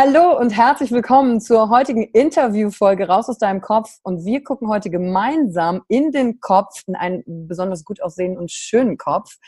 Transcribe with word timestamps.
Hallo 0.00 0.38
und 0.38 0.50
herzlich 0.50 0.92
willkommen 0.92 1.40
zur 1.40 1.70
heutigen 1.70 2.04
Interviewfolge 2.04 3.08
Raus 3.08 3.28
aus 3.28 3.38
deinem 3.38 3.60
Kopf. 3.60 3.98
Und 4.04 4.24
wir 4.24 4.44
gucken 4.44 4.68
heute 4.68 4.90
gemeinsam 4.90 5.82
in 5.88 6.12
den 6.12 6.38
Kopf, 6.38 6.84
in 6.86 6.94
einen 6.94 7.24
besonders 7.26 7.84
gut 7.84 8.00
aussehenden 8.00 8.38
und 8.38 8.52
schönen 8.52 8.96
Kopf. 8.96 9.38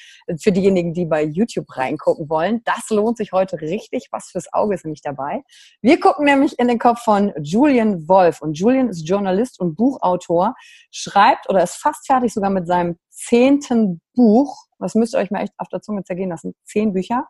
Für 0.43 0.50
diejenigen, 0.50 0.93
die 0.93 1.06
bei 1.06 1.22
YouTube 1.22 1.66
reingucken 1.77 2.28
wollen. 2.28 2.62
Das 2.65 2.91
lohnt 2.91 3.16
sich 3.16 3.31
heute 3.31 3.61
richtig. 3.61 4.09
Was 4.11 4.31
fürs 4.31 4.53
Auge 4.53 4.75
ist 4.75 4.84
nämlich 4.84 5.03
dabei. 5.03 5.44
Wir 5.83 6.00
gucken 6.00 6.25
nämlich 6.25 6.59
in 6.59 6.67
den 6.67 6.81
Kopf 6.81 7.05
von 7.05 7.32
Julian 7.41 8.09
Wolf. 8.09 8.43
Und 8.43 8.59
Julian 8.59 8.88
ist 8.88 9.09
Journalist 9.09 9.61
und 9.61 9.77
Buchautor, 9.77 10.56
schreibt 10.91 11.49
oder 11.49 11.62
ist 11.62 11.77
fast 11.77 12.09
fertig 12.09 12.34
sogar 12.34 12.50
mit 12.50 12.67
seinem 12.67 12.99
zehnten 13.09 14.00
Buch. 14.17 14.65
Das 14.81 14.97
müsst 14.97 15.15
ihr 15.15 15.19
euch 15.19 15.31
mal 15.31 15.43
echt 15.43 15.53
auf 15.59 15.69
der 15.69 15.81
Zunge 15.81 16.03
zergehen 16.03 16.31
lassen. 16.31 16.56
Zehn 16.65 16.93
Bücher 16.93 17.28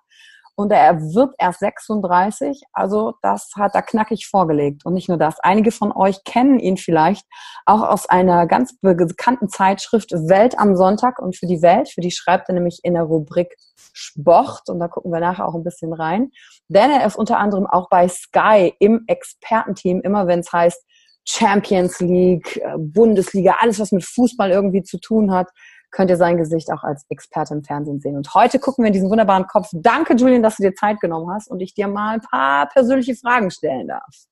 und 0.60 0.71
er 0.72 1.00
wird 1.00 1.34
erst 1.38 1.60
36. 1.60 2.62
Also 2.72 3.15
das 3.22 3.50
hat 3.56 3.75
er 3.75 3.81
knackig 3.81 4.26
vorgelegt. 4.26 4.84
Und 4.84 4.93
nicht 4.93 5.09
nur 5.09 5.16
das. 5.16 5.41
Einige 5.41 5.72
von 5.72 5.91
euch 5.91 6.22
kennen 6.25 6.59
ihn 6.59 6.76
vielleicht 6.76 7.25
auch 7.65 7.82
aus 7.82 8.06
einer 8.06 8.47
ganz 8.47 8.76
bekannten 8.81 9.49
Zeitschrift 9.49 10.12
Welt 10.12 10.59
am 10.59 10.76
Sonntag. 10.76 11.19
Und 11.19 11.34
für 11.34 11.47
die 11.47 11.62
Welt, 11.62 11.88
für 11.88 12.03
die 12.03 12.10
schreibt 12.10 12.50
er 12.50 12.54
nämlich 12.54 12.81
in 12.82 12.93
der 12.93 13.04
Rubrik 13.04 13.56
Sport. 13.94 14.69
Und 14.69 14.81
da 14.81 14.88
gucken 14.88 15.10
wir 15.10 15.20
nachher 15.20 15.49
auch 15.49 15.54
ein 15.54 15.65
bisschen 15.65 15.94
rein. 15.94 16.31
Denn 16.69 16.91
er 16.91 17.06
ist 17.06 17.16
unter 17.16 17.38
anderem 17.38 17.66
auch 17.66 17.88
bei 17.88 18.06
Sky 18.06 18.75
im 18.81 19.04
Expertenteam, 19.06 20.03
immer 20.03 20.26
wenn 20.26 20.41
es 20.41 20.53
heißt 20.53 20.84
Champions 21.26 22.00
League, 22.00 22.59
äh, 22.59 22.76
Bundesliga, 22.76 23.56
alles 23.60 23.81
was 23.81 23.93
mit 23.93 24.04
Fußball 24.04 24.50
irgendwie 24.50 24.82
zu 24.82 24.99
tun 24.99 25.32
hat 25.32 25.49
könnt 25.90 26.10
ihr 26.10 26.16
sein 26.16 26.36
Gesicht 26.36 26.70
auch 26.72 26.82
als 26.82 27.04
Experte 27.08 27.54
im 27.54 27.62
Fernsehen 27.62 28.00
sehen. 28.00 28.16
Und 28.16 28.32
heute 28.34 28.58
gucken 28.58 28.84
wir 28.84 28.88
in 28.88 28.92
diesen 28.92 29.10
wunderbaren 29.10 29.46
Kopf. 29.46 29.68
Danke, 29.72 30.14
Julian, 30.14 30.42
dass 30.42 30.56
du 30.56 30.62
dir 30.62 30.74
Zeit 30.74 31.00
genommen 31.00 31.32
hast 31.32 31.50
und 31.50 31.60
ich 31.60 31.74
dir 31.74 31.88
mal 31.88 32.14
ein 32.14 32.20
paar 32.20 32.68
persönliche 32.68 33.14
Fragen 33.14 33.50
stellen 33.50 33.88
darf. 33.88 34.26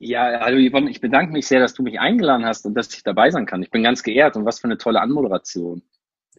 Ja, 0.00 0.40
hallo 0.40 0.58
Yvonne, 0.58 0.90
ich 0.90 1.00
bedanke 1.00 1.32
mich 1.32 1.48
sehr, 1.48 1.58
dass 1.58 1.74
du 1.74 1.82
mich 1.82 1.98
eingeladen 1.98 2.46
hast 2.46 2.64
und 2.66 2.74
dass 2.74 2.92
ich 2.94 3.02
dabei 3.02 3.30
sein 3.30 3.46
kann. 3.46 3.62
Ich 3.62 3.70
bin 3.70 3.82
ganz 3.82 4.04
geehrt 4.04 4.36
und 4.36 4.44
was 4.44 4.60
für 4.60 4.68
eine 4.68 4.78
tolle 4.78 5.00
Anmoderation. 5.00 5.82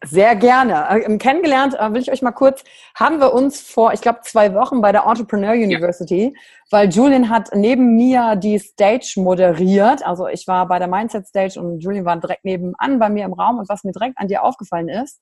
Sehr 0.05 0.35
gerne. 0.35 0.89
Äh, 0.89 1.17
kennengelernt, 1.17 1.75
äh, 1.77 1.93
will 1.93 2.01
ich 2.01 2.11
euch 2.11 2.21
mal 2.21 2.31
kurz, 2.31 2.63
haben 2.95 3.19
wir 3.19 3.33
uns 3.33 3.61
vor, 3.61 3.91
ich 3.91 4.01
glaube, 4.01 4.19
zwei 4.23 4.53
Wochen 4.53 4.81
bei 4.81 4.91
der 4.91 5.05
Entrepreneur 5.05 5.53
University, 5.53 6.33
ja. 6.33 6.41
weil 6.71 6.89
Julian 6.89 7.29
hat 7.29 7.49
neben 7.53 7.95
mir 7.95 8.35
die 8.35 8.59
Stage 8.59 9.15
moderiert. 9.17 10.05
Also 10.05 10.27
ich 10.27 10.47
war 10.47 10.67
bei 10.67 10.79
der 10.79 10.87
Mindset 10.87 11.27
Stage 11.27 11.59
und 11.59 11.79
Julian 11.79 12.05
war 12.05 12.17
direkt 12.17 12.45
nebenan 12.45 12.99
bei 12.99 13.09
mir 13.09 13.25
im 13.25 13.33
Raum 13.33 13.59
und 13.59 13.67
was 13.67 13.83
mir 13.83 13.91
direkt 13.91 14.17
an 14.17 14.27
dir 14.27 14.43
aufgefallen 14.43 14.87
ist, 14.87 15.19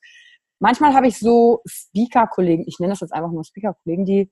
manchmal 0.59 0.94
habe 0.94 1.07
ich 1.07 1.17
so 1.17 1.61
Speaker-Kollegen, 1.67 2.63
ich 2.67 2.79
nenne 2.79 2.94
das 2.94 3.01
jetzt 3.01 3.13
einfach 3.13 3.31
nur 3.31 3.44
Speaker-Kollegen, 3.44 4.05
die 4.05 4.31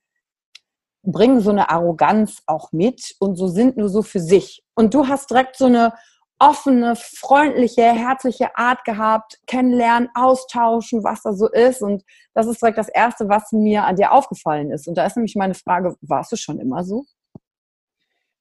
bringen 1.04 1.40
so 1.40 1.52
eine 1.52 1.70
Arroganz 1.70 2.42
auch 2.48 2.72
mit 2.72 3.16
und 3.20 3.36
so 3.36 3.48
sind 3.48 3.78
nur 3.78 3.90
so 3.90 4.02
für 4.02 4.20
sich. 4.20 4.64
Und 4.76 4.94
du 4.94 5.08
hast 5.08 5.30
direkt 5.30 5.56
so 5.56 5.66
eine 5.66 5.94
offene, 6.40 6.96
freundliche, 6.96 7.84
herzliche 7.84 8.58
Art 8.58 8.84
gehabt, 8.84 9.40
kennenlernen, 9.48 10.10
austauschen, 10.16 11.04
was 11.04 11.22
da 11.22 11.34
so 11.34 11.50
ist. 11.50 11.82
Und 11.82 12.04
das 12.34 12.48
ist 12.48 12.62
direkt 12.62 12.78
das 12.78 12.90
Erste, 12.90 13.30
was 13.30 13.52
mir 13.52 13.86
an 13.86 13.96
dir 13.96 14.12
aufgefallen 14.12 14.72
ist. 14.72 14.88
Und 14.88 14.96
da 14.96 15.06
ist 15.06 15.16
nämlich 15.16 15.36
meine 15.36 15.54
Frage, 15.54 15.96
warst 16.02 16.32
du 16.32 16.36
schon 16.36 16.60
immer 16.60 16.84
so? 16.84 17.06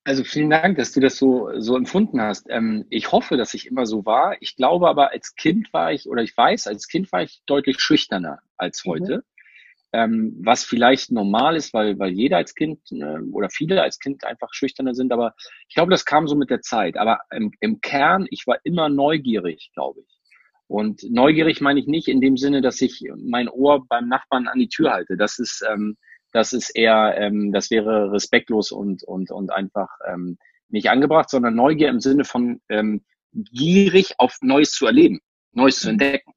Also 0.07 0.23
vielen 0.23 0.51
Dank, 0.51 0.77
dass 0.77 0.93
du 0.93 1.01
das 1.01 1.17
so, 1.17 1.49
so 1.59 1.77
empfunden 1.77 2.21
hast. 2.21 2.47
Ähm, 2.51 2.85
ich 2.91 3.11
hoffe, 3.11 3.39
dass 3.39 3.55
ich 3.55 3.67
immer 3.67 3.87
so 3.87 4.05
war. 4.05 4.37
Ich 4.41 4.55
glaube 4.55 4.89
aber, 4.89 5.13
als 5.13 5.35
Kind 5.35 5.73
war 5.73 5.93
ich, 5.93 6.09
oder 6.09 6.23
ich 6.23 6.37
weiß, 6.37 6.67
als 6.67 6.89
Kind 6.89 7.11
war 7.11 7.23
ich 7.23 7.43
deutlich 7.47 7.81
schüchterner 7.81 8.41
als 8.59 8.85
mhm. 8.85 8.91
heute. 8.91 9.17
Mhm 9.17 9.34
ähm, 9.95 10.35
was 10.43 10.65
vielleicht 10.65 11.13
normal 11.13 11.55
ist, 11.55 11.73
weil, 11.73 11.99
weil 12.01 12.11
jeder 12.11 12.39
als 12.39 12.57
Kind 12.57 12.81
äh, 12.91 13.21
oder 13.33 13.49
viele 13.49 13.81
als 13.81 14.01
Kind 14.01 14.25
einfach 14.25 14.53
schüchterner 14.53 14.93
sind, 14.93 15.13
aber 15.13 15.35
ich 15.69 15.75
glaube, 15.77 15.93
das 15.93 16.05
kam 16.05 16.27
so 16.27 16.35
mit 16.35 16.51
der 16.51 16.63
Zeit. 16.63 16.97
Aber 16.97 17.21
im, 17.31 17.53
im 17.61 17.81
Kern, 17.81 18.27
ich 18.31 18.45
war 18.49 18.59
immer 18.65 18.89
neugierig, 18.89 19.71
glaube 19.73 20.01
ich. 20.01 20.21
Und 20.67 21.05
neugierig 21.09 21.61
meine 21.61 21.79
ich 21.79 21.87
nicht 21.87 22.09
in 22.09 22.21
dem 22.21 22.37
Sinne, 22.37 22.61
dass 22.61 22.81
ich 22.81 23.05
mein 23.17 23.49
Ohr 23.49 23.87
beim 23.89 24.09
Nachbarn 24.09 24.49
an 24.49 24.59
die 24.59 24.69
Tür 24.69 24.93
halte. 24.93 25.17
Das 25.17 25.39
ist, 25.39 25.65
ähm, 25.71 25.97
das 26.33 26.53
ist 26.53 26.71
eher, 26.71 27.15
ähm, 27.17 27.53
das 27.53 27.71
wäre 27.71 28.11
respektlos 28.11 28.73
und, 28.73 29.05
und, 29.05 29.31
und 29.31 29.53
einfach 29.53 29.89
ähm, 30.13 30.39
nicht 30.69 30.91
angebracht, 30.91 31.31
sondern 31.31 31.55
Neugier 31.55 31.89
im 31.89 32.01
Sinne 32.01 32.25
von 32.25 32.61
ähm, 32.69 33.05
gierig 33.33 34.15
auf 34.19 34.39
Neues 34.43 34.73
zu 34.73 34.87
erleben, 34.87 35.21
Neues 35.53 35.79
zu 35.79 35.91
entdecken 35.91 36.33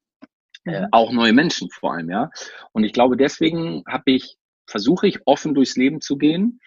äh, 0.64 0.82
mhm. 0.82 0.86
auch 0.92 1.12
neue 1.12 1.32
Menschen 1.32 1.70
vor 1.70 1.94
allem, 1.94 2.10
ja. 2.10 2.30
Und 2.72 2.84
ich 2.84 2.92
glaube, 2.92 3.16
deswegen 3.16 3.82
habe 3.86 4.12
ich, 4.12 4.36
versuche 4.66 5.08
ich 5.08 5.26
offen 5.26 5.54
durchs 5.54 5.76
Leben 5.76 6.00
zu 6.00 6.16
gehen 6.16 6.60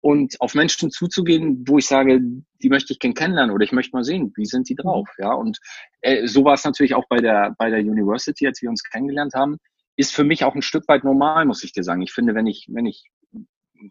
und 0.00 0.40
auf 0.40 0.54
Menschen 0.54 0.90
zuzugehen, 0.90 1.64
wo 1.66 1.78
ich 1.78 1.86
sage, 1.86 2.20
die 2.62 2.68
möchte 2.68 2.92
ich 2.92 2.98
gern 2.98 3.14
kennenlernen 3.14 3.54
oder 3.54 3.64
ich 3.64 3.72
möchte 3.72 3.94
mal 3.94 4.04
sehen, 4.04 4.32
wie 4.36 4.46
sind 4.46 4.68
die 4.68 4.74
drauf, 4.74 5.08
mhm. 5.18 5.24
ja. 5.24 5.32
Und 5.32 5.58
äh, 6.00 6.26
so 6.26 6.44
war 6.44 6.54
es 6.54 6.64
natürlich 6.64 6.94
auch 6.94 7.06
bei 7.08 7.18
der 7.18 7.54
bei 7.58 7.70
der 7.70 7.80
University, 7.80 8.46
als 8.46 8.62
wir 8.62 8.70
uns 8.70 8.82
kennengelernt 8.82 9.34
haben. 9.34 9.58
ist 9.96 10.14
für 10.14 10.24
mich 10.24 10.44
auch 10.44 10.54
ein 10.54 10.62
Stück 10.62 10.88
weit 10.88 11.04
normal, 11.04 11.44
muss 11.44 11.64
ich 11.64 11.72
dir 11.72 11.82
sagen. 11.84 12.02
Ich 12.02 12.12
finde, 12.12 12.34
wenn 12.34 12.46
ich, 12.46 12.66
wenn 12.70 12.86
ich 12.86 13.04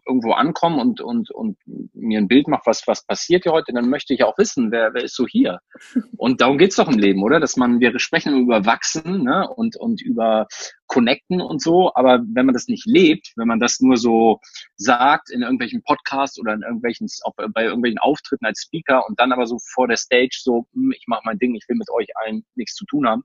irgendwo 0.06 0.32
ankomme 0.32 0.80
und, 0.80 1.00
und, 1.00 1.30
und 1.30 1.58
mir 1.94 2.18
ein 2.18 2.28
Bild 2.28 2.48
mache, 2.48 2.62
was, 2.66 2.86
was 2.86 3.04
passiert 3.04 3.44
hier 3.44 3.52
heute, 3.52 3.72
dann 3.72 3.88
möchte 3.88 4.14
ich 4.14 4.24
auch 4.24 4.36
wissen, 4.38 4.70
wer, 4.70 4.94
wer 4.94 5.04
ist 5.04 5.16
so 5.16 5.26
hier. 5.26 5.60
Und 6.16 6.40
darum 6.40 6.58
geht's 6.58 6.76
doch 6.76 6.88
im 6.88 6.98
Leben, 6.98 7.22
oder? 7.22 7.40
Dass 7.40 7.56
man, 7.56 7.80
wir 7.80 7.98
sprechen 7.98 8.38
über 8.38 8.66
Wachsen 8.66 9.24
ne? 9.24 9.48
und, 9.48 9.76
und 9.76 10.02
über 10.02 10.46
Connecten 10.86 11.40
und 11.40 11.62
so, 11.62 11.92
aber 11.94 12.20
wenn 12.34 12.46
man 12.46 12.52
das 12.52 12.68
nicht 12.68 12.84
lebt, 12.84 13.32
wenn 13.36 13.48
man 13.48 13.60
das 13.60 13.80
nur 13.80 13.96
so 13.96 14.40
sagt 14.76 15.30
in 15.30 15.42
irgendwelchen 15.42 15.82
Podcasts 15.82 16.38
oder 16.38 16.52
in 16.52 16.62
irgendwelchen, 16.62 17.08
bei 17.54 17.64
irgendwelchen 17.64 17.98
Auftritten 17.98 18.44
als 18.44 18.62
Speaker 18.62 19.08
und 19.08 19.18
dann 19.18 19.32
aber 19.32 19.46
so 19.46 19.58
vor 19.72 19.88
der 19.88 19.96
Stage 19.96 20.38
so, 20.42 20.66
hm, 20.74 20.92
ich 20.96 21.04
mache 21.06 21.22
mein 21.24 21.38
Ding, 21.38 21.54
ich 21.54 21.68
will 21.68 21.76
mit 21.76 21.90
euch 21.90 22.08
allen 22.16 22.44
nichts 22.54 22.74
zu 22.74 22.84
tun 22.86 23.06
haben, 23.06 23.22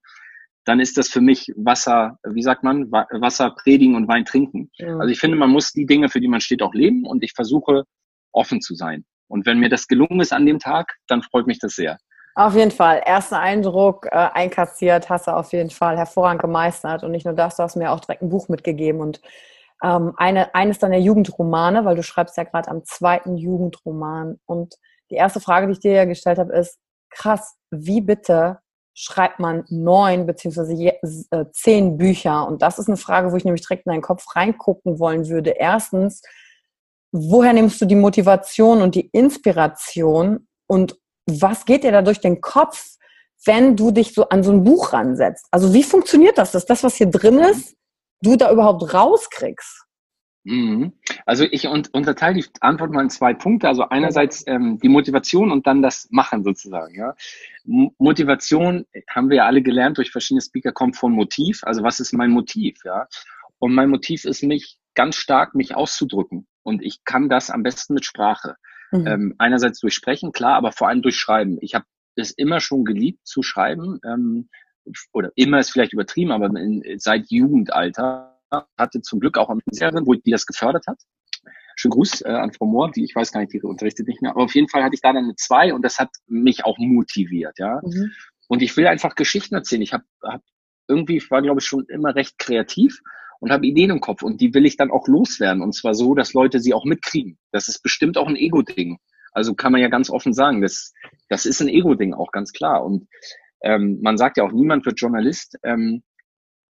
dann 0.65 0.79
ist 0.79 0.97
das 0.97 1.09
für 1.09 1.21
mich 1.21 1.53
Wasser, 1.55 2.17
wie 2.23 2.41
sagt 2.41 2.63
man, 2.63 2.91
Wasser 2.91 3.51
predigen 3.51 3.95
und 3.95 4.07
Wein 4.07 4.25
trinken. 4.25 4.71
Ja. 4.77 4.97
Also 4.97 5.07
ich 5.07 5.19
finde, 5.19 5.37
man 5.37 5.51
muss 5.51 5.71
die 5.71 5.85
Dinge, 5.85 6.09
für 6.09 6.19
die 6.19 6.27
man 6.27 6.41
steht, 6.41 6.61
auch 6.61 6.73
leben 6.73 7.05
und 7.05 7.23
ich 7.23 7.33
versuche 7.33 7.83
offen 8.31 8.61
zu 8.61 8.75
sein. 8.75 9.05
Und 9.27 9.45
wenn 9.45 9.59
mir 9.59 9.69
das 9.69 9.87
gelungen 9.87 10.19
ist 10.19 10.33
an 10.33 10.45
dem 10.45 10.59
Tag, 10.59 10.95
dann 11.07 11.21
freut 11.21 11.47
mich 11.47 11.59
das 11.59 11.73
sehr. 11.73 11.97
Auf 12.35 12.53
jeden 12.53 12.71
Fall. 12.71 13.01
Erster 13.05 13.39
Eindruck 13.39 14.07
äh, 14.07 14.09
einkassiert, 14.33 15.09
hast 15.09 15.27
du 15.27 15.31
auf 15.31 15.53
jeden 15.53 15.69
Fall 15.69 15.97
hervorragend 15.97 16.41
gemeistert. 16.41 17.03
Und 17.03 17.11
nicht 17.11 17.25
nur 17.25 17.33
das, 17.33 17.55
du 17.55 17.63
hast 17.63 17.77
mir 17.77 17.91
auch 17.91 18.01
direkt 18.01 18.21
ein 18.21 18.29
Buch 18.29 18.49
mitgegeben. 18.49 18.99
Und 18.99 19.21
ähm, 19.81 20.13
eine, 20.17 20.53
eines 20.53 20.79
deiner 20.79 20.97
Jugendromane, 20.97 21.85
weil 21.85 21.95
du 21.95 22.03
schreibst 22.03 22.35
ja 22.35 22.43
gerade 22.43 22.69
am 22.69 22.83
zweiten 22.83 23.37
Jugendroman. 23.37 24.37
Und 24.45 24.75
die 25.11 25.15
erste 25.15 25.39
Frage, 25.39 25.67
die 25.67 25.73
ich 25.73 25.79
dir 25.79 25.93
ja 25.93 26.05
gestellt 26.05 26.37
habe, 26.37 26.53
ist, 26.53 26.77
krass, 27.09 27.55
wie 27.71 28.01
bitte 28.01 28.59
schreibt 28.95 29.39
man 29.39 29.65
neun 29.69 30.25
beziehungsweise 30.25 30.73
äh, 30.73 31.45
zehn 31.51 31.97
Bücher? 31.97 32.47
Und 32.47 32.61
das 32.61 32.79
ist 32.79 32.87
eine 32.87 32.97
Frage, 32.97 33.31
wo 33.31 33.35
ich 33.35 33.45
nämlich 33.45 33.61
direkt 33.61 33.85
in 33.85 33.91
deinen 33.91 34.01
Kopf 34.01 34.25
reingucken 34.35 34.99
wollen 34.99 35.27
würde. 35.27 35.51
Erstens, 35.51 36.21
woher 37.11 37.53
nimmst 37.53 37.79
du 37.81 37.85
die 37.85 37.95
Motivation 37.95 38.81
und 38.81 38.95
die 38.95 39.09
Inspiration 39.11 40.47
und 40.67 40.97
was 41.27 41.65
geht 41.65 41.83
dir 41.83 41.91
da 41.91 42.01
durch 42.01 42.21
den 42.21 42.39
Kopf, 42.39 42.95
wenn 43.45 43.75
du 43.75 43.91
dich 43.91 44.13
so 44.13 44.29
an 44.29 44.43
so 44.43 44.51
ein 44.51 44.63
Buch 44.63 44.93
ransetzt? 44.93 45.45
Also 45.51 45.73
wie 45.73 45.83
funktioniert 45.83 46.37
das, 46.37 46.51
dass 46.51 46.65
das, 46.65 46.83
was 46.83 46.95
hier 46.95 47.07
drin 47.07 47.39
ist, 47.39 47.75
du 48.21 48.37
da 48.37 48.51
überhaupt 48.51 48.93
rauskriegst? 48.93 49.84
Mhm. 50.45 50.93
Also 51.25 51.43
ich 51.49 51.67
unterteile 51.67 52.35
die 52.35 52.45
Antwort 52.61 52.91
mal 52.91 53.01
in 53.01 53.09
zwei 53.09 53.33
Punkte. 53.33 53.67
Also 53.67 53.89
einerseits 53.89 54.45
ähm, 54.47 54.79
die 54.79 54.89
Motivation 54.89 55.51
und 55.51 55.65
dann 55.65 55.81
das 55.81 56.07
Machen 56.11 56.43
sozusagen. 56.43 56.95
Ja. 56.95 57.15
Motivation 57.63 58.85
haben 59.09 59.29
wir 59.29 59.37
ja 59.37 59.45
alle 59.47 59.63
gelernt 59.63 59.97
durch 59.97 60.11
verschiedene 60.11 60.41
Speaker 60.41 60.71
kommt 60.71 60.97
von 60.97 61.11
Motiv. 61.11 61.63
Also 61.63 61.81
was 61.83 61.99
ist 61.99 62.13
mein 62.13 62.29
Motiv? 62.29 62.77
Ja. 62.85 63.07
Und 63.57 63.73
mein 63.73 63.89
Motiv 63.89 64.23
ist 64.25 64.43
mich 64.43 64.77
ganz 64.93 65.15
stark 65.15 65.55
mich 65.55 65.75
auszudrücken. 65.75 66.47
Und 66.61 66.83
ich 66.83 67.03
kann 67.03 67.27
das 67.27 67.49
am 67.49 67.63
besten 67.63 67.95
mit 67.95 68.05
Sprache. 68.05 68.55
Mhm. 68.91 69.07
Ähm, 69.07 69.35
einerseits 69.39 69.79
durch 69.79 69.95
Sprechen, 69.95 70.31
klar, 70.31 70.55
aber 70.55 70.71
vor 70.71 70.89
allem 70.89 71.01
durch 71.01 71.15
Schreiben. 71.15 71.57
Ich 71.61 71.73
habe 71.73 71.85
es 72.15 72.29
immer 72.31 72.59
schon 72.59 72.85
geliebt 72.85 73.25
zu 73.25 73.41
schreiben. 73.41 73.99
Ähm, 74.05 74.49
oder 75.11 75.31
immer 75.35 75.59
ist 75.59 75.71
vielleicht 75.71 75.93
übertrieben, 75.93 76.31
aber 76.31 76.45
in, 76.45 76.83
seit 76.99 77.31
Jugendalter 77.31 78.34
hatte 78.77 79.01
zum 79.01 79.19
Glück 79.19 79.37
auch 79.37 79.49
eine 79.49 79.61
Lehrerin, 79.71 80.05
wo 80.05 80.13
die 80.13 80.31
das 80.31 80.45
gefördert 80.45 80.85
hat. 80.87 80.99
Schönen 81.75 81.91
Gruß 81.91 82.21
äh, 82.21 82.29
an 82.29 82.53
Frau 82.53 82.65
Mohr, 82.65 82.91
die 82.91 83.03
ich 83.03 83.15
weiß 83.15 83.31
gar 83.31 83.41
nicht, 83.41 83.51
die 83.53 83.61
unterrichtet 83.61 84.07
nicht 84.07 84.21
mehr. 84.21 84.31
Aber 84.31 84.43
auf 84.43 84.55
jeden 84.55 84.69
Fall 84.69 84.83
hatte 84.83 84.95
ich 84.95 85.01
da 85.01 85.11
dann 85.11 85.25
eine 85.25 85.35
zwei 85.35 85.73
und 85.73 85.83
das 85.83 85.99
hat 85.99 86.09
mich 86.27 86.63
auch 86.63 86.77
motiviert, 86.77 87.59
ja. 87.59 87.81
Mhm. 87.83 88.11
Und 88.47 88.61
ich 88.61 88.77
will 88.77 88.87
einfach 88.87 89.15
Geschichten 89.15 89.55
erzählen. 89.55 89.81
Ich 89.81 89.93
habe 89.93 90.05
hab 90.23 90.41
irgendwie, 90.87 91.21
war 91.29 91.41
glaube 91.41 91.59
ich 91.59 91.65
schon 91.65 91.85
immer 91.87 92.15
recht 92.15 92.37
kreativ 92.37 93.01
und 93.39 93.51
habe 93.51 93.65
Ideen 93.65 93.89
im 93.91 94.01
Kopf 94.01 94.23
und 94.23 94.39
die 94.39 94.53
will 94.53 94.65
ich 94.65 94.77
dann 94.77 94.91
auch 94.91 95.07
loswerden. 95.07 95.61
Und 95.61 95.73
zwar 95.73 95.93
so, 95.93 96.15
dass 96.15 96.33
Leute 96.33 96.59
sie 96.59 96.73
auch 96.73 96.85
mitkriegen. 96.85 97.37
Das 97.51 97.67
ist 97.67 97.81
bestimmt 97.81 98.17
auch 98.17 98.27
ein 98.27 98.35
Ego-Ding. 98.35 98.97
Also 99.33 99.53
kann 99.53 99.73
man 99.73 99.81
ja 99.81 99.89
ganz 99.89 100.09
offen 100.09 100.33
sagen, 100.33 100.61
das, 100.61 100.93
das 101.27 101.45
ist 101.45 101.61
ein 101.61 101.67
Ego-Ding 101.67 102.13
auch 102.13 102.31
ganz 102.31 102.53
klar. 102.53 102.85
Und 102.85 103.07
ähm, 103.61 103.99
man 104.01 104.17
sagt 104.17 104.37
ja 104.37 104.45
auch, 104.45 104.51
niemand 104.51 104.85
wird 104.85 104.99
Journalist, 104.99 105.57
ähm, 105.63 106.03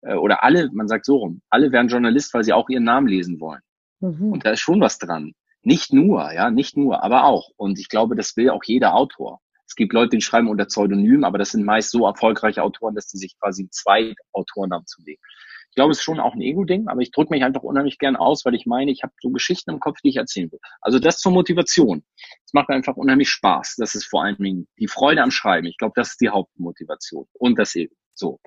äh, 0.02 0.14
oder 0.14 0.42
alle, 0.44 0.70
man 0.72 0.88
sagt 0.88 1.06
so 1.06 1.16
rum, 1.16 1.42
alle 1.50 1.72
werden 1.72 1.88
Journalist, 1.88 2.34
weil 2.34 2.44
sie 2.44 2.52
auch 2.52 2.68
ihren 2.68 2.84
Namen 2.84 3.08
lesen 3.08 3.40
wollen. 3.40 3.60
Mhm. 4.00 4.32
Und 4.32 4.44
da 4.44 4.50
ist 4.50 4.60
schon 4.60 4.80
was 4.80 4.98
dran. 4.98 5.32
Nicht 5.62 5.92
nur, 5.92 6.32
ja, 6.32 6.50
nicht 6.50 6.76
nur, 6.76 7.02
aber 7.04 7.24
auch. 7.24 7.50
Und 7.56 7.78
ich 7.78 7.88
glaube, 7.88 8.16
das 8.16 8.36
will 8.36 8.50
auch 8.50 8.64
jeder 8.64 8.94
Autor. 8.94 9.40
Es 9.66 9.76
gibt 9.76 9.92
Leute, 9.92 10.16
die 10.16 10.22
schreiben 10.22 10.48
unter 10.48 10.66
Pseudonym, 10.66 11.24
aber 11.24 11.38
das 11.38 11.52
sind 11.52 11.64
meist 11.64 11.90
so 11.90 12.06
erfolgreiche 12.06 12.62
Autoren, 12.62 12.94
dass 12.94 13.06
die 13.06 13.16
sich 13.16 13.38
quasi 13.38 13.68
zwei 13.70 14.14
Autorennamen 14.32 14.86
zulegen. 14.86 15.22
Ich 15.70 15.76
glaube, 15.76 15.92
es 15.92 15.98
ist 15.98 16.04
schon 16.04 16.20
auch 16.20 16.34
ein 16.34 16.42
Ego-Ding, 16.42 16.88
aber 16.88 17.00
ich 17.00 17.12
drücke 17.12 17.32
mich 17.32 17.42
einfach 17.44 17.62
unheimlich 17.62 17.98
gern 17.98 18.14
aus, 18.14 18.44
weil 18.44 18.54
ich 18.54 18.66
meine, 18.66 18.90
ich 18.90 19.02
habe 19.02 19.14
so 19.22 19.30
Geschichten 19.30 19.70
im 19.70 19.80
Kopf, 19.80 20.00
die 20.04 20.10
ich 20.10 20.16
erzählen 20.16 20.52
will. 20.52 20.58
Also 20.82 20.98
das 20.98 21.16
zur 21.16 21.32
Motivation. 21.32 22.04
Es 22.44 22.52
macht 22.52 22.68
mir 22.68 22.74
einfach 22.74 22.96
unheimlich 22.96 23.30
Spaß. 23.30 23.76
Das 23.78 23.94
ist 23.94 24.04
vor 24.04 24.22
allen 24.22 24.36
Dingen 24.36 24.68
die 24.78 24.88
Freude 24.88 25.22
am 25.22 25.30
Schreiben. 25.30 25.66
Ich 25.66 25.78
glaube, 25.78 25.94
das 25.96 26.10
ist 26.10 26.20
die 26.20 26.28
Hauptmotivation. 26.28 27.24
Und 27.32 27.58
das 27.58 27.74
Ego. 27.74 27.94
So. 28.12 28.38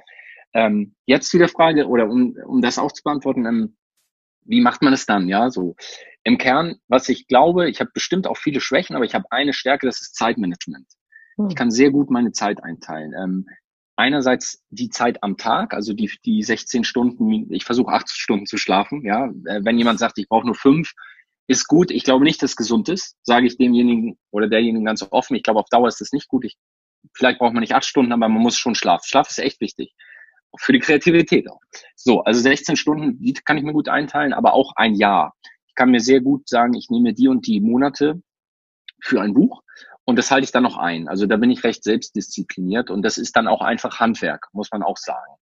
Ähm, 0.56 0.96
jetzt 1.06 1.30
zu 1.30 1.38
der 1.38 1.50
Frage, 1.50 1.86
oder 1.86 2.10
um, 2.10 2.38
um 2.48 2.62
das 2.62 2.80
auch 2.80 2.94
zu 2.94 3.04
beantworten, 3.04 3.46
ähm, 3.46 3.76
wie 4.46 4.62
macht 4.62 4.82
man 4.82 4.94
es 4.94 5.06
dann? 5.06 5.28
Ja, 5.28 5.50
so 5.50 5.76
im 6.24 6.38
Kern, 6.38 6.78
was 6.88 7.10
ich 7.10 7.28
glaube, 7.28 7.70
ich 7.70 7.82
habe 7.82 7.92
bestimmt 7.94 8.26
auch 8.26 8.38
viele 8.38 8.62
Schwächen, 8.62 8.96
aber 8.96 9.04
ich 9.04 9.14
habe 9.14 9.26
eine 9.32 9.52
Stärke, 9.52 9.86
das 9.86 10.02
ist 10.02 10.16
Zeitmanagement. 10.16 10.88
Hm. 11.36 11.50
Ich 11.50 11.56
kann 11.56 11.72
sehr 11.72 11.92
gut 11.92 12.10
meine 12.10 12.32
Zeit 12.32 12.64
einteilen. 12.64 13.14
Ähm, 13.22 13.48
einerseits 13.98 14.64
die 14.70 14.90
Zeit 14.90 15.22
am 15.24 15.36
Tag, 15.36 15.74
also 15.74 15.92
die, 15.92 16.10
die 16.26 16.42
16 16.42 16.86
Stunden, 16.86 17.52
ich 17.54 17.66
versuche 17.66 17.92
80 17.92 18.18
Stunden 18.18 18.46
zu 18.46 18.56
schlafen. 18.58 19.04
Ja, 19.04 19.26
äh, 19.26 19.60
wenn 19.64 19.78
jemand 19.78 20.00
sagt, 20.00 20.18
ich 20.20 20.30
brauche 20.30 20.46
nur 20.46 20.56
fünf, 20.56 20.94
ist 21.48 21.68
gut. 21.68 21.92
Ich 21.92 22.06
glaube 22.06 22.24
nicht, 22.24 22.42
dass 22.42 22.52
es 22.52 22.56
gesund 22.56 22.88
ist, 22.88 23.18
sage 23.24 23.46
ich 23.46 23.58
demjenigen 23.58 24.18
oder 24.32 24.48
derjenigen 24.48 24.86
ganz 24.86 25.06
offen. 25.12 25.36
Ich 25.36 25.44
glaube, 25.44 25.60
auf 25.60 25.70
Dauer 25.70 25.90
ist 25.90 26.00
das 26.00 26.14
nicht 26.14 26.30
gut. 26.30 26.46
Ich, 26.46 26.56
vielleicht 27.14 27.40
braucht 27.40 27.54
man 27.54 27.62
nicht 27.62 27.76
acht 27.76 27.86
Stunden, 27.86 28.14
aber 28.14 28.30
man 28.30 28.42
muss 28.42 28.58
schon 28.58 28.74
schlafen. 28.74 29.04
Schlaf 29.06 29.30
ist 29.30 29.40
echt 29.40 29.60
wichtig 29.60 29.94
für 30.60 30.74
die 30.74 30.80
Kreativität 30.80 31.50
auch. 31.50 31.62
So, 31.96 32.22
also 32.22 32.40
16 32.40 32.76
Stunden, 32.76 33.20
die 33.20 33.34
kann 33.34 33.58
ich 33.58 33.64
mir 33.64 33.74
gut 33.74 33.90
einteilen, 33.90 34.34
aber 34.34 34.54
auch 34.54 34.74
ein 34.76 34.96
Jahr. 34.96 35.34
Ich 35.68 35.76
kann 35.76 35.92
mir 35.92 36.00
sehr 36.00 36.22
gut 36.22 36.48
sagen, 36.48 36.74
ich 36.74 36.90
nehme 36.90 37.14
die 37.14 37.28
und 37.28 37.48
die 37.48 37.60
Monate 37.60 38.22
für 39.02 39.22
ein 39.22 39.34
Buch 39.34 39.62
und 40.06 40.18
das 40.18 40.30
halte 40.32 40.46
ich 40.46 40.52
dann 40.52 40.64
noch 40.64 40.78
ein. 40.78 41.08
Also 41.08 41.26
da 41.26 41.36
bin 41.38 41.50
ich 41.50 41.64
recht 41.64 41.84
selbstdiszipliniert 41.84 42.92
und 42.92 43.02
das 43.02 43.18
ist 43.18 43.36
dann 43.36 43.48
auch 43.48 43.62
einfach 43.62 44.00
Handwerk, 44.00 44.48
muss 44.54 44.70
man 44.72 44.84
auch 44.84 44.98
sagen. 44.98 45.34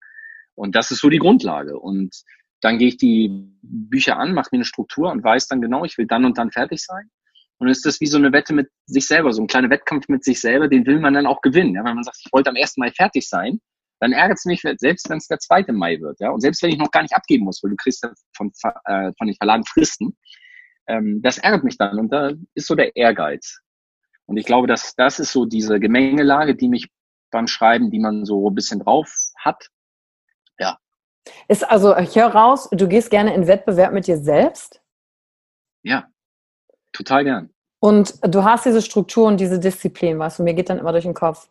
Und 0.55 0.75
das 0.75 0.89
ist 0.89 1.01
so 1.01 1.09
die 1.09 1.19
Grundlage. 1.19 1.77
Und 1.77 2.15
dann 2.61 2.77
gehe 2.77 2.87
ich 2.87 2.97
die 2.97 3.29
Bücher 3.61 4.17
an, 4.17 4.33
mache 4.33 4.49
mir 4.51 4.57
eine 4.57 4.65
Struktur 4.65 5.11
und 5.11 5.23
weiß 5.23 5.47
dann 5.47 5.61
genau, 5.61 5.83
ich 5.83 5.97
will 5.97 6.07
dann 6.07 6.23
und 6.23 6.37
dann 6.37 6.51
fertig 6.51 6.81
sein. 6.81 7.09
Und 7.57 7.67
ist 7.67 7.85
das 7.85 7.99
wie 7.99 8.07
so 8.07 8.17
eine 8.17 8.31
Wette 8.31 8.53
mit 8.53 8.69
sich 8.85 9.05
selber, 9.05 9.33
so 9.33 9.41
ein 9.41 9.47
kleiner 9.47 9.69
Wettkampf 9.69 10.07
mit 10.07 10.23
sich 10.23 10.39
selber, 10.39 10.67
den 10.67 10.85
will 10.85 10.99
man 10.99 11.13
dann 11.13 11.27
auch 11.27 11.41
gewinnen. 11.41 11.75
Ja, 11.75 11.83
wenn 11.83 11.95
man 11.95 12.03
sagt, 12.03 12.19
ich 12.25 12.31
wollte 12.31 12.49
am 12.49 12.55
ersten 12.55 12.81
Mal 12.81 12.91
fertig 12.91 13.27
sein, 13.27 13.59
dann 14.03 14.11
ärgert 14.11 14.37
es 14.37 14.43
mich, 14.43 14.61
selbst 14.61 15.09
wenn 15.09 15.17
es 15.17 15.27
der 15.27 15.39
zweite 15.39 15.71
Mai 15.71 16.01
wird, 16.01 16.19
ja. 16.19 16.29
Und 16.29 16.41
selbst 16.41 16.61
wenn 16.61 16.71
ich 16.71 16.77
noch 16.77 16.91
gar 16.91 17.03
nicht 17.03 17.15
abgeben 17.15 17.45
muss, 17.45 17.63
weil 17.63 17.71
du 17.71 17.77
kriegst 17.77 18.03
ja 18.03 18.11
von, 18.35 18.51
äh, 18.83 19.13
von 19.17 19.27
den 19.27 19.35
Verlagen 19.37 19.63
Fristen, 19.65 20.17
ähm, 20.87 21.21
das 21.21 21.37
ärgert 21.37 21.63
mich 21.63 21.77
dann. 21.77 21.97
Und 21.97 22.09
da 22.11 22.31
ist 22.53 22.67
so 22.67 22.75
der 22.75 22.97
Ehrgeiz. 22.97 23.61
Und 24.25 24.35
ich 24.35 24.45
glaube, 24.45 24.67
dass 24.67 24.93
das 24.95 25.19
ist 25.19 25.31
so 25.31 25.45
diese 25.45 25.79
Gemengelage, 25.79 26.53
die 26.53 26.67
mich 26.67 26.89
beim 27.31 27.47
Schreiben, 27.47 27.91
die 27.91 27.99
man 27.99 28.25
so 28.25 28.49
ein 28.49 28.55
bisschen 28.55 28.81
drauf 28.81 29.09
hat. 29.37 29.69
Ja. 30.59 30.77
Ist 31.47 31.63
also, 31.63 31.95
ich 31.95 32.17
höre 32.17 32.35
raus, 32.35 32.67
du 32.73 32.89
gehst 32.89 33.09
gerne 33.09 33.33
in 33.33 33.47
Wettbewerb 33.47 33.93
mit 33.93 34.05
dir 34.05 34.17
selbst? 34.17 34.81
Ja, 35.81 36.07
total 36.91 37.23
gern. 37.23 37.53
Und 37.79 38.15
du 38.21 38.43
hast 38.43 38.65
diese 38.65 38.81
Struktur 38.81 39.27
und 39.27 39.39
diese 39.39 39.61
Disziplin, 39.61 40.19
weißt 40.19 40.39
du, 40.39 40.43
mir 40.43 40.55
geht 40.55 40.69
dann 40.69 40.79
immer 40.79 40.91
durch 40.91 41.05
den 41.05 41.13
Kopf, 41.13 41.49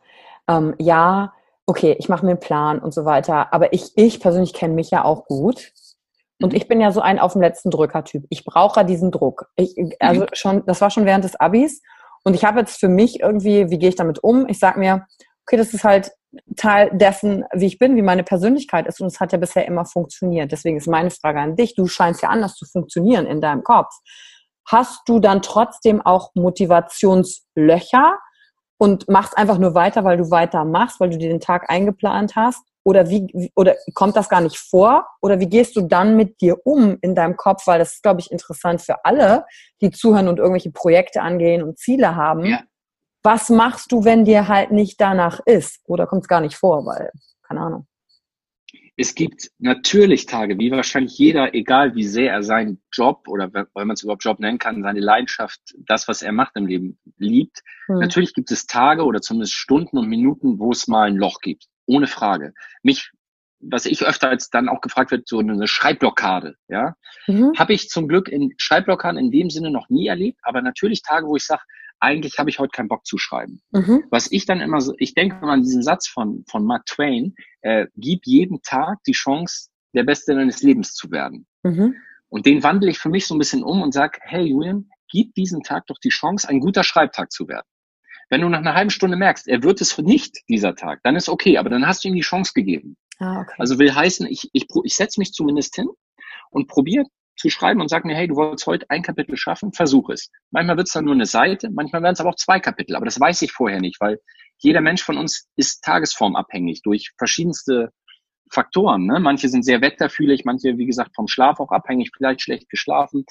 ähm, 0.48 0.74
ja, 0.78 1.32
okay, 1.72 1.96
ich 1.98 2.10
mache 2.10 2.26
mir 2.26 2.32
einen 2.32 2.40
Plan 2.40 2.80
und 2.80 2.92
so 2.92 3.06
weiter. 3.06 3.50
Aber 3.54 3.72
ich, 3.72 3.92
ich 3.96 4.20
persönlich 4.20 4.52
kenne 4.52 4.74
mich 4.74 4.90
ja 4.90 5.06
auch 5.06 5.24
gut. 5.24 5.72
Und 6.38 6.52
mhm. 6.52 6.56
ich 6.56 6.68
bin 6.68 6.82
ja 6.82 6.92
so 6.92 7.00
ein 7.00 7.18
auf 7.18 7.32
dem 7.32 7.40
letzten 7.40 7.70
Drücker-Typ. 7.70 8.26
Ich 8.28 8.44
brauche 8.44 8.80
ja 8.80 8.84
diesen 8.84 9.10
Druck. 9.10 9.46
Ich, 9.56 9.74
also 9.98 10.24
mhm. 10.24 10.26
schon, 10.34 10.66
das 10.66 10.82
war 10.82 10.90
schon 10.90 11.06
während 11.06 11.24
des 11.24 11.40
Abis. 11.40 11.80
Und 12.24 12.34
ich 12.34 12.44
habe 12.44 12.60
jetzt 12.60 12.78
für 12.78 12.90
mich 12.90 13.20
irgendwie, 13.20 13.70
wie 13.70 13.78
gehe 13.78 13.88
ich 13.88 13.96
damit 13.96 14.22
um? 14.22 14.46
Ich 14.50 14.58
sage 14.58 14.78
mir, 14.78 15.06
okay, 15.46 15.56
das 15.56 15.72
ist 15.72 15.82
halt 15.82 16.12
Teil 16.58 16.90
dessen, 16.92 17.44
wie 17.54 17.66
ich 17.66 17.78
bin, 17.78 17.96
wie 17.96 18.02
meine 18.02 18.22
Persönlichkeit 18.22 18.86
ist. 18.86 19.00
Und 19.00 19.06
es 19.06 19.18
hat 19.18 19.32
ja 19.32 19.38
bisher 19.38 19.66
immer 19.66 19.86
funktioniert. 19.86 20.52
Deswegen 20.52 20.76
ist 20.76 20.88
meine 20.88 21.10
Frage 21.10 21.40
an 21.40 21.56
dich. 21.56 21.74
Du 21.74 21.86
scheinst 21.86 22.20
ja 22.20 22.28
anders 22.28 22.54
zu 22.56 22.66
funktionieren 22.66 23.24
in 23.24 23.40
deinem 23.40 23.64
Kopf. 23.64 23.94
Hast 24.68 25.08
du 25.08 25.20
dann 25.20 25.40
trotzdem 25.40 26.04
auch 26.04 26.32
Motivationslöcher? 26.34 28.18
Und 28.82 29.08
machst 29.08 29.38
einfach 29.38 29.58
nur 29.58 29.76
weiter, 29.76 30.02
weil 30.02 30.16
du 30.16 30.32
weiter 30.32 30.64
machst, 30.64 30.98
weil 30.98 31.08
du 31.08 31.16
dir 31.16 31.28
den 31.28 31.38
Tag 31.38 31.70
eingeplant 31.70 32.34
hast? 32.34 32.64
Oder 32.82 33.08
wie, 33.08 33.52
oder 33.54 33.76
kommt 33.94 34.16
das 34.16 34.28
gar 34.28 34.40
nicht 34.40 34.58
vor? 34.58 35.06
Oder 35.20 35.38
wie 35.38 35.48
gehst 35.48 35.76
du 35.76 35.82
dann 35.82 36.16
mit 36.16 36.40
dir 36.40 36.56
um 36.66 36.98
in 37.00 37.14
deinem 37.14 37.36
Kopf? 37.36 37.68
Weil 37.68 37.78
das 37.78 37.92
ist, 37.92 38.02
glaube 38.02 38.18
ich, 38.18 38.32
interessant 38.32 38.82
für 38.82 39.04
alle, 39.04 39.44
die 39.80 39.92
zuhören 39.92 40.26
und 40.26 40.40
irgendwelche 40.40 40.72
Projekte 40.72 41.22
angehen 41.22 41.62
und 41.62 41.78
Ziele 41.78 42.16
haben. 42.16 42.44
Ja. 42.44 42.62
Was 43.22 43.50
machst 43.50 43.92
du, 43.92 44.04
wenn 44.04 44.24
dir 44.24 44.48
halt 44.48 44.72
nicht 44.72 45.00
danach 45.00 45.38
ist? 45.46 45.78
Oder 45.86 46.08
kommt 46.08 46.22
es 46.22 46.28
gar 46.28 46.40
nicht 46.40 46.56
vor? 46.56 46.84
Weil, 46.84 47.12
keine 47.46 47.60
Ahnung. 47.60 47.86
Es 49.02 49.16
gibt 49.16 49.50
natürlich 49.58 50.26
Tage, 50.26 50.60
wie 50.60 50.70
wahrscheinlich 50.70 51.18
jeder, 51.18 51.54
egal 51.54 51.96
wie 51.96 52.04
sehr 52.04 52.30
er 52.30 52.44
seinen 52.44 52.80
Job 52.92 53.26
oder 53.26 53.52
wenn 53.52 53.66
man 53.74 53.94
es 53.94 54.04
überhaupt 54.04 54.22
Job 54.22 54.38
nennen 54.38 54.60
kann, 54.60 54.84
seine 54.84 55.00
Leidenschaft, 55.00 55.60
das, 55.76 56.06
was 56.06 56.22
er 56.22 56.30
macht 56.30 56.54
im 56.54 56.68
Leben, 56.68 57.00
liebt. 57.18 57.62
Hm. 57.86 57.98
Natürlich 57.98 58.32
gibt 58.32 58.52
es 58.52 58.68
Tage 58.68 59.04
oder 59.04 59.20
zumindest 59.20 59.54
Stunden 59.54 59.98
und 59.98 60.08
Minuten, 60.08 60.60
wo 60.60 60.70
es 60.70 60.86
mal 60.86 61.08
ein 61.08 61.16
Loch 61.16 61.40
gibt. 61.40 61.64
Ohne 61.86 62.06
Frage. 62.06 62.54
Mich, 62.84 63.10
was 63.58 63.86
ich 63.86 64.06
öfter 64.06 64.28
als 64.28 64.50
dann 64.50 64.68
auch 64.68 64.80
gefragt 64.80 65.10
wird, 65.10 65.26
so 65.26 65.40
eine 65.40 65.66
Schreibblockade, 65.66 66.54
ja, 66.68 66.94
mhm. 67.26 67.54
habe 67.58 67.72
ich 67.72 67.88
zum 67.88 68.06
Glück 68.06 68.28
in 68.28 68.54
Schreibblockaden 68.56 69.18
in 69.18 69.32
dem 69.32 69.50
Sinne 69.50 69.72
noch 69.72 69.88
nie 69.88 70.06
erlebt, 70.06 70.38
aber 70.42 70.62
natürlich 70.62 71.02
Tage, 71.02 71.26
wo 71.26 71.34
ich 71.34 71.44
sage, 71.44 71.62
eigentlich 72.02 72.38
habe 72.38 72.50
ich 72.50 72.58
heute 72.58 72.70
keinen 72.70 72.88
Bock 72.88 73.06
zu 73.06 73.16
schreiben. 73.16 73.62
Mhm. 73.70 74.04
Was 74.10 74.30
ich 74.30 74.44
dann 74.44 74.60
immer 74.60 74.80
so, 74.80 74.94
ich 74.98 75.14
denke 75.14 75.36
mal 75.44 75.52
an 75.52 75.62
diesen 75.62 75.82
Satz 75.82 76.08
von, 76.08 76.44
von 76.50 76.64
Mark 76.64 76.86
Twain, 76.86 77.34
äh, 77.60 77.86
gib 77.96 78.26
jeden 78.26 78.60
Tag 78.62 78.98
die 79.06 79.12
Chance, 79.12 79.68
der 79.94 80.02
Beste 80.02 80.34
deines 80.34 80.62
Lebens 80.62 80.94
zu 80.94 81.10
werden. 81.10 81.46
Mhm. 81.62 81.94
Und 82.28 82.46
den 82.46 82.62
wandle 82.62 82.90
ich 82.90 82.98
für 82.98 83.08
mich 83.08 83.26
so 83.26 83.34
ein 83.34 83.38
bisschen 83.38 83.62
um 83.62 83.82
und 83.82 83.92
sage, 83.92 84.18
hey 84.22 84.44
Julian, 84.44 84.88
gib 85.08 85.34
diesen 85.34 85.62
Tag 85.62 85.86
doch 85.86 85.98
die 86.02 86.08
Chance, 86.08 86.48
ein 86.48 86.60
guter 86.60 86.82
Schreibtag 86.82 87.30
zu 87.30 87.46
werden. 87.46 87.66
Wenn 88.30 88.40
du 88.40 88.48
nach 88.48 88.60
einer 88.60 88.74
halben 88.74 88.90
Stunde 88.90 89.16
merkst, 89.16 89.46
er 89.46 89.62
wird 89.62 89.80
es 89.80 89.96
nicht, 89.98 90.38
dieser 90.48 90.74
Tag, 90.74 91.00
dann 91.04 91.16
ist 91.16 91.28
okay, 91.28 91.58
aber 91.58 91.68
dann 91.68 91.86
hast 91.86 92.02
du 92.02 92.08
ihm 92.08 92.14
die 92.14 92.22
Chance 92.22 92.52
gegeben. 92.54 92.96
Ah, 93.18 93.42
okay. 93.42 93.54
Also 93.58 93.78
will 93.78 93.94
heißen, 93.94 94.26
ich, 94.26 94.48
ich, 94.52 94.66
ich 94.84 94.96
setze 94.96 95.20
mich 95.20 95.32
zumindest 95.32 95.76
hin 95.76 95.88
und 96.50 96.66
probiere 96.66 97.04
zu 97.36 97.50
schreiben 97.50 97.80
und 97.80 97.88
sag 97.88 98.04
mir, 98.04 98.14
hey, 98.14 98.28
du 98.28 98.36
wolltest 98.36 98.66
heute 98.66 98.86
ein 98.90 99.02
Kapitel 99.02 99.36
schaffen, 99.36 99.72
versuch 99.72 100.10
es. 100.10 100.30
Manchmal 100.50 100.76
wird 100.76 100.86
es 100.86 100.92
dann 100.92 101.04
nur 101.04 101.14
eine 101.14 101.26
Seite, 101.26 101.70
manchmal 101.70 102.02
werden 102.02 102.14
es 102.14 102.20
aber 102.20 102.30
auch 102.30 102.36
zwei 102.36 102.60
Kapitel, 102.60 102.96
aber 102.96 103.04
das 103.04 103.18
weiß 103.18 103.42
ich 103.42 103.52
vorher 103.52 103.80
nicht, 103.80 104.00
weil 104.00 104.18
jeder 104.58 104.80
Mensch 104.80 105.02
von 105.02 105.18
uns 105.18 105.48
ist 105.56 105.82
tagesformabhängig 105.82 106.82
durch 106.82 107.10
verschiedenste 107.18 107.90
Faktoren. 108.52 109.06
Ne? 109.06 109.18
Manche 109.18 109.48
sind 109.48 109.64
sehr 109.64 109.80
wetterfühlig, 109.80 110.44
manche, 110.44 110.76
wie 110.76 110.86
gesagt, 110.86 111.12
vom 111.16 111.26
Schlaf 111.26 111.58
auch 111.58 111.70
abhängig, 111.70 112.10
vielleicht 112.14 112.42
schlecht 112.42 112.68
geschlafen, 112.68 113.24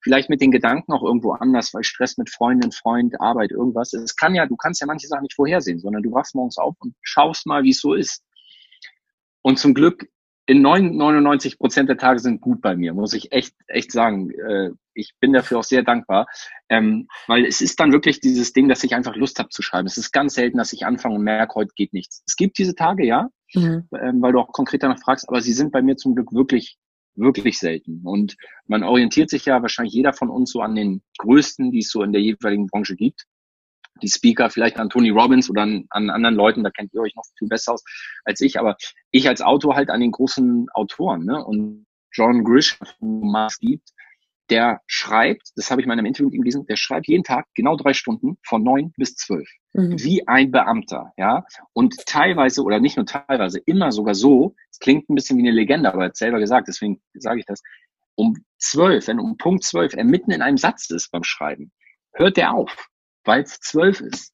vielleicht 0.00 0.30
mit 0.30 0.40
den 0.40 0.50
Gedanken 0.50 0.92
auch 0.92 1.02
irgendwo 1.02 1.32
anders, 1.32 1.74
weil 1.74 1.82
Stress 1.82 2.16
mit 2.16 2.30
Freundin, 2.30 2.70
Freund, 2.72 3.20
Arbeit, 3.20 3.50
irgendwas. 3.50 3.92
Es 3.92 4.16
kann 4.16 4.34
ja, 4.34 4.46
du 4.46 4.56
kannst 4.56 4.80
ja 4.80 4.86
manche 4.86 5.08
Sachen 5.08 5.22
nicht 5.22 5.34
vorhersehen, 5.34 5.80
sondern 5.80 6.02
du 6.02 6.12
wachst 6.12 6.34
morgens 6.34 6.58
auf 6.58 6.76
und 6.78 6.94
schaust 7.02 7.46
mal, 7.46 7.64
wie 7.64 7.70
es 7.70 7.80
so 7.80 7.94
ist. 7.94 8.22
Und 9.42 9.58
zum 9.58 9.74
Glück 9.74 10.06
in 10.48 10.62
99 10.62 11.58
Prozent 11.58 11.90
der 11.90 11.98
Tage 11.98 12.20
sind 12.20 12.40
gut 12.40 12.62
bei 12.62 12.74
mir, 12.74 12.94
muss 12.94 13.12
ich 13.12 13.32
echt, 13.32 13.54
echt 13.66 13.92
sagen. 13.92 14.30
Äh, 14.30 14.70
ich 14.94 15.12
bin 15.20 15.34
dafür 15.34 15.58
auch 15.58 15.64
sehr 15.64 15.82
dankbar, 15.82 16.26
ähm, 16.70 17.06
weil 17.26 17.44
es 17.44 17.60
ist 17.60 17.78
dann 17.78 17.92
wirklich 17.92 18.20
dieses 18.20 18.54
Ding, 18.54 18.66
dass 18.66 18.82
ich 18.82 18.94
einfach 18.94 19.14
Lust 19.14 19.38
habe 19.38 19.50
zu 19.50 19.60
schreiben. 19.60 19.86
Es 19.86 19.98
ist 19.98 20.10
ganz 20.10 20.34
selten, 20.34 20.56
dass 20.56 20.72
ich 20.72 20.86
anfange 20.86 21.16
und 21.16 21.22
merke, 21.22 21.54
heute 21.54 21.72
geht 21.76 21.92
nichts. 21.92 22.22
Es 22.26 22.34
gibt 22.34 22.56
diese 22.56 22.74
Tage, 22.74 23.04
ja, 23.04 23.28
mhm. 23.52 23.88
ähm, 24.00 24.22
weil 24.22 24.32
du 24.32 24.40
auch 24.40 24.48
konkret 24.48 24.82
danach 24.82 24.98
fragst, 24.98 25.28
aber 25.28 25.42
sie 25.42 25.52
sind 25.52 25.70
bei 25.70 25.82
mir 25.82 25.96
zum 25.96 26.14
Glück 26.14 26.32
wirklich, 26.32 26.78
wirklich 27.14 27.58
selten. 27.58 28.00
Und 28.04 28.36
man 28.66 28.84
orientiert 28.84 29.28
sich 29.28 29.44
ja 29.44 29.60
wahrscheinlich 29.60 29.92
jeder 29.92 30.14
von 30.14 30.30
uns 30.30 30.50
so 30.50 30.62
an 30.62 30.74
den 30.74 31.02
größten, 31.18 31.72
die 31.72 31.80
es 31.80 31.90
so 31.90 32.02
in 32.02 32.12
der 32.12 32.22
jeweiligen 32.22 32.68
Branche 32.68 32.96
gibt 32.96 33.26
die 34.02 34.08
Speaker, 34.08 34.50
vielleicht 34.50 34.78
an 34.78 34.90
Tony 34.90 35.10
Robbins 35.10 35.50
oder 35.50 35.62
an, 35.62 35.86
an 35.90 36.10
anderen 36.10 36.36
Leuten, 36.36 36.64
da 36.64 36.70
kennt 36.70 36.92
ihr 36.94 37.00
euch 37.00 37.14
noch 37.14 37.24
viel 37.38 37.48
besser 37.48 37.74
aus 37.74 37.84
als 38.24 38.40
ich, 38.40 38.58
aber 38.58 38.76
ich 39.10 39.28
als 39.28 39.42
Autor 39.42 39.76
halt 39.76 39.90
an 39.90 40.00
den 40.00 40.12
großen 40.12 40.68
Autoren. 40.72 41.24
Ne? 41.24 41.44
Und 41.44 41.86
John 42.12 42.44
Grish, 42.44 42.78
Mars 43.00 43.58
gibt, 43.58 43.90
der 44.50 44.80
schreibt, 44.86 45.52
das 45.56 45.70
habe 45.70 45.80
ich 45.80 45.86
mal 45.86 45.92
in 45.94 46.00
einem 46.00 46.06
Interview 46.06 46.28
mit 46.28 46.34
ihm 46.34 46.42
gelesen, 46.42 46.66
der 46.66 46.76
schreibt 46.76 47.06
jeden 47.06 47.24
Tag 47.24 47.46
genau 47.54 47.76
drei 47.76 47.92
Stunden 47.92 48.38
von 48.42 48.62
neun 48.62 48.92
bis 48.96 49.14
zwölf. 49.14 49.48
Mhm. 49.74 50.02
Wie 50.02 50.26
ein 50.26 50.50
Beamter, 50.50 51.12
ja. 51.16 51.44
Und 51.74 52.06
teilweise, 52.06 52.62
oder 52.62 52.80
nicht 52.80 52.96
nur 52.96 53.06
teilweise, 53.06 53.60
immer 53.66 53.92
sogar 53.92 54.14
so, 54.14 54.54
es 54.70 54.78
klingt 54.78 55.08
ein 55.08 55.14
bisschen 55.14 55.36
wie 55.36 55.42
eine 55.42 55.50
Legende, 55.50 55.92
aber 55.92 56.04
er 56.04 56.08
hat 56.08 56.16
selber 56.16 56.38
gesagt, 56.38 56.68
deswegen 56.68 57.00
sage 57.14 57.40
ich 57.40 57.46
das, 57.46 57.62
um 58.14 58.36
zwölf, 58.58 59.06
wenn 59.06 59.20
um 59.20 59.36
Punkt 59.36 59.64
zwölf 59.64 59.94
er 59.94 60.04
mitten 60.04 60.30
in 60.30 60.42
einem 60.42 60.56
Satz 60.56 60.90
ist 60.90 61.10
beim 61.10 61.24
Schreiben, 61.24 61.70
hört 62.12 62.38
er 62.38 62.54
auf 62.54 62.88
weil 63.28 63.42
es 63.42 63.60
zwölf 63.60 64.00
ist. 64.00 64.32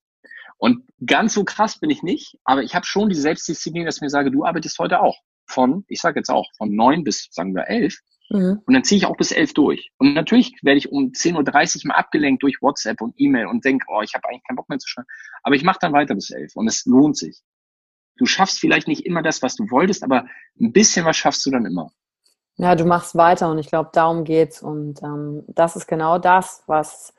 Und 0.57 0.85
ganz 1.05 1.35
so 1.35 1.45
krass 1.45 1.79
bin 1.79 1.91
ich 1.91 2.03
nicht, 2.03 2.39
aber 2.45 2.63
ich 2.63 2.75
habe 2.75 2.87
schon 2.87 3.11
die 3.11 3.15
Selbstdisziplin, 3.15 3.85
dass 3.85 3.97
ich 3.97 4.03
mir 4.03 4.09
sage, 4.09 4.31
du 4.31 4.45
arbeitest 4.47 4.79
heute 4.79 5.01
auch 5.01 5.19
von, 5.47 5.85
ich 5.89 6.01
sage 6.01 6.21
jetzt 6.21 6.31
auch, 6.31 6.49
von 6.57 6.75
neun 6.75 7.05
bis, 7.05 7.29
sagen 7.31 7.55
wir, 7.55 7.69
elf. 7.69 7.99
Mhm. 8.31 8.63
Und 8.65 8.73
dann 8.73 8.85
ziehe 8.85 8.97
ich 8.97 9.05
auch 9.05 9.17
bis 9.17 9.33
elf 9.33 9.53
durch. 9.53 9.91
Und 9.99 10.15
natürlich 10.15 10.55
werde 10.63 10.79
ich 10.79 10.91
um 10.91 11.11
10.30 11.11 11.85
Uhr 11.85 11.89
mal 11.89 11.97
abgelenkt 11.97 12.43
durch 12.43 12.63
WhatsApp 12.63 13.03
und 13.03 13.15
E-Mail 13.19 13.47
und 13.47 13.65
denke, 13.65 13.85
oh, 13.91 14.01
ich 14.01 14.15
habe 14.15 14.27
eigentlich 14.29 14.45
keinen 14.49 14.57
Bock 14.57 14.69
mehr 14.71 14.79
zu 14.79 14.89
schreiben. 14.89 15.09
Aber 15.43 15.55
ich 15.55 15.65
mache 15.65 15.79
dann 15.81 15.93
weiter 15.93 16.15
bis 16.15 16.31
elf 16.31 16.57
und 16.57 16.67
es 16.67 16.87
lohnt 16.87 17.19
sich. 17.19 17.43
Du 18.17 18.25
schaffst 18.27 18.61
vielleicht 18.61 18.89
nicht 18.89 19.05
immer 19.05 19.23
das, 19.23 19.43
was 19.43 19.57
du 19.57 19.69
wolltest, 19.71 20.05
aber 20.05 20.27
ein 20.59 20.73
bisschen 20.73 21.05
was 21.05 21.17
schaffst 21.17 21.45
du 21.45 21.51
dann 21.51 21.67
immer. 21.67 21.91
Ja, 22.57 22.77
du 22.77 22.85
machst 22.85 23.17
weiter 23.17 23.51
und 23.51 23.59
ich 23.59 23.67
glaube, 23.67 23.91
darum 23.93 24.25
geht's. 24.25 24.63
Und 24.63 25.03
ähm, 25.03 25.43
das 25.49 25.75
ist 25.77 25.89
genau 25.89 26.19
das, 26.19 26.63
was 26.67 27.13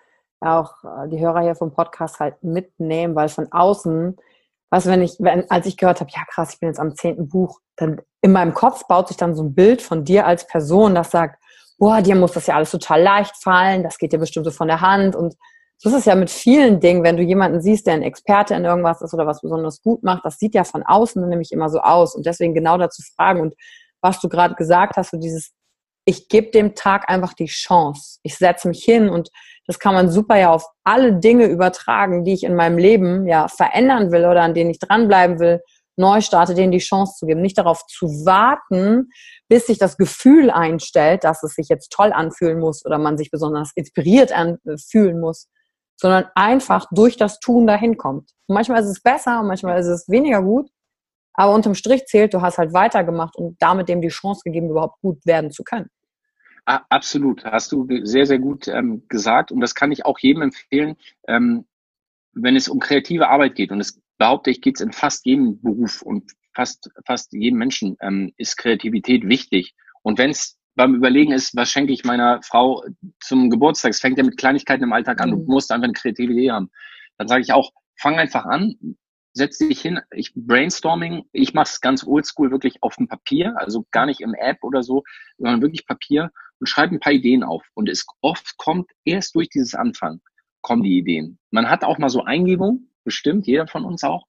auch 0.46 0.84
äh, 0.84 1.10
die 1.10 1.20
Hörer 1.20 1.42
hier 1.42 1.56
vom 1.56 1.74
Podcast 1.74 2.20
halt 2.20 2.44
mitnehmen, 2.44 3.16
weil 3.16 3.30
von 3.30 3.52
außen, 3.52 4.18
was 4.70 4.86
wenn 4.86 5.02
ich, 5.02 5.18
wenn, 5.20 5.50
als 5.50 5.66
ich 5.66 5.78
gehört 5.78 6.02
habe, 6.02 6.12
ja 6.14 6.24
krass, 6.28 6.54
ich 6.54 6.60
bin 6.60 6.70
jetzt 6.70 6.80
am 6.80 6.96
zehnten 6.96 7.28
Buch, 7.30 7.60
dann 7.76 8.02
in 8.22 8.32
meinem 8.32 8.54
Kopf 8.54 8.88
baut 8.88 9.08
sich 9.08 9.18
dann 9.18 9.36
so 9.36 9.44
ein 9.44 9.54
Bild 9.54 9.82
von 9.82 10.04
dir 10.04 10.26
als 10.26 10.48
Person, 10.48 10.96
das 10.96 11.12
sagt, 11.12 11.42
boah, 11.78 12.02
dir 12.02 12.16
muss 12.16 12.32
das 12.32 12.48
ja 12.48 12.56
alles 12.56 12.72
total 12.72 13.02
leicht 13.02 13.36
fallen, 13.42 13.84
das 13.84 13.98
geht 13.98 14.14
dir 14.14 14.20
bestimmt 14.20 14.46
so 14.46 14.52
von 14.52 14.68
der 14.68 14.82
Hand. 14.82 15.16
Und 15.16 15.36
so 15.78 15.90
ist 15.90 15.96
es 15.96 16.06
ja 16.06 16.16
mit 16.16 16.30
vielen 16.30 16.80
Dingen, 16.80 17.04
wenn 17.04 17.18
du 17.18 17.24
jemanden 17.24 17.62
siehst, 17.62 17.86
der 17.88 17.96
ein 17.96 18.02
Experte 18.02 18.54
in 18.56 18.66
irgendwas 18.66 19.02
ist 19.02 19.14
oder 19.14 19.28
was 19.28 19.42
besonders 19.42 19.82
gut 19.82 20.04
macht, 20.04 20.24
das 20.24 20.40
sieht 20.40 20.56
ja 20.56 20.64
von 20.64 20.84
außen 20.84 21.28
nämlich 21.28 21.52
immer 21.52 21.70
so 21.70 21.80
aus. 21.80 22.16
Und 22.16 22.26
deswegen 22.26 22.54
genau 22.54 22.78
dazu 22.78 23.02
fragen. 23.16 23.42
Und 23.42 23.56
was 24.02 24.20
du 24.22 24.30
gerade 24.30 24.56
gesagt 24.56 24.96
hast, 24.98 25.12
so 25.12 25.18
dieses, 25.18 25.52
ich 26.06 26.30
gebe 26.30 26.52
dem 26.52 26.76
Tag 26.76 27.10
einfach 27.10 27.34
die 27.34 27.48
Chance. 27.48 28.20
Ich 28.24 28.38
setze 28.38 28.68
mich 28.68 28.84
hin 28.84 29.10
und 29.10 29.30
das 29.68 29.80
kann 29.80 29.94
man 29.94 30.10
super 30.10 30.38
ja 30.38 30.52
auf 30.52 30.66
alle 30.84 31.14
Dinge 31.14 31.46
übertragen, 31.48 32.24
die 32.24 32.34
ich 32.34 32.44
in 32.44 32.56
meinem 32.56 32.78
Leben 32.78 33.28
ja 33.28 33.48
verändern 33.48 34.12
will 34.12 34.26
oder 34.26 34.42
an 34.42 34.54
denen 34.54 34.70
ich 34.70 34.80
dranbleiben 34.80 35.40
will, 35.40 35.62
neu 35.98 36.22
starte, 36.22 36.54
denen 36.54 36.72
die 36.72 36.80
Chance 36.80 37.16
zu 37.18 37.26
geben. 37.26 37.42
Nicht 37.42 37.58
darauf 37.58 37.86
zu 37.88 38.08
warten, 38.26 39.10
bis 39.48 39.68
sich 39.68 39.78
das 39.78 39.98
Gefühl 39.98 40.52
einstellt, 40.52 41.24
dass 41.24 41.42
es 41.44 41.54
sich 41.54 41.68
jetzt 41.70 41.92
toll 41.92 42.12
anfühlen 42.14 42.60
muss 42.60 42.86
oder 42.86 42.98
man 42.98 43.18
sich 43.18 43.32
besonders 43.32 43.72
inspiriert 43.76 44.34
fühlen 44.90 45.20
muss, 45.20 45.48
sondern 45.98 46.26
einfach 46.36 46.88
durch 46.92 47.18
das 47.18 47.40
Tun 47.40 47.66
dahin 47.66 47.98
kommt. 47.98 48.32
Und 48.48 48.56
manchmal 48.56 48.82
ist 48.82 48.90
es 48.90 49.02
besser 49.02 49.40
und 49.40 49.48
manchmal 49.48 49.80
ist 49.80 49.88
es 49.88 50.08
weniger 50.10 50.42
gut, 50.42 50.70
aber 51.34 51.54
unterm 51.54 51.76
Strich 51.76 52.06
zählt, 52.06 52.34
du 52.34 52.42
hast 52.42 52.58
halt 52.58 52.74
weitergemacht 52.74 53.36
und 53.36 53.56
damit 53.60 53.90
dem 53.90 54.02
die 54.02 54.10
Chance 54.10 54.42
gegeben, 54.44 54.70
überhaupt 54.70 55.02
gut 55.02 55.26
werden 55.26 55.52
zu 55.52 55.64
können. 55.64 55.90
Absolut, 56.66 57.46
hast 57.46 57.72
du 57.72 57.88
sehr, 58.04 58.26
sehr 58.26 58.40
gut 58.40 58.68
ähm, 58.68 59.04
gesagt. 59.08 59.52
Und 59.52 59.60
das 59.62 59.76
kann 59.76 59.92
ich 59.92 60.06
auch 60.06 60.18
jedem 60.18 60.42
empfehlen, 60.42 60.96
ähm, 61.28 61.66
wenn 62.34 62.56
es 62.56 62.68
um 62.68 62.80
kreative 62.80 63.30
Arbeit 63.30 63.56
geht. 63.56 63.72
Und 63.72 63.80
es 63.80 64.02
behaupte 64.18 64.50
ich, 64.50 64.62
geht 64.62 64.78
es 64.78 64.82
in 64.82 64.92
fast 64.92 65.26
jedem 65.26 65.62
Beruf 65.62 66.02
und 66.02 66.32
fast, 66.56 66.90
fast 67.06 67.34
jedem 67.34 67.60
Menschen 67.60 67.98
ähm, 68.02 68.34
ist 68.38 68.58
Kreativität 68.58 69.28
wichtig. 69.28 69.76
Und 70.02 70.18
wenn 70.18 70.32
es 70.32 70.58
beim 70.76 70.96
Überlegen 70.96 71.32
ist, 71.32 71.56
was 71.56 71.70
schenke 71.70 71.94
ich 71.94 72.04
meiner 72.04 72.42
Frau 72.42 72.84
zum 73.20 73.50
Geburtstag, 73.50 73.92
es 73.92 74.00
fängt 74.00 74.18
ja 74.18 74.24
mit 74.24 74.38
Kleinigkeiten 74.38 74.84
im 74.84 74.94
Alltag 74.94 75.22
an, 75.22 75.32
du 75.32 75.38
mhm. 75.38 75.46
musst 75.46 75.72
einfach 75.72 75.86
eine 75.86 75.94
kreative 75.94 76.34
Idee 76.34 76.52
haben. 76.52 76.72
Dann 77.18 77.28
sage 77.28 77.42
ich 77.42 77.54
auch, 77.54 77.72
fang 77.96 78.18
einfach 78.18 78.46
an, 78.46 78.76
setz 79.34 79.58
dich 79.58 79.82
hin, 79.82 80.00
ich 80.12 80.34
Brainstorming, 80.36 81.26
ich 81.32 81.54
mache 81.54 81.70
es 81.70 81.82
ganz 81.82 82.06
oldschool, 82.06 82.52
wirklich 82.52 82.82
auf 82.82 82.96
dem 82.96 83.08
Papier, 83.08 83.54
also 83.58 83.86
gar 83.92 84.06
nicht 84.06 84.22
im 84.22 84.34
App 84.34 84.64
oder 84.64 84.82
so, 84.82 85.04
sondern 85.38 85.62
wirklich 85.62 85.86
Papier 85.86 86.32
und 86.60 86.68
schreibe 86.68 86.96
ein 86.96 87.00
paar 87.00 87.14
Ideen 87.14 87.44
auf. 87.44 87.66
Und 87.74 87.90
es 87.90 88.06
oft 88.22 88.58
kommt 88.58 88.92
erst 89.04 89.36
durch 89.36 89.50
dieses 89.50 89.76
Anfang, 89.76 90.22
kommen 90.62 90.84
die 90.84 90.98
Ideen. 90.98 91.40
Man 91.52 91.70
hat 91.70 91.84
auch 91.84 91.98
mal 91.98 92.10
so 92.10 92.24
Eingebung, 92.24 92.90
bestimmt, 93.04 93.48
jeder 93.48 93.68
von 93.68 93.86
uns 93.86 94.04
auch. 94.04 94.26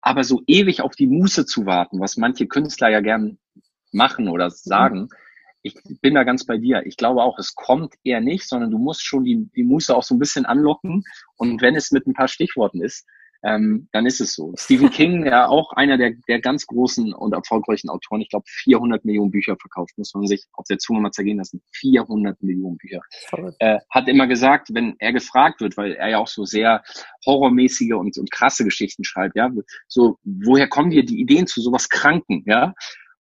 Aber 0.00 0.24
so 0.24 0.42
ewig 0.46 0.82
auf 0.82 0.94
die 0.94 1.06
Muße 1.06 1.46
zu 1.46 1.66
warten, 1.66 2.00
was 2.00 2.16
manche 2.16 2.46
Künstler 2.46 2.88
ja 2.88 3.00
gern 3.00 3.38
machen 3.92 4.28
oder 4.28 4.50
sagen, 4.50 5.08
ich 5.62 5.74
bin 6.00 6.14
da 6.14 6.24
ganz 6.24 6.46
bei 6.46 6.56
dir. 6.56 6.86
Ich 6.86 6.96
glaube 6.96 7.22
auch, 7.22 7.38
es 7.38 7.54
kommt 7.54 7.94
eher 8.02 8.20
nicht, 8.20 8.48
sondern 8.48 8.70
du 8.70 8.78
musst 8.78 9.04
schon 9.04 9.24
die, 9.24 9.50
die 9.54 9.62
Muße 9.62 9.94
auch 9.94 10.02
so 10.02 10.14
ein 10.14 10.18
bisschen 10.18 10.46
anlocken. 10.46 11.04
Und 11.36 11.60
wenn 11.60 11.76
es 11.76 11.90
mit 11.90 12.06
ein 12.06 12.14
paar 12.14 12.28
Stichworten 12.28 12.82
ist, 12.82 13.06
ähm, 13.42 13.88
dann 13.92 14.06
ist 14.06 14.20
es 14.20 14.34
so. 14.34 14.52
Stephen 14.56 14.90
King, 14.90 15.24
ja 15.24 15.48
auch 15.48 15.72
einer 15.72 15.96
der, 15.96 16.12
der 16.28 16.40
ganz 16.40 16.66
großen 16.66 17.12
und 17.14 17.32
erfolgreichen 17.32 17.88
Autoren, 17.88 18.20
ich 18.20 18.28
glaube 18.28 18.44
400 18.46 19.04
Millionen 19.04 19.30
Bücher 19.30 19.56
verkauft, 19.56 19.96
muss 19.96 20.14
man 20.14 20.26
sich 20.26 20.44
auf 20.52 20.66
der 20.68 20.78
Zunge 20.78 21.00
mal 21.00 21.12
zergehen 21.12 21.38
lassen. 21.38 21.62
400 21.72 22.42
Millionen 22.42 22.76
Bücher. 22.76 23.00
Äh, 23.58 23.78
hat 23.88 24.08
immer 24.08 24.26
gesagt, 24.26 24.68
wenn 24.72 24.96
er 24.98 25.12
gefragt 25.12 25.60
wird, 25.60 25.76
weil 25.76 25.92
er 25.92 26.08
ja 26.08 26.18
auch 26.18 26.28
so 26.28 26.44
sehr 26.44 26.82
horrormäßige 27.26 27.92
und, 27.92 28.18
und 28.18 28.30
krasse 28.30 28.64
Geschichten 28.64 29.04
schreibt, 29.04 29.36
ja, 29.36 29.50
so, 29.88 30.18
woher 30.24 30.68
kommen 30.68 30.90
dir 30.90 31.04
die 31.04 31.20
Ideen 31.20 31.46
zu 31.46 31.60
sowas 31.60 31.88
Kranken, 31.88 32.42
ja? 32.46 32.74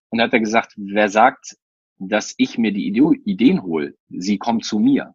Und 0.09 0.21
hat 0.21 0.33
er 0.33 0.39
gesagt, 0.39 0.73
wer 0.75 1.09
sagt, 1.09 1.55
dass 1.99 2.33
ich 2.37 2.57
mir 2.57 2.71
die 2.71 2.87
Ideen 2.87 3.61
hole, 3.61 3.93
sie 4.09 4.37
kommen 4.37 4.61
zu 4.61 4.79
mir. 4.79 5.13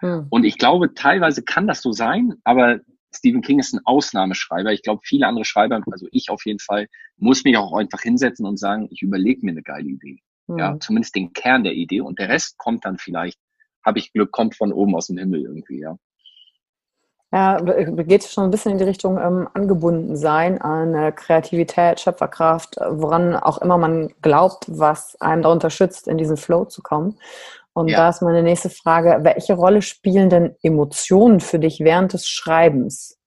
Hm. 0.00 0.26
Und 0.30 0.44
ich 0.44 0.58
glaube, 0.58 0.94
teilweise 0.94 1.42
kann 1.42 1.66
das 1.66 1.82
so 1.82 1.92
sein, 1.92 2.34
aber 2.44 2.80
Stephen 3.14 3.40
King 3.40 3.58
ist 3.58 3.72
ein 3.72 3.80
Ausnahmeschreiber. 3.84 4.72
Ich 4.72 4.82
glaube, 4.82 5.00
viele 5.04 5.26
andere 5.26 5.44
Schreiber, 5.44 5.80
also 5.90 6.06
ich 6.12 6.30
auf 6.30 6.44
jeden 6.44 6.58
Fall, 6.58 6.88
muss 7.16 7.44
mich 7.44 7.56
auch 7.56 7.72
einfach 7.72 8.00
hinsetzen 8.00 8.46
und 8.46 8.58
sagen, 8.58 8.88
ich 8.90 9.02
überlege 9.02 9.44
mir 9.44 9.52
eine 9.52 9.62
geile 9.62 9.88
Idee. 9.88 10.20
Mhm. 10.46 10.58
Ja, 10.58 10.78
zumindest 10.80 11.14
den 11.14 11.32
Kern 11.32 11.64
der 11.64 11.74
Idee 11.74 12.00
und 12.00 12.18
der 12.18 12.28
Rest 12.28 12.58
kommt 12.58 12.84
dann 12.84 12.98
vielleicht, 12.98 13.38
habe 13.84 13.98
ich 13.98 14.12
Glück, 14.12 14.32
kommt 14.32 14.56
von 14.56 14.72
oben 14.72 14.94
aus 14.94 15.06
dem 15.06 15.18
Himmel 15.18 15.42
irgendwie, 15.42 15.80
ja. 15.80 15.96
Ja, 17.30 17.60
geht 17.60 18.24
schon 18.24 18.44
ein 18.44 18.50
bisschen 18.50 18.72
in 18.72 18.78
die 18.78 18.84
Richtung 18.84 19.18
ähm, 19.18 19.48
angebunden 19.52 20.16
sein 20.16 20.62
an 20.62 20.94
äh, 20.94 21.12
Kreativität, 21.12 22.00
Schöpferkraft, 22.00 22.76
woran 22.88 23.36
auch 23.36 23.58
immer 23.58 23.76
man 23.76 24.14
glaubt, 24.22 24.64
was 24.66 25.20
einem 25.20 25.42
da 25.42 25.50
unterstützt, 25.50 26.08
in 26.08 26.16
diesen 26.16 26.38
Flow 26.38 26.64
zu 26.64 26.80
kommen. 26.80 27.18
Und 27.78 27.90
ja. 27.90 27.98
da 27.98 28.08
ist 28.08 28.22
meine 28.22 28.42
nächste 28.42 28.70
Frage, 28.70 29.20
welche 29.22 29.54
Rolle 29.54 29.82
spielen 29.82 30.28
denn 30.30 30.56
Emotionen 30.64 31.38
für 31.38 31.60
dich 31.60 31.78
während 31.78 32.12
des 32.12 32.26
Schreibens? 32.26 33.20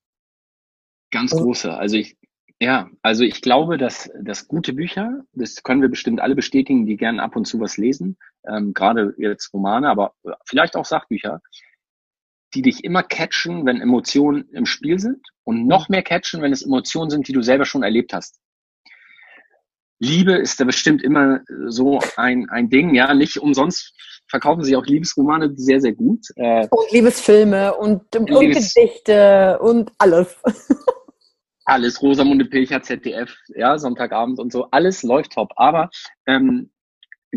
Ganz 1.10 1.32
große. 1.32 1.74
Also 1.74 1.96
ich, 1.96 2.18
ja, 2.60 2.90
also 3.02 3.24
ich 3.24 3.42
glaube, 3.42 3.78
dass, 3.78 4.12
dass 4.22 4.50
gute 4.50 4.74
Bücher, 4.74 5.22
das 5.32 5.64
können 5.64 5.82
wir 5.82 5.88
bestimmt 5.88 6.20
alle 6.20 6.36
bestätigen, 6.36 6.86
die 6.86 6.98
gerne 6.98 7.24
ab 7.24 7.38
und 7.38 7.46
zu 7.46 7.62
was 7.62 7.78
lesen, 7.78 8.18
ähm, 8.46 8.74
gerade 8.74 9.14
jetzt 9.18 9.54
Romane, 9.54 9.88
aber 9.88 10.16
vielleicht 10.46 10.76
auch 10.76 10.86
Sachbücher, 10.86 11.40
die 12.54 12.62
dich 12.62 12.84
immer 12.84 13.04
catchen, 13.04 13.66
wenn 13.66 13.80
Emotionen 13.80 14.50
im 14.50 14.66
Spiel 14.66 15.00
sind 15.00 15.26
und 15.46 15.66
noch 15.66 15.88
mehr 15.88 16.04
catchen, 16.04 16.42
wenn 16.42 16.52
es 16.52 16.62
Emotionen 16.62 17.10
sind, 17.10 17.30
die 17.30 17.34
du 17.34 17.42
selber 17.42 17.64
schon 17.64 17.84
erlebt 17.84 18.12
hast. 18.12 18.42
Liebe 20.00 20.34
ist 20.34 20.60
da 20.60 20.66
bestimmt 20.66 21.02
immer 21.04 21.40
so 21.68 22.02
ein, 22.18 22.50
ein 22.50 22.70
Ding, 22.70 22.96
ja, 22.96 23.14
nicht 23.14 23.38
umsonst 23.38 23.94
verkaufen 24.32 24.64
sie 24.64 24.76
auch 24.76 24.86
Liebesromane 24.86 25.52
sehr, 25.56 25.80
sehr 25.80 25.94
gut. 25.94 26.26
Äh, 26.38 26.68
und 26.72 26.92
Liebesfilme 26.92 27.76
und, 27.76 28.02
Liebes 28.16 28.76
und 28.76 28.84
Gedichte 28.84 29.60
und 29.60 29.92
alles. 30.00 30.36
alles, 31.66 32.02
Rosamunde 32.02 32.46
Pilcher, 32.46 32.82
ZDF, 32.82 33.36
ja, 33.50 33.78
Sonntagabend 33.78 34.40
und 34.40 34.52
so, 34.52 34.66
alles 34.72 35.04
läuft 35.04 35.34
top. 35.34 35.52
Aber 35.58 35.90
ähm, 36.26 36.72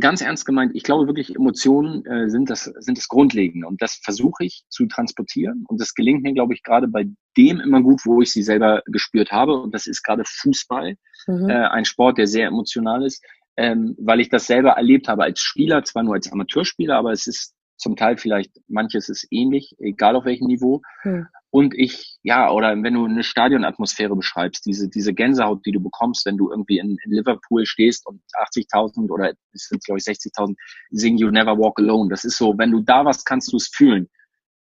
ganz 0.01 0.23
ernst 0.23 0.47
gemeint, 0.47 0.73
ich 0.75 0.83
glaube 0.83 1.07
wirklich, 1.07 1.35
Emotionen 1.35 2.05
äh, 2.07 2.31
sind, 2.31 2.51
das, 2.51 2.65
sind 2.65 2.99
das 2.99 3.09
Grundlegende 3.09 3.67
und 3.67 3.81
das 3.83 4.01
versuche 4.03 4.45
ich 4.45 4.65
zu 4.69 4.87
transportieren 4.87 5.65
und 5.69 5.81
das 5.81 5.95
gelingt 5.95 6.23
mir, 6.23 6.33
glaube 6.33 6.55
ich, 6.55 6.63
gerade 6.63 6.89
bei 6.89 7.07
dem 7.37 7.61
immer 7.61 7.83
gut, 7.83 8.01
wo 8.05 8.21
ich 8.21 8.33
sie 8.33 8.43
selber 8.43 8.83
gespürt 8.87 9.31
habe 9.31 9.61
und 9.61 9.75
das 9.75 9.87
ist 9.87 10.03
gerade 10.03 10.25
Fußball, 10.27 10.97
mhm. 11.27 11.49
äh, 11.49 11.69
ein 11.69 11.85
Sport, 11.85 12.19
der 12.19 12.27
sehr 12.27 12.49
emotional 12.49 13.05
ist, 13.05 13.23
ähm, 13.57 13.95
weil 13.99 14.21
ich 14.21 14.29
das 14.29 14.47
selber 14.47 14.71
erlebt 14.71 15.09
habe 15.09 15.25
als 15.25 15.41
Spieler, 15.41 15.85
zwar 15.85 16.03
nur 16.03 16.15
als 16.15 16.31
Amateurspieler, 16.31 16.97
aber 16.97 17.13
es 17.13 17.27
ist 17.27 17.55
zum 17.77 17.97
Teil 17.97 18.17
vielleicht, 18.17 18.53
manches 18.69 19.09
ist 19.09 19.27
ähnlich, 19.31 19.75
egal 19.79 20.17
auf 20.17 20.25
welchem 20.25 20.47
Niveau. 20.47 20.83
Mhm. 21.03 21.27
Und 21.51 21.75
ich, 21.77 22.17
ja, 22.23 22.51
oder 22.51 22.71
wenn 22.83 22.95
du 22.95 23.05
eine 23.05 23.23
Stadionatmosphäre 23.23 24.17
beschreibst, 24.17 24.67
diese, 24.67 24.89
diese 24.89 25.15
Gänsehaut, 25.15 25.65
die 25.67 25.73
du 25.73 25.81
bekommst, 25.81 26.27
wenn 26.27 26.37
du 26.37 26.51
irgendwie 26.51 26.79
in, 26.79 26.97
in 27.05 27.13
Liverpool 27.13 27.65
stehst 27.65 28.07
und 28.07 28.23
80.000 28.33 29.09
oder 29.11 29.35
es 29.53 29.69
sind, 29.69 29.85
glaube 29.85 29.99
ich, 29.99 30.05
60.000 30.05 30.57
singen 30.91 31.19
You 31.19 31.31
Never 31.31 31.57
Walk 31.59 31.79
Alone. 31.79 32.11
Das 32.11 32.25
ist 32.25 32.39
so, 32.39 32.59
wenn 32.59 32.73
du 32.73 32.81
da 32.81 33.05
warst, 33.05 33.25
kannst 33.25 33.53
du 33.53 33.57
es 33.57 33.69
fühlen. 33.69 34.09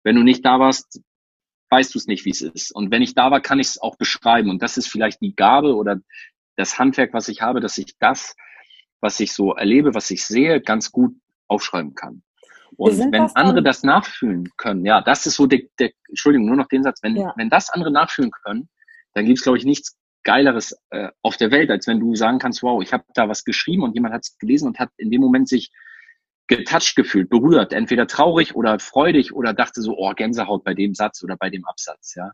Wenn 0.03 0.15
du 0.15 0.23
nicht 0.23 0.45
da 0.45 0.59
warst, 0.59 1.01
weißt 1.71 1.95
du 1.95 1.97
es 1.97 2.05
nicht, 2.05 2.25
wie 2.25 2.31
es 2.31 2.41
ist. 2.41 2.71
Und 2.71 2.91
wenn 2.91 3.01
ich 3.01 3.15
da 3.15 3.31
war, 3.31 3.41
kann 3.41 3.59
ich 3.59 3.67
es 3.67 3.81
auch 3.81 3.97
beschreiben. 3.97 4.51
Und 4.51 4.61
das 4.61 4.77
ist 4.77 4.87
vielleicht 4.87 5.21
die 5.21 5.35
Gabe 5.35 5.75
oder 5.75 5.99
das 6.57 6.77
Handwerk, 6.77 7.13
was 7.13 7.27
ich 7.27 7.41
habe, 7.41 7.59
dass 7.59 7.79
ich 7.79 7.95
das, 7.99 8.35
was 9.03 9.19
ich 9.19 9.33
so 9.33 9.53
erlebe, 9.53 9.93
was 9.93 10.09
ich 10.11 10.25
sehe, 10.25 10.61
ganz 10.61 10.91
gut 10.91 11.13
aufschreiben 11.47 11.93
kann. 11.93 12.23
Und 12.77 12.97
wenn 13.11 13.29
andere 13.35 13.61
das 13.61 13.83
nachfühlen 13.83 14.49
können, 14.57 14.85
ja, 14.85 15.01
das 15.01 15.27
ist 15.27 15.35
so 15.35 15.45
der, 15.45 15.59
der 15.77 15.91
Entschuldigung, 16.07 16.47
nur 16.47 16.55
noch 16.55 16.69
den 16.69 16.83
Satz, 16.83 17.03
wenn, 17.03 17.17
ja. 17.17 17.33
wenn 17.35 17.49
das 17.49 17.69
andere 17.69 17.91
nachfühlen 17.91 18.31
können, 18.31 18.69
dann 19.13 19.25
gibt 19.25 19.37
es, 19.37 19.43
glaube 19.43 19.57
ich, 19.59 19.65
nichts 19.65 19.97
Geileres 20.23 20.75
äh, 20.89 21.09
auf 21.21 21.35
der 21.35 21.51
Welt, 21.51 21.69
als 21.69 21.85
wenn 21.85 21.99
du 21.99 22.15
sagen 22.15 22.39
kannst, 22.39 22.63
wow, 22.63 22.81
ich 22.81 22.93
habe 22.93 23.03
da 23.13 23.27
was 23.27 23.43
geschrieben 23.43 23.83
und 23.83 23.93
jemand 23.93 24.13
hat 24.13 24.23
es 24.23 24.37
gelesen 24.37 24.67
und 24.67 24.79
hat 24.79 24.89
in 24.95 25.11
dem 25.11 25.19
Moment 25.19 25.49
sich 25.49 25.69
getouched 26.47 26.95
gefühlt, 26.95 27.29
berührt, 27.29 27.73
entweder 27.73 28.07
traurig 28.07 28.55
oder 28.55 28.79
freudig 28.79 29.33
oder 29.33 29.53
dachte 29.53 29.81
so, 29.81 29.97
oh, 29.97 30.13
Gänsehaut 30.13 30.63
bei 30.63 30.73
dem 30.73 30.95
Satz 30.95 31.21
oder 31.23 31.35
bei 31.35 31.49
dem 31.49 31.65
Absatz, 31.65 32.15
ja. 32.15 32.31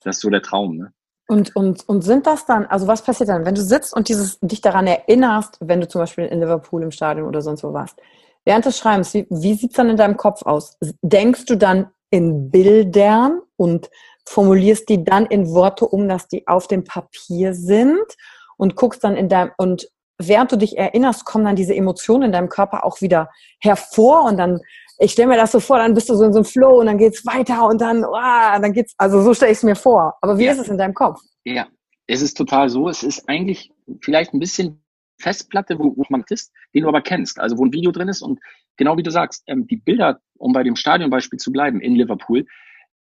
Das 0.00 0.16
ist 0.16 0.22
so 0.22 0.30
der 0.30 0.42
Traum, 0.42 0.76
ne? 0.76 0.92
Und, 1.30 1.54
und, 1.54 1.86
und 1.86 2.02
sind 2.02 2.26
das 2.26 2.46
dann, 2.46 2.64
also 2.66 2.86
was 2.86 3.02
passiert 3.02 3.28
dann, 3.28 3.44
wenn 3.44 3.54
du 3.54 3.60
sitzt 3.60 3.94
und 3.94 4.08
dieses, 4.08 4.40
dich 4.40 4.62
daran 4.62 4.86
erinnerst, 4.86 5.58
wenn 5.60 5.80
du 5.80 5.86
zum 5.86 6.00
Beispiel 6.00 6.24
in 6.24 6.40
Liverpool 6.40 6.82
im 6.82 6.90
Stadion 6.90 7.28
oder 7.28 7.42
sonst 7.42 7.62
wo 7.62 7.74
warst, 7.74 8.00
während 8.46 8.64
des 8.64 8.78
Schreibens, 8.78 9.12
wie, 9.12 9.26
wie 9.28 9.52
sieht 9.52 9.72
es 9.72 9.76
dann 9.76 9.90
in 9.90 9.98
deinem 9.98 10.16
Kopf 10.16 10.42
aus? 10.42 10.78
Denkst 11.02 11.44
du 11.44 11.56
dann 11.56 11.90
in 12.10 12.50
Bildern 12.50 13.42
und 13.56 13.90
formulierst 14.26 14.88
die 14.88 15.04
dann 15.04 15.26
in 15.26 15.50
Worte 15.50 15.86
um, 15.86 16.08
dass 16.08 16.28
die 16.28 16.48
auf 16.48 16.66
dem 16.66 16.84
Papier 16.84 17.52
sind 17.52 18.16
und 18.56 18.74
guckst 18.74 19.04
dann 19.04 19.14
in 19.14 19.28
deinem, 19.28 19.52
und 19.58 19.88
während 20.18 20.50
du 20.50 20.56
dich 20.56 20.78
erinnerst, 20.78 21.26
kommen 21.26 21.44
dann 21.44 21.56
diese 21.56 21.74
Emotionen 21.74 22.24
in 22.24 22.32
deinem 22.32 22.48
Körper 22.48 22.84
auch 22.84 23.02
wieder 23.02 23.30
hervor 23.60 24.24
und 24.24 24.38
dann, 24.38 24.60
ich 24.98 25.12
stelle 25.12 25.28
mir 25.28 25.36
das 25.36 25.52
so 25.52 25.60
vor, 25.60 25.78
dann 25.78 25.94
bist 25.94 26.08
du 26.08 26.14
so 26.14 26.24
in 26.24 26.32
so 26.32 26.38
einem 26.38 26.44
Flow 26.44 26.80
und 26.80 26.86
dann 26.86 26.98
geht's 26.98 27.24
weiter 27.24 27.66
und 27.66 27.80
dann, 27.80 28.04
oh, 28.04 28.12
dann 28.12 28.72
geht's, 28.72 28.94
also 28.98 29.22
so 29.22 29.32
stelle 29.32 29.52
ich 29.52 29.58
es 29.58 29.64
mir 29.64 29.76
vor. 29.76 30.14
Aber 30.20 30.38
wie 30.38 30.44
ja. 30.44 30.52
ist 30.52 30.58
es 30.58 30.68
in 30.68 30.78
deinem 30.78 30.94
Kopf? 30.94 31.20
Ja, 31.44 31.68
es 32.06 32.20
ist 32.20 32.36
total 32.36 32.68
so. 32.68 32.88
Es 32.88 33.02
ist 33.02 33.28
eigentlich 33.28 33.72
vielleicht 34.02 34.34
ein 34.34 34.40
bisschen 34.40 34.82
Festplatte, 35.20 35.78
wo, 35.78 35.96
wo 35.96 36.04
man 36.08 36.24
ist, 36.28 36.52
den 36.74 36.82
du 36.82 36.88
aber 36.88 37.00
kennst, 37.00 37.38
also 37.38 37.58
wo 37.58 37.64
ein 37.64 37.72
Video 37.72 37.92
drin 37.92 38.08
ist 38.08 38.22
und 38.22 38.40
genau 38.76 38.96
wie 38.96 39.02
du 39.02 39.10
sagst, 39.10 39.44
ähm, 39.46 39.66
die 39.66 39.76
Bilder, 39.76 40.20
um 40.36 40.52
bei 40.52 40.62
dem 40.62 40.76
Stadionbeispiel 40.76 41.38
zu 41.38 41.52
bleiben 41.52 41.80
in 41.80 41.94
Liverpool, 41.94 42.46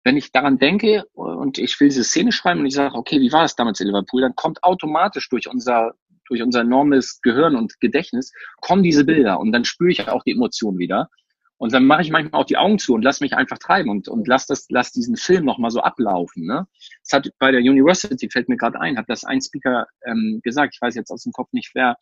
wenn 0.03 0.17
ich 0.17 0.31
daran 0.31 0.59
denke 0.59 1.05
und 1.13 1.57
ich 1.57 1.79
will 1.79 1.89
diese 1.89 2.03
Szene 2.03 2.31
schreiben 2.31 2.59
und 2.59 2.67
ich 2.67 2.75
sage, 2.75 2.95
okay, 2.95 3.19
wie 3.19 3.31
war 3.31 3.43
es 3.43 3.55
damals 3.55 3.79
in 3.79 3.87
Liverpool, 3.87 4.21
dann 4.21 4.35
kommt 4.35 4.63
automatisch 4.63 5.29
durch 5.29 5.49
unser 5.49 5.93
durch 6.27 6.41
unser 6.41 6.61
enormes 6.61 7.21
Gehirn 7.21 7.55
und 7.55 7.79
Gedächtnis 7.79 8.31
kommen 8.59 8.81
diese 8.81 9.05
Bilder 9.05 9.39
und 9.39 9.51
dann 9.51 9.63
spüre 9.63 9.91
ich 9.91 10.07
auch 10.07 10.23
die 10.23 10.31
Emotionen 10.31 10.79
wieder 10.79 11.09
und 11.57 11.73
dann 11.73 11.85
mache 11.85 12.01
ich 12.01 12.11
manchmal 12.11 12.41
auch 12.41 12.45
die 12.45 12.57
Augen 12.57 12.79
zu 12.79 12.93
und 12.93 13.01
lass 13.01 13.21
mich 13.21 13.33
einfach 13.33 13.57
treiben 13.57 13.89
und, 13.89 14.07
und 14.07 14.27
lass 14.27 14.45
das, 14.45 14.65
lass 14.69 14.91
diesen 14.91 15.15
Film 15.15 15.45
nochmal 15.45 15.71
so 15.71 15.81
ablaufen. 15.81 16.45
Ne? 16.45 16.67
Das 17.01 17.13
hat 17.13 17.29
bei 17.39 17.51
der 17.51 17.61
University, 17.61 18.29
fällt 18.29 18.49
mir 18.49 18.57
gerade 18.57 18.79
ein, 18.79 18.97
hat 18.97 19.09
das 19.09 19.23
ein 19.23 19.41
Speaker 19.41 19.87
ähm, 20.05 20.41
gesagt, 20.43 20.75
ich 20.75 20.81
weiß 20.81 20.95
jetzt 20.95 21.11
aus 21.11 21.23
dem 21.23 21.31
Kopf 21.31 21.51
nicht 21.53 21.71
wer, 21.73 21.95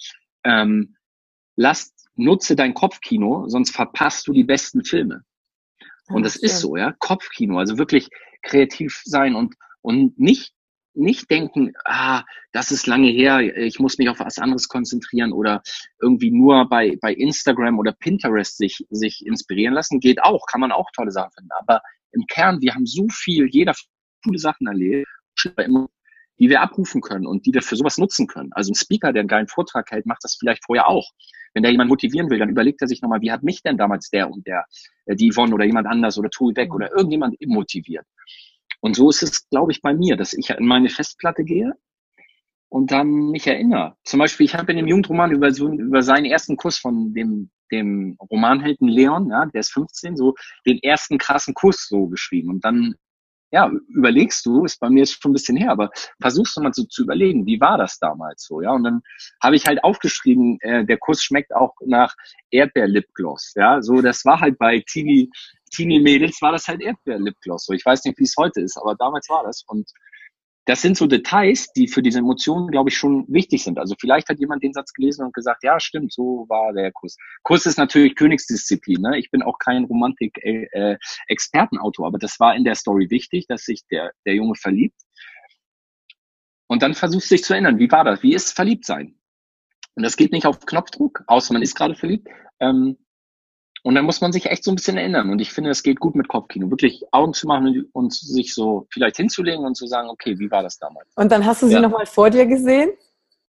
ähm, 0.43 0.95
lass, 1.55 1.93
nutze 2.15 2.55
dein 2.55 2.73
Kopfkino, 2.73 3.47
sonst 3.47 3.71
verpasst 3.71 4.27
du 4.27 4.33
die 4.33 4.43
besten 4.43 4.83
Filme. 4.83 5.23
Und 6.07 6.23
das 6.23 6.35
ist 6.35 6.59
so, 6.59 6.75
ja, 6.75 6.93
Kopfkino, 6.99 7.59
also 7.59 7.77
wirklich 7.77 8.09
kreativ 8.41 9.01
sein 9.05 9.35
und, 9.35 9.55
und 9.81 10.19
nicht 10.19 10.53
nicht 10.95 11.29
denken, 11.29 11.73
ah, 11.85 12.23
das 12.51 12.71
ist 12.71 12.87
lange 12.87 13.09
her, 13.09 13.39
ich 13.57 13.79
muss 13.79 13.97
mich 13.97 14.09
auf 14.09 14.19
was 14.19 14.37
anderes 14.37 14.67
konzentrieren 14.67 15.33
oder 15.33 15.61
irgendwie 15.99 16.31
nur 16.31 16.67
bei, 16.69 16.97
bei 17.01 17.13
Instagram 17.13 17.79
oder 17.79 17.93
Pinterest 17.93 18.57
sich, 18.57 18.85
sich 18.89 19.25
inspirieren 19.25 19.73
lassen. 19.73 19.99
Geht 19.99 20.21
auch, 20.21 20.45
kann 20.45 20.61
man 20.61 20.71
auch 20.71 20.89
tolle 20.95 21.11
Sachen 21.11 21.31
finden. 21.31 21.51
Aber 21.59 21.81
im 22.11 22.25
Kern, 22.27 22.61
wir 22.61 22.73
haben 22.75 22.85
so 22.85 23.07
viel, 23.09 23.47
jeder 23.47 23.73
coole 24.23 24.37
Sachen 24.37 24.67
erlebt, 24.67 25.07
die 26.39 26.49
wir 26.49 26.61
abrufen 26.61 27.01
können 27.01 27.25
und 27.25 27.45
die 27.45 27.53
wir 27.53 27.61
für 27.61 27.75
sowas 27.75 27.97
nutzen 27.97 28.27
können. 28.27 28.51
Also 28.53 28.71
ein 28.71 28.75
Speaker, 28.75 29.13
der 29.13 29.21
einen 29.21 29.27
geilen 29.27 29.47
Vortrag 29.47 29.91
hält, 29.91 30.05
macht 30.05 30.23
das 30.23 30.35
vielleicht 30.39 30.65
vorher 30.65 30.87
auch. 30.87 31.11
Wenn 31.53 31.63
der 31.63 31.71
jemand 31.71 31.89
motivieren 31.89 32.29
will, 32.29 32.39
dann 32.39 32.49
überlegt 32.49 32.81
er 32.81 32.87
sich 32.87 33.01
nochmal, 33.01 33.21
wie 33.21 33.31
hat 33.31 33.43
mich 33.43 33.61
denn 33.61 33.77
damals 33.77 34.09
der 34.09 34.29
und 34.31 34.47
der, 34.47 34.65
äh, 35.05 35.15
die 35.15 35.31
Yvonne 35.31 35.53
oder 35.53 35.65
jemand 35.65 35.87
anders 35.87 36.17
oder 36.17 36.29
Tui 36.29 36.53
Beck 36.53 36.73
oder 36.73 36.91
irgendjemand 36.91 37.35
motiviert. 37.45 38.05
Und 38.83 38.97
so 38.97 39.09
ist 39.09 39.23
es, 39.23 39.47
glaube 39.47 39.71
ich, 39.71 39.81
bei 39.81 39.93
mir, 39.93 40.17
dass 40.17 40.33
ich 40.33 40.49
in 40.49 40.65
meine 40.65 40.89
Festplatte 40.89 41.45
gehe 41.45 41.71
und 42.67 42.91
dann 42.91 43.31
mich 43.31 43.47
erinnere. 43.47 43.95
Zum 44.03 44.19
Beispiel, 44.19 44.45
ich 44.45 44.55
habe 44.55 44.73
in 44.73 44.77
dem 44.77 44.87
Jugendroman 44.87 45.31
über, 45.31 45.51
so, 45.51 45.69
über 45.69 46.01
seinen 46.01 46.25
ersten 46.25 46.57
Kuss 46.57 46.79
von 46.79 47.13
dem, 47.13 47.49
dem 47.71 48.17
Romanhelden 48.29 48.89
Leon, 48.89 49.29
ja, 49.29 49.45
der 49.45 49.61
ist 49.61 49.71
15, 49.71 50.17
so 50.17 50.35
den 50.65 50.79
ersten 50.79 51.17
krassen 51.17 51.53
Kuss 51.53 51.87
so 51.87 52.07
geschrieben. 52.07 52.49
Und 52.49 52.65
dann 52.65 52.95
ja, 53.53 53.71
überlegst 53.89 54.43
du, 54.47 54.65
ist 54.65 54.79
bei 54.79 54.89
mir 54.89 55.05
schon 55.05 55.29
ein 55.29 55.33
bisschen 55.33 55.55
her, 55.55 55.69
aber 55.69 55.91
versuchst 56.19 56.57
du 56.57 56.61
mal 56.61 56.73
so 56.73 56.85
zu 56.85 57.03
überlegen, 57.03 57.45
wie 57.45 57.61
war 57.61 57.77
das 57.77 57.99
damals 57.99 58.45
so, 58.45 58.61
ja? 58.61 58.71
Und 58.71 58.83
dann 58.83 59.03
habe 59.43 59.55
ich 59.55 59.67
halt 59.67 59.83
aufgeschrieben, 59.83 60.57
äh, 60.61 60.83
der 60.83 60.97
Kuss 60.97 61.21
schmeckt 61.21 61.53
auch 61.53 61.75
nach 61.85 62.15
Erdbeer-Lipgloss, 62.49 63.53
ja? 63.55 63.79
So, 63.83 64.01
das 64.01 64.25
war 64.25 64.39
halt 64.39 64.57
bei 64.57 64.83
Teenie, 64.89 65.29
Teenie-Mädels 65.71 66.41
war 66.41 66.51
das 66.51 66.67
halt 66.67 66.81
Erdbeer-Lipgloss. 66.81 67.65
So, 67.65 67.73
ich 67.73 67.85
weiß 67.85 68.03
nicht, 68.05 68.17
wie 68.17 68.23
es 68.23 68.33
heute 68.39 68.59
ist, 68.59 68.75
aber 68.75 68.95
damals 68.95 69.29
war 69.29 69.43
das. 69.43 69.63
Und 69.67 69.87
das 70.65 70.81
sind 70.81 70.95
so 70.95 71.07
Details, 71.07 71.73
die 71.73 71.89
für 71.89 72.01
diese 72.01 72.19
Emotionen, 72.19 72.69
glaube 72.69 72.89
ich, 72.89 72.95
schon 72.95 73.25
wichtig 73.27 73.61
sind. 73.63 73.77
Also 73.77 73.95
vielleicht 73.99 74.29
hat 74.29 74.39
jemand 74.39 74.63
den 74.63 74.71
Satz 74.71 74.93
gelesen 74.93 75.25
und 75.25 75.33
gesagt, 75.33 75.61
ja, 75.63 75.77
stimmt, 75.79 76.13
so 76.13 76.45
war 76.47 76.71
der 76.71 76.93
Kuss. 76.93 77.17
Kuss 77.43 77.65
ist 77.65 77.77
natürlich 77.77 78.15
Königsdisziplin. 78.15 79.01
Ne? 79.01 79.17
Ich 79.17 79.29
bin 79.29 79.43
auch 79.43 79.59
kein 79.59 79.83
Romantik-Expertenautor, 79.83 82.07
aber 82.07 82.17
das 82.17 82.39
war 82.39 82.55
in 82.55 82.63
der 82.63 82.75
Story 82.75 83.09
wichtig, 83.09 83.45
dass 83.47 83.63
sich 83.63 83.81
der, 83.91 84.13
der 84.25 84.35
Junge 84.35 84.55
verliebt. 84.55 84.95
Und 86.67 86.81
dann 86.81 86.93
versuchst 86.93 87.29
du 87.29 87.35
dich 87.35 87.43
zu 87.43 87.51
erinnern, 87.53 87.79
wie 87.79 87.91
war 87.91 88.05
das? 88.05 88.23
Wie 88.23 88.33
ist 88.33 88.53
verliebt 88.53 88.85
sein? 88.85 89.19
Und 89.95 90.03
das 90.03 90.15
geht 90.15 90.31
nicht 90.31 90.45
auf 90.45 90.65
Knopfdruck, 90.65 91.23
außer 91.27 91.51
man 91.53 91.61
ist 91.61 91.75
gerade 91.75 91.95
verliebt. 91.95 92.29
Ähm, 92.59 92.97
Und 93.83 93.95
dann 93.95 94.05
muss 94.05 94.21
man 94.21 94.31
sich 94.31 94.45
echt 94.45 94.63
so 94.63 94.71
ein 94.71 94.75
bisschen 94.75 94.97
erinnern. 94.97 95.29
Und 95.29 95.39
ich 95.39 95.51
finde, 95.51 95.69
es 95.69 95.83
geht 95.83 95.99
gut 95.99 96.15
mit 96.15 96.29
Kopfkino. 96.29 96.69
Wirklich 96.69 97.03
Augen 97.11 97.33
zu 97.33 97.47
machen 97.47 97.89
und 97.91 98.13
sich 98.13 98.53
so 98.53 98.87
vielleicht 98.89 99.17
hinzulegen 99.17 99.65
und 99.65 99.75
zu 99.75 99.87
sagen, 99.87 100.09
okay, 100.09 100.39
wie 100.39 100.49
war 100.49 100.63
das 100.63 100.79
damals? 100.79 101.09
Und 101.15 101.31
dann 101.31 101.45
hast 101.45 101.61
du 101.61 101.67
sie 101.67 101.73
ja. 101.73 101.81
nochmal 101.81 102.05
vor 102.05 102.29
dir 102.29 102.45
gesehen? 102.45 102.91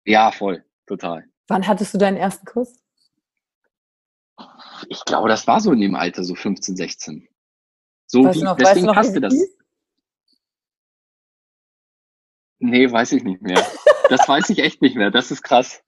Ja, 0.03 0.31
voll. 0.31 0.65
Total. 0.87 1.25
Wann 1.47 1.67
hattest 1.67 1.93
du 1.93 1.99
deinen 1.99 2.17
ersten 2.17 2.45
Kuss? 2.45 2.75
Ich 4.89 5.05
glaube, 5.05 5.29
das 5.29 5.47
war 5.47 5.59
so 5.61 5.71
in 5.71 5.79
dem 5.79 5.95
Alter, 5.95 6.23
so 6.23 6.33
15, 6.33 6.75
16. 6.75 7.27
So 8.07 8.23
weißt 8.23 8.39
wie, 8.39 8.43
noch, 8.43 8.57
deswegen 8.57 8.87
noch, 8.87 8.95
passte 8.95 9.21
das. 9.21 9.35
Nee, 12.59 12.91
weiß 12.91 13.11
ich 13.11 13.23
nicht 13.23 13.41
mehr. 13.41 13.63
Das 14.09 14.27
weiß 14.27 14.49
ich 14.49 14.59
echt 14.59 14.81
nicht 14.81 14.95
mehr. 14.95 15.11
Das 15.11 15.29
ist 15.31 15.43
krass. 15.43 15.83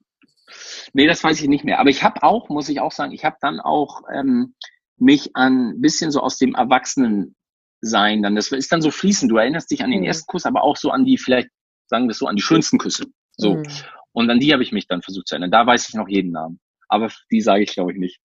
Nee, 0.92 1.06
das 1.06 1.22
weiß 1.22 1.40
ich 1.40 1.48
nicht 1.48 1.64
mehr. 1.64 1.78
Aber 1.78 1.90
ich 1.90 2.02
habe 2.02 2.22
auch, 2.22 2.48
muss 2.48 2.68
ich 2.68 2.80
auch 2.80 2.92
sagen, 2.92 3.12
ich 3.12 3.24
habe 3.24 3.36
dann 3.40 3.60
auch 3.60 4.02
ähm, 4.12 4.54
mich 4.96 5.34
an 5.34 5.80
bisschen 5.80 6.10
so 6.10 6.20
aus 6.20 6.38
dem 6.38 6.54
Erwachsenensein 6.54 8.22
dann, 8.22 8.34
das 8.34 8.52
ist 8.52 8.72
dann 8.72 8.82
so 8.82 8.90
fließend. 8.90 9.30
Du 9.30 9.36
erinnerst 9.36 9.70
dich 9.70 9.84
an 9.84 9.90
den 9.90 10.00
mhm. 10.00 10.06
ersten 10.06 10.26
Kuss, 10.26 10.46
aber 10.46 10.62
auch 10.62 10.76
so 10.76 10.90
an 10.90 11.04
die, 11.04 11.18
vielleicht 11.18 11.48
sagen 11.86 12.06
wir 12.06 12.12
es 12.12 12.18
so, 12.18 12.26
an 12.26 12.36
die 12.36 12.42
schönsten 12.42 12.78
Küsse. 12.78 13.06
So. 13.36 13.56
Mhm. 13.56 13.66
Und 14.12 14.30
an 14.30 14.40
die 14.40 14.52
habe 14.52 14.62
ich 14.62 14.72
mich 14.72 14.86
dann 14.86 15.02
versucht 15.02 15.28
zu 15.28 15.34
erinnern. 15.34 15.50
Da 15.50 15.66
weiß 15.66 15.88
ich 15.88 15.94
noch 15.94 16.08
jeden 16.08 16.32
Namen. 16.32 16.58
Aber 16.88 17.10
die 17.30 17.40
sage 17.40 17.62
ich, 17.62 17.72
glaube 17.72 17.92
ich, 17.92 17.98
nicht. 17.98 18.18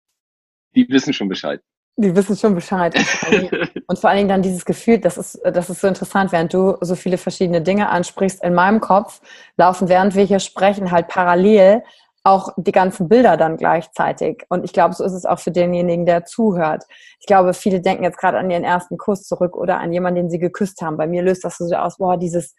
Die 0.75 0.87
wissen 0.89 1.13
schon 1.13 1.29
Bescheid. 1.29 1.61
Die 1.95 2.15
wissen 2.15 2.35
schon 2.35 2.55
Bescheid. 2.55 2.95
Und 3.87 3.99
vor 3.99 4.09
allen 4.09 4.17
Dingen 4.17 4.29
dann 4.29 4.41
dieses 4.41 4.65
Gefühl, 4.65 4.97
das 4.97 5.17
ist, 5.17 5.39
das 5.43 5.69
ist 5.69 5.81
so 5.81 5.87
interessant, 5.87 6.31
während 6.31 6.51
du 6.51 6.75
so 6.81 6.95
viele 6.95 7.19
verschiedene 7.19 7.61
Dinge 7.61 7.89
ansprichst. 7.89 8.43
In 8.43 8.55
meinem 8.55 8.79
Kopf 8.79 9.21
laufen, 9.57 9.89
während 9.89 10.15
wir 10.15 10.23
hier 10.23 10.39
sprechen, 10.39 10.89
halt 10.89 11.07
parallel 11.07 11.83
auch 12.23 12.53
die 12.55 12.71
ganzen 12.71 13.09
Bilder 13.09 13.35
dann 13.35 13.57
gleichzeitig. 13.57 14.45
Und 14.49 14.63
ich 14.63 14.71
glaube, 14.71 14.95
so 14.95 15.03
ist 15.03 15.11
es 15.11 15.25
auch 15.25 15.39
für 15.39 15.51
denjenigen, 15.51 16.05
der 16.05 16.25
zuhört. 16.25 16.85
Ich 17.19 17.27
glaube, 17.27 17.53
viele 17.53 17.81
denken 17.81 18.03
jetzt 18.03 18.17
gerade 18.17 18.37
an 18.37 18.49
ihren 18.49 18.63
ersten 18.63 18.97
Kuss 18.97 19.23
zurück 19.23 19.57
oder 19.57 19.79
an 19.79 19.91
jemanden, 19.91 20.21
den 20.21 20.29
sie 20.29 20.39
geküsst 20.39 20.81
haben. 20.81 20.97
Bei 20.97 21.07
mir 21.07 21.21
löst 21.21 21.43
das 21.43 21.57
so 21.57 21.73
aus, 21.75 21.97
boah, 21.97 22.17
dieses 22.17 22.55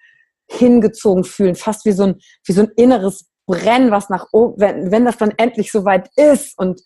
hingezogen 0.46 1.24
fühlen, 1.24 1.54
fast 1.54 1.86
wie 1.86 1.92
so 1.92 2.04
ein, 2.04 2.20
wie 2.44 2.52
so 2.52 2.62
ein 2.62 2.72
inneres 2.76 3.30
Brennen, 3.46 3.90
was 3.90 4.10
nach 4.10 4.26
oben, 4.32 4.60
wenn, 4.60 4.90
wenn 4.90 5.06
das 5.06 5.16
dann 5.16 5.32
endlich 5.36 5.72
soweit 5.72 6.10
ist. 6.16 6.58
Und 6.58 6.82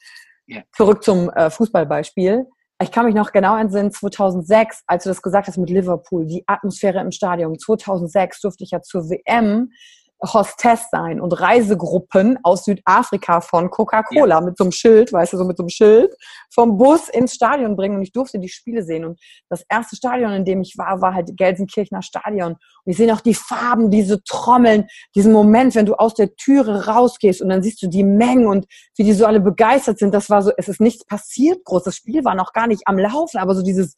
ja. 0.47 0.63
zurück 0.73 1.03
zum 1.03 1.31
äh, 1.31 1.51
Fußballbeispiel. 1.51 2.47
Ich 2.81 2.93
kann 2.93 3.07
mich 3.07 3.15
noch 3.17 3.33
genau 3.33 3.59
entsinnen, 3.59 3.91
2006, 3.91 4.85
als 4.87 5.03
du 5.03 5.11
das 5.11 5.21
gesagt 5.21 5.49
hast 5.49 5.57
mit 5.57 5.69
Liverpool, 5.69 6.27
die 6.27 6.45
Atmosphäre 6.47 7.01
im 7.01 7.11
Stadion. 7.11 7.59
2006 7.59 8.41
durfte 8.41 8.63
ich 8.63 8.71
ja 8.71 8.81
zur 8.83 9.11
WM 9.11 9.73
Hostess 10.21 10.89
sein 10.91 11.21
und 11.21 11.33
Reisegruppen 11.33 12.39
aus 12.43 12.65
Südafrika 12.65 13.41
von 13.41 13.71
Coca-Cola 13.71 14.37
ja. 14.37 14.41
mit 14.41 14.57
so 14.57 14.65
einem 14.65 14.73
Schild, 14.73 15.13
weißt 15.13 15.33
du, 15.33 15.37
so 15.37 15.45
mit 15.45 15.57
so 15.57 15.63
einem 15.63 15.69
Schild, 15.69 16.15
vom 16.51 16.77
Bus 16.77 17.09
ins 17.09 17.35
Stadion 17.35 17.77
bringen 17.77 17.97
und 17.97 18.03
ich 18.03 18.13
durfte 18.13 18.39
die 18.39 18.49
Spiele 18.49 18.83
sehen. 18.83 19.05
Und 19.05 19.21
das 19.49 19.65
erste 19.69 19.97
Stadion, 19.97 20.33
in 20.33 20.45
dem 20.45 20.61
ich 20.61 20.77
war, 20.77 21.01
war 21.01 21.15
halt 21.15 21.37
Gelsenkirchener 21.37 22.03
Stadion. 22.03 22.53
Und 22.53 22.93
ich 22.93 22.97
sehe 22.97 23.07
noch 23.07 23.21
die 23.21 23.35
Farben, 23.35 23.91
diese 23.91 24.23
Trommeln, 24.25 24.89
diesen 25.15 25.33
Moment, 25.33 25.75
wenn 25.75 25.87
du 25.87 25.95
aus 25.95 26.15
der 26.15 26.35
Türe 26.35 26.87
rausgehst 26.87 27.41
und 27.41 27.49
dann 27.49 27.63
siehst 27.63 27.81
du 27.83 27.87
die 27.87 28.05
Mengen 28.05 28.47
und 28.47 28.67
wie 28.97 29.05
die 29.05 29.13
so 29.13 29.27
alle 29.27 29.41
begeistert 29.41 29.99
sind. 29.99 30.13
Das 30.13 30.31
war 30.31 30.43
so, 30.43 30.51
es 30.57 30.69
ist 30.69 30.81
nichts 30.81 31.05
passiert 31.05 31.65
groß. 31.65 31.85
Das 31.85 31.97
Spiel 31.97 32.25
war 32.25 32.35
noch 32.35 32.53
gar 32.53 32.67
nicht 32.67 32.83
am 32.87 32.99
Laufen, 32.99 33.39
aber 33.39 33.55
so 33.55 33.63
dieses 33.63 33.97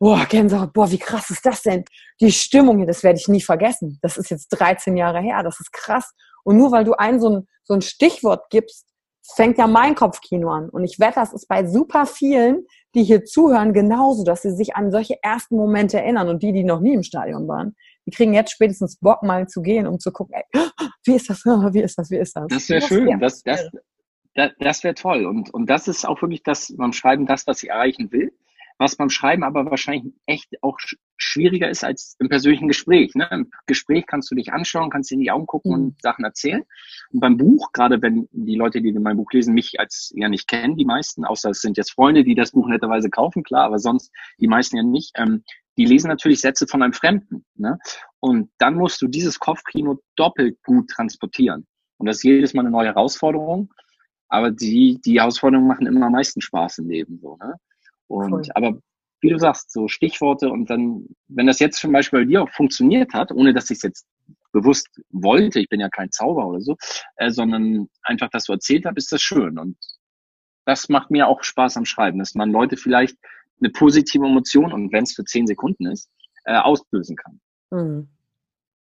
boah, 0.00 0.26
Gänsehaut, 0.26 0.72
boah, 0.72 0.90
wie 0.90 0.98
krass 0.98 1.30
ist 1.30 1.46
das 1.46 1.62
denn? 1.62 1.84
Die 2.20 2.32
Stimmung 2.32 2.78
hier, 2.78 2.86
das 2.86 3.04
werde 3.04 3.18
ich 3.20 3.28
nie 3.28 3.42
vergessen. 3.42 3.98
Das 4.02 4.16
ist 4.16 4.30
jetzt 4.30 4.48
13 4.48 4.96
Jahre 4.96 5.20
her, 5.20 5.42
das 5.44 5.60
ist 5.60 5.72
krass. 5.72 6.12
Und 6.42 6.56
nur 6.56 6.72
weil 6.72 6.84
du 6.84 6.94
ein 6.94 7.20
so 7.20 7.28
ein, 7.28 7.48
so 7.64 7.74
ein 7.74 7.82
Stichwort 7.82 8.48
gibst, 8.50 8.86
fängt 9.36 9.58
ja 9.58 9.66
mein 9.66 9.94
Kopfkino 9.94 10.50
an. 10.50 10.70
Und 10.70 10.84
ich 10.84 10.98
wette, 10.98 11.16
das 11.16 11.32
ist 11.32 11.46
bei 11.46 11.66
super 11.66 12.06
vielen, 12.06 12.66
die 12.94 13.04
hier 13.04 13.24
zuhören, 13.24 13.72
genauso, 13.72 14.24
dass 14.24 14.42
sie 14.42 14.50
sich 14.50 14.74
an 14.74 14.90
solche 14.90 15.22
ersten 15.22 15.56
Momente 15.56 15.98
erinnern. 15.98 16.28
Und 16.28 16.42
die, 16.42 16.52
die 16.52 16.64
noch 16.64 16.80
nie 16.80 16.94
im 16.94 17.02
Stadion 17.02 17.46
waren, 17.46 17.76
die 18.06 18.10
kriegen 18.10 18.32
jetzt 18.32 18.52
spätestens 18.52 18.96
Bock, 18.96 19.22
mal 19.22 19.46
zu 19.46 19.60
gehen, 19.60 19.86
um 19.86 20.00
zu 20.00 20.10
gucken, 20.10 20.34
ey, 20.34 20.62
wie 21.04 21.14
ist 21.14 21.28
das, 21.28 21.44
wie 21.44 21.82
ist 21.82 21.98
das, 21.98 22.10
wie 22.10 22.16
ist 22.16 22.34
das? 22.34 22.46
Das 22.48 22.68
wäre 22.70 22.80
schön, 22.80 23.20
das, 23.20 23.42
das, 23.42 23.68
das, 24.34 24.50
das 24.58 24.82
wäre 24.82 24.94
toll. 24.94 25.26
Und, 25.26 25.52
und 25.52 25.68
das 25.68 25.88
ist 25.88 26.08
auch 26.08 26.22
wirklich 26.22 26.42
das 26.42 26.74
beim 26.74 26.94
Schreiben 26.94 27.26
das, 27.26 27.46
was 27.46 27.62
ich 27.62 27.68
erreichen 27.68 28.10
will 28.10 28.32
was 28.80 28.96
beim 28.96 29.10
Schreiben 29.10 29.44
aber 29.44 29.70
wahrscheinlich 29.70 30.14
echt 30.24 30.48
auch 30.62 30.78
schwieriger 31.18 31.68
ist 31.68 31.84
als 31.84 32.16
im 32.18 32.30
persönlichen 32.30 32.66
Gespräch. 32.66 33.14
Ne? 33.14 33.28
Im 33.30 33.50
Gespräch 33.66 34.06
kannst 34.06 34.30
du 34.30 34.34
dich 34.34 34.54
anschauen, 34.54 34.88
kannst 34.88 35.10
dir 35.10 35.16
in 35.16 35.20
die 35.20 35.30
Augen 35.30 35.46
gucken 35.46 35.72
und 35.72 35.84
mhm. 35.84 35.96
Sachen 36.00 36.24
erzählen. 36.24 36.62
Und 37.12 37.20
beim 37.20 37.36
Buch, 37.36 37.72
gerade 37.72 38.00
wenn 38.00 38.26
die 38.32 38.56
Leute, 38.56 38.80
die 38.80 38.92
mein 38.92 39.18
Buch 39.18 39.30
lesen, 39.32 39.52
mich 39.52 39.78
als 39.78 40.12
ja 40.16 40.30
nicht 40.30 40.48
kennen, 40.48 40.78
die 40.78 40.86
meisten, 40.86 41.26
außer 41.26 41.50
es 41.50 41.60
sind 41.60 41.76
jetzt 41.76 41.92
Freunde, 41.92 42.24
die 42.24 42.34
das 42.34 42.52
Buch 42.52 42.68
netterweise 42.68 43.10
kaufen, 43.10 43.42
klar, 43.42 43.66
aber 43.66 43.78
sonst 43.78 44.10
die 44.40 44.48
meisten 44.48 44.78
ja 44.78 44.82
nicht, 44.82 45.12
ähm, 45.16 45.44
die 45.76 45.84
lesen 45.84 46.08
natürlich 46.08 46.40
Sätze 46.40 46.66
von 46.66 46.82
einem 46.82 46.94
Fremden. 46.94 47.44
Ne? 47.56 47.78
Und 48.18 48.50
dann 48.58 48.76
musst 48.76 49.02
du 49.02 49.08
dieses 49.08 49.38
Kopfkino 49.38 50.00
doppelt 50.16 50.56
gut 50.64 50.88
transportieren. 50.88 51.66
Und 51.98 52.06
das 52.06 52.16
ist 52.16 52.24
jedes 52.24 52.54
Mal 52.54 52.62
eine 52.62 52.70
neue 52.70 52.88
Herausforderung. 52.88 53.70
Aber 54.28 54.50
die, 54.50 55.00
die 55.04 55.20
Herausforderungen 55.20 55.68
machen 55.68 55.86
immer 55.86 56.06
am 56.06 56.12
meisten 56.12 56.40
Spaß 56.40 56.78
im 56.78 56.88
Leben. 56.88 57.18
So, 57.20 57.36
ne? 57.36 57.56
Und 58.10 58.32
cool. 58.32 58.42
aber 58.54 58.78
wie 59.20 59.28
du 59.28 59.38
sagst, 59.38 59.70
so 59.70 59.86
Stichworte 59.86 60.50
und 60.50 60.70
dann, 60.70 61.06
wenn 61.28 61.46
das 61.46 61.58
jetzt 61.58 61.78
zum 61.78 61.92
Beispiel 61.92 62.20
bei 62.20 62.24
dir 62.24 62.42
auch 62.42 62.50
funktioniert 62.50 63.12
hat, 63.12 63.30
ohne 63.32 63.52
dass 63.52 63.70
ich 63.70 63.76
es 63.76 63.82
jetzt 63.82 64.06
bewusst 64.52 64.88
wollte, 65.10 65.60
ich 65.60 65.68
bin 65.68 65.80
ja 65.80 65.88
kein 65.88 66.10
Zauber 66.10 66.46
oder 66.46 66.60
so, 66.60 66.76
äh, 67.16 67.30
sondern 67.30 67.88
einfach, 68.02 68.30
dass 68.30 68.44
du 68.44 68.52
erzählt 68.52 68.86
hast, 68.86 68.96
ist 68.96 69.12
das 69.12 69.22
schön. 69.22 69.58
Und 69.58 69.76
das 70.64 70.88
macht 70.88 71.10
mir 71.10 71.28
auch 71.28 71.42
Spaß 71.42 71.76
am 71.76 71.84
Schreiben, 71.84 72.18
dass 72.18 72.34
man 72.34 72.50
Leute 72.50 72.76
vielleicht 72.76 73.16
eine 73.60 73.70
positive 73.70 74.26
Emotion 74.26 74.72
und 74.72 74.92
wenn 74.92 75.04
es 75.04 75.14
für 75.14 75.24
zehn 75.24 75.46
Sekunden 75.46 75.86
ist, 75.86 76.10
äh, 76.44 76.56
auslösen 76.56 77.16
kann. 77.16 77.40
Mhm. 77.70 78.08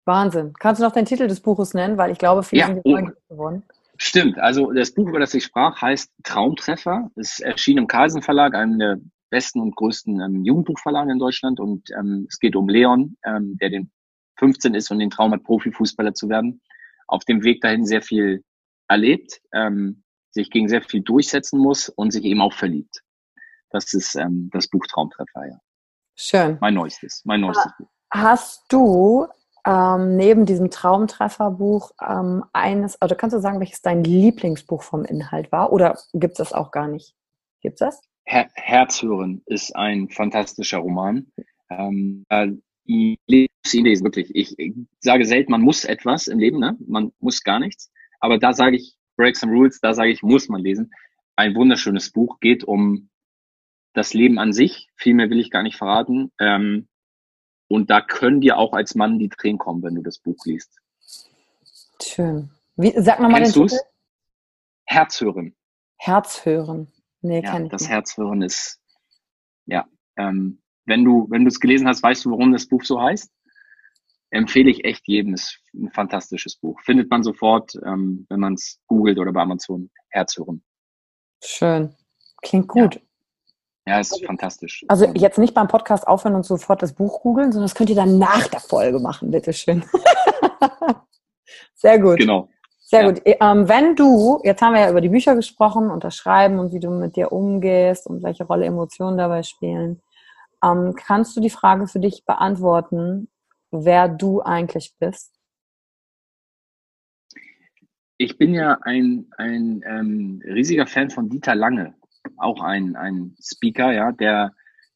Wahnsinn. 0.05 0.53
Kannst 0.59 0.81
du 0.81 0.85
noch 0.85 0.93
den 0.93 1.05
Titel 1.05 1.27
des 1.27 1.41
Buches 1.41 1.73
nennen? 1.73 1.97
Weil 1.97 2.11
ich 2.11 2.17
glaube, 2.17 2.43
viele 2.43 2.61
ja, 2.61 2.67
sind 2.67 2.81
oh. 2.83 3.09
geworden. 3.29 3.63
Stimmt, 4.03 4.39
also 4.39 4.71
das 4.71 4.95
Buch, 4.95 5.07
über 5.07 5.19
das 5.19 5.35
ich 5.35 5.43
sprach, 5.43 5.79
heißt 5.79 6.11
Traumtreffer. 6.23 7.11
Es 7.15 7.39
erschien 7.39 7.77
im 7.77 7.85
Carlsen 7.85 8.23
Verlag, 8.23 8.55
einem 8.55 8.79
der 8.79 8.97
besten 9.29 9.61
und 9.61 9.75
größten 9.75 10.19
ähm, 10.19 10.43
Jugendbuchverlage 10.43 11.11
in 11.11 11.19
Deutschland. 11.19 11.59
Und 11.59 11.87
ähm, 11.91 12.25
es 12.27 12.39
geht 12.39 12.55
um 12.55 12.67
Leon, 12.67 13.15
ähm, 13.23 13.57
der 13.61 13.69
den 13.69 13.91
15 14.39 14.73
ist 14.73 14.89
und 14.89 14.97
den 14.97 15.11
Traum 15.11 15.33
hat, 15.33 15.43
Profifußballer 15.43 16.15
zu 16.15 16.29
werden. 16.29 16.61
Auf 17.05 17.25
dem 17.25 17.43
Weg 17.43 17.61
dahin 17.61 17.85
sehr 17.85 18.01
viel 18.01 18.43
erlebt, 18.87 19.39
ähm, 19.53 20.03
sich 20.31 20.49
gegen 20.49 20.67
sehr 20.67 20.81
viel 20.81 21.01
durchsetzen 21.03 21.59
muss 21.59 21.87
und 21.87 22.09
sich 22.09 22.23
eben 22.23 22.41
auch 22.41 22.53
verliebt. 22.53 23.03
Das 23.69 23.93
ist 23.93 24.15
ähm, 24.15 24.49
das 24.51 24.67
Buch 24.67 24.87
Traumtreffer, 24.87 25.45
ja. 25.47 25.59
Schön. 26.15 26.57
Mein 26.59 26.73
neuestes, 26.73 27.21
mein 27.23 27.41
neuestes 27.41 27.71
Buch. 27.77 27.89
Hast 28.09 28.65
du 28.67 29.27
ähm, 29.65 30.15
neben 30.15 30.45
diesem 30.45 30.69
Traumtrefferbuch 30.69 31.91
ähm, 32.01 32.43
eines, 32.53 32.97
oder 33.01 33.15
kannst 33.15 33.35
du 33.35 33.39
sagen, 33.39 33.59
welches 33.59 33.81
dein 33.81 34.03
Lieblingsbuch 34.03 34.83
vom 34.83 35.05
Inhalt 35.05 35.51
war? 35.51 35.71
Oder 35.71 35.97
gibt 36.13 36.33
es 36.33 36.37
das 36.37 36.53
auch 36.53 36.71
gar 36.71 36.87
nicht? 36.87 37.15
Gibt 37.61 37.75
es 37.75 37.79
das? 37.79 38.01
Her 38.23 38.49
Herzhören 38.53 39.41
ist 39.45 39.75
ein 39.75 40.09
fantastischer 40.09 40.79
Roman. 40.79 41.27
Ähm, 41.69 42.25
äh, 42.29 42.49
ich 42.85 43.19
lese 43.27 44.03
wirklich. 44.03 44.33
Ich, 44.35 44.57
ich 44.57 44.73
sage 44.99 45.25
selten, 45.25 45.51
man 45.51 45.61
muss 45.61 45.85
etwas 45.85 46.27
im 46.27 46.39
Leben, 46.39 46.59
ne? 46.59 46.77
man 46.87 47.11
muss 47.19 47.43
gar 47.43 47.59
nichts. 47.59 47.91
Aber 48.19 48.37
da 48.37 48.53
sage 48.53 48.75
ich, 48.75 48.95
Break 49.17 49.35
some 49.35 49.51
Rules, 49.51 49.79
da 49.79 49.93
sage 49.93 50.11
ich, 50.11 50.23
muss 50.23 50.49
man 50.49 50.61
lesen. 50.61 50.91
Ein 51.35 51.55
wunderschönes 51.55 52.11
Buch, 52.11 52.39
geht 52.39 52.63
um 52.63 53.09
das 53.93 54.13
Leben 54.13 54.39
an 54.39 54.53
sich. 54.53 54.89
Viel 54.95 55.13
mehr 55.13 55.29
will 55.29 55.39
ich 55.39 55.51
gar 55.51 55.63
nicht 55.63 55.77
verraten. 55.77 56.31
Ähm, 56.39 56.87
und 57.71 57.89
da 57.89 58.01
können 58.01 58.41
dir 58.41 58.57
auch 58.57 58.73
als 58.73 58.95
Mann 58.95 59.17
die 59.17 59.29
Tränen 59.29 59.57
kommen, 59.57 59.81
wenn 59.81 59.95
du 59.95 60.01
das 60.01 60.19
Buch 60.19 60.37
liest. 60.45 60.81
Schön. 62.03 62.51
Wie, 62.75 62.93
sag 62.97 63.21
nochmal 63.21 63.43
den 63.43 63.53
Titel. 63.53 63.79
Herzhören. 64.83 65.55
Herzhören. 65.95 66.91
Nee, 67.21 67.41
ja, 67.41 67.49
kann 67.49 67.65
ich 67.65 67.71
Das 67.71 67.83
nicht. 67.83 67.91
Herzhören 67.91 68.41
ist, 68.41 68.81
ja, 69.67 69.87
ähm, 70.17 70.61
wenn 70.85 71.05
du, 71.05 71.27
wenn 71.29 71.45
du 71.45 71.47
es 71.47 71.61
gelesen 71.61 71.87
hast, 71.87 72.03
weißt 72.03 72.25
du, 72.25 72.31
warum 72.31 72.51
das 72.51 72.67
Buch 72.67 72.83
so 72.83 72.99
heißt? 73.01 73.31
Empfehle 74.31 74.69
ich 74.69 74.83
echt 74.83 75.07
jedem. 75.07 75.33
Ist 75.33 75.61
ein 75.73 75.91
fantastisches 75.91 76.57
Buch. 76.57 76.79
Findet 76.81 77.09
man 77.09 77.23
sofort, 77.23 77.75
ähm, 77.85 78.25
wenn 78.29 78.39
man 78.41 78.55
es 78.55 78.81
googelt 78.87 79.17
oder 79.17 79.31
bei 79.31 79.43
Amazon. 79.43 79.89
Herzhören. 80.09 80.61
Schön. 81.41 81.95
Klingt 82.41 82.67
gut. 82.67 82.95
Ja. 82.95 83.01
Ja, 83.87 83.99
ist 83.99 84.13
also, 84.13 84.25
fantastisch. 84.25 84.85
Also 84.87 85.05
jetzt 85.15 85.39
nicht 85.39 85.53
beim 85.53 85.67
Podcast 85.67 86.07
aufhören 86.07 86.35
und 86.35 86.45
sofort 86.45 86.81
das 86.81 86.93
Buch 86.93 87.21
googeln, 87.21 87.51
sondern 87.51 87.67
das 87.67 87.75
könnt 87.75 87.89
ihr 87.89 87.95
dann 87.95 88.19
nach 88.19 88.47
der 88.47 88.59
Folge 88.59 88.99
machen, 88.99 89.31
bitteschön. 89.31 89.83
Sehr 91.75 91.99
gut. 91.99 92.17
Genau. 92.17 92.47
Sehr 92.79 93.03
ja. 93.03 93.09
gut. 93.09 93.21
Ähm, 93.25 93.67
wenn 93.67 93.95
du, 93.95 94.39
jetzt 94.43 94.61
haben 94.61 94.73
wir 94.73 94.81
ja 94.81 94.89
über 94.91 95.01
die 95.01 95.09
Bücher 95.09 95.35
gesprochen 95.35 95.89
und 95.89 96.03
das 96.03 96.15
Schreiben 96.15 96.59
und 96.59 96.73
wie 96.73 96.79
du 96.79 96.91
mit 96.91 97.15
dir 97.15 97.31
umgehst 97.31 98.05
und 98.05 98.21
welche 98.21 98.43
Rolle 98.43 98.65
Emotionen 98.65 99.17
dabei 99.17 99.41
spielen, 99.43 100.01
ähm, 100.63 100.93
kannst 100.95 101.35
du 101.35 101.41
die 101.41 101.49
Frage 101.49 101.87
für 101.87 101.99
dich 101.99 102.23
beantworten, 102.25 103.29
wer 103.71 104.07
du 104.07 104.41
eigentlich 104.41 104.93
bist? 104.99 105.33
Ich 108.17 108.37
bin 108.37 108.53
ja 108.53 108.77
ein, 108.83 109.31
ein 109.37 109.83
ähm, 109.87 110.41
riesiger 110.45 110.85
Fan 110.85 111.09
von 111.09 111.29
Dieter 111.29 111.55
Lange 111.55 111.95
auch 112.37 112.61
ein, 112.61 112.95
ein 112.95 113.35
Speaker, 113.41 113.91
ja, 113.91 114.11
der, 114.11 114.53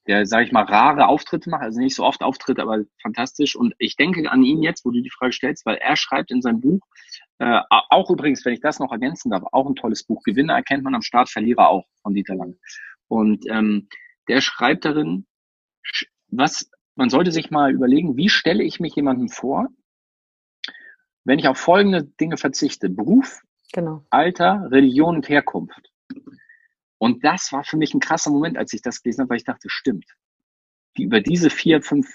der, 0.08 0.26
sage 0.26 0.46
ich 0.46 0.52
mal, 0.52 0.64
rare 0.64 1.08
Auftritte 1.08 1.50
macht, 1.50 1.64
also 1.64 1.80
nicht 1.80 1.96
so 1.96 2.04
oft 2.04 2.22
Auftritte, 2.22 2.62
aber 2.62 2.84
fantastisch. 3.02 3.56
Und 3.56 3.74
ich 3.80 3.96
denke 3.96 4.30
an 4.30 4.44
ihn 4.44 4.62
jetzt, 4.62 4.86
wo 4.86 4.92
du 4.92 5.02
die 5.02 5.10
Frage 5.10 5.34
stellst, 5.34 5.66
weil 5.66 5.78
er 5.78 5.96
schreibt 5.96 6.32
in 6.32 6.42
seinem 6.42 6.62
Buch, 6.62 6.82
äh, 7.40 7.62
auch 7.70 8.10
übrigens, 8.10 8.46
wenn 8.46 8.54
ich 8.54 8.62
das 8.62 8.80
noch 8.80 8.92
ergänzen 8.92 9.32
darf, 9.32 9.44
auch 9.52 9.68
ein 9.68 9.76
tolles 9.76 10.04
Buch. 10.04 10.24
Gewinner 10.24 10.54
erkennt 10.54 10.84
man 10.84 10.96
am 10.96 11.02
Start, 11.02 11.30
Verlierer 11.30 11.70
auch 11.70 11.86
von 12.02 12.14
Dieter 12.14 12.36
Lang. 12.36 12.56
Und 13.08 13.46
ähm, 13.50 13.90
der 14.28 14.42
schreibt 14.42 14.86
darin, 14.86 15.26
was 16.30 16.70
man 16.96 17.10
sollte 17.10 17.32
sich 17.32 17.52
mal 17.52 17.72
überlegen, 17.72 18.16
wie 18.16 18.30
stelle 18.30 18.64
ich 18.64 18.80
mich 18.80 18.96
jemandem 18.96 19.30
vor, 19.30 19.68
wenn 21.26 21.40
ich 21.40 21.48
auf 21.48 21.58
folgende 21.58 22.04
Dinge 22.04 22.38
verzichte: 22.38 22.90
Beruf, 22.90 23.42
genau. 23.74 24.06
Alter, 24.10 24.70
Religion 24.72 25.16
und 25.16 25.30
Herkunft. 25.30 25.92
Und 26.98 27.24
das 27.24 27.52
war 27.52 27.64
für 27.64 27.78
mich 27.78 27.94
ein 27.94 28.00
krasser 28.00 28.32
Moment, 28.32 28.58
als 28.58 28.74
ich 28.74 28.82
das 28.82 29.02
gelesen 29.02 29.22
habe, 29.22 29.32
weil 29.32 29.38
ich 29.38 29.44
dachte, 29.44 29.70
stimmt. 29.70 30.06
Die, 30.98 31.04
über 31.04 31.20
diese 31.20 31.50
vier, 31.50 31.82
fünf 31.82 32.08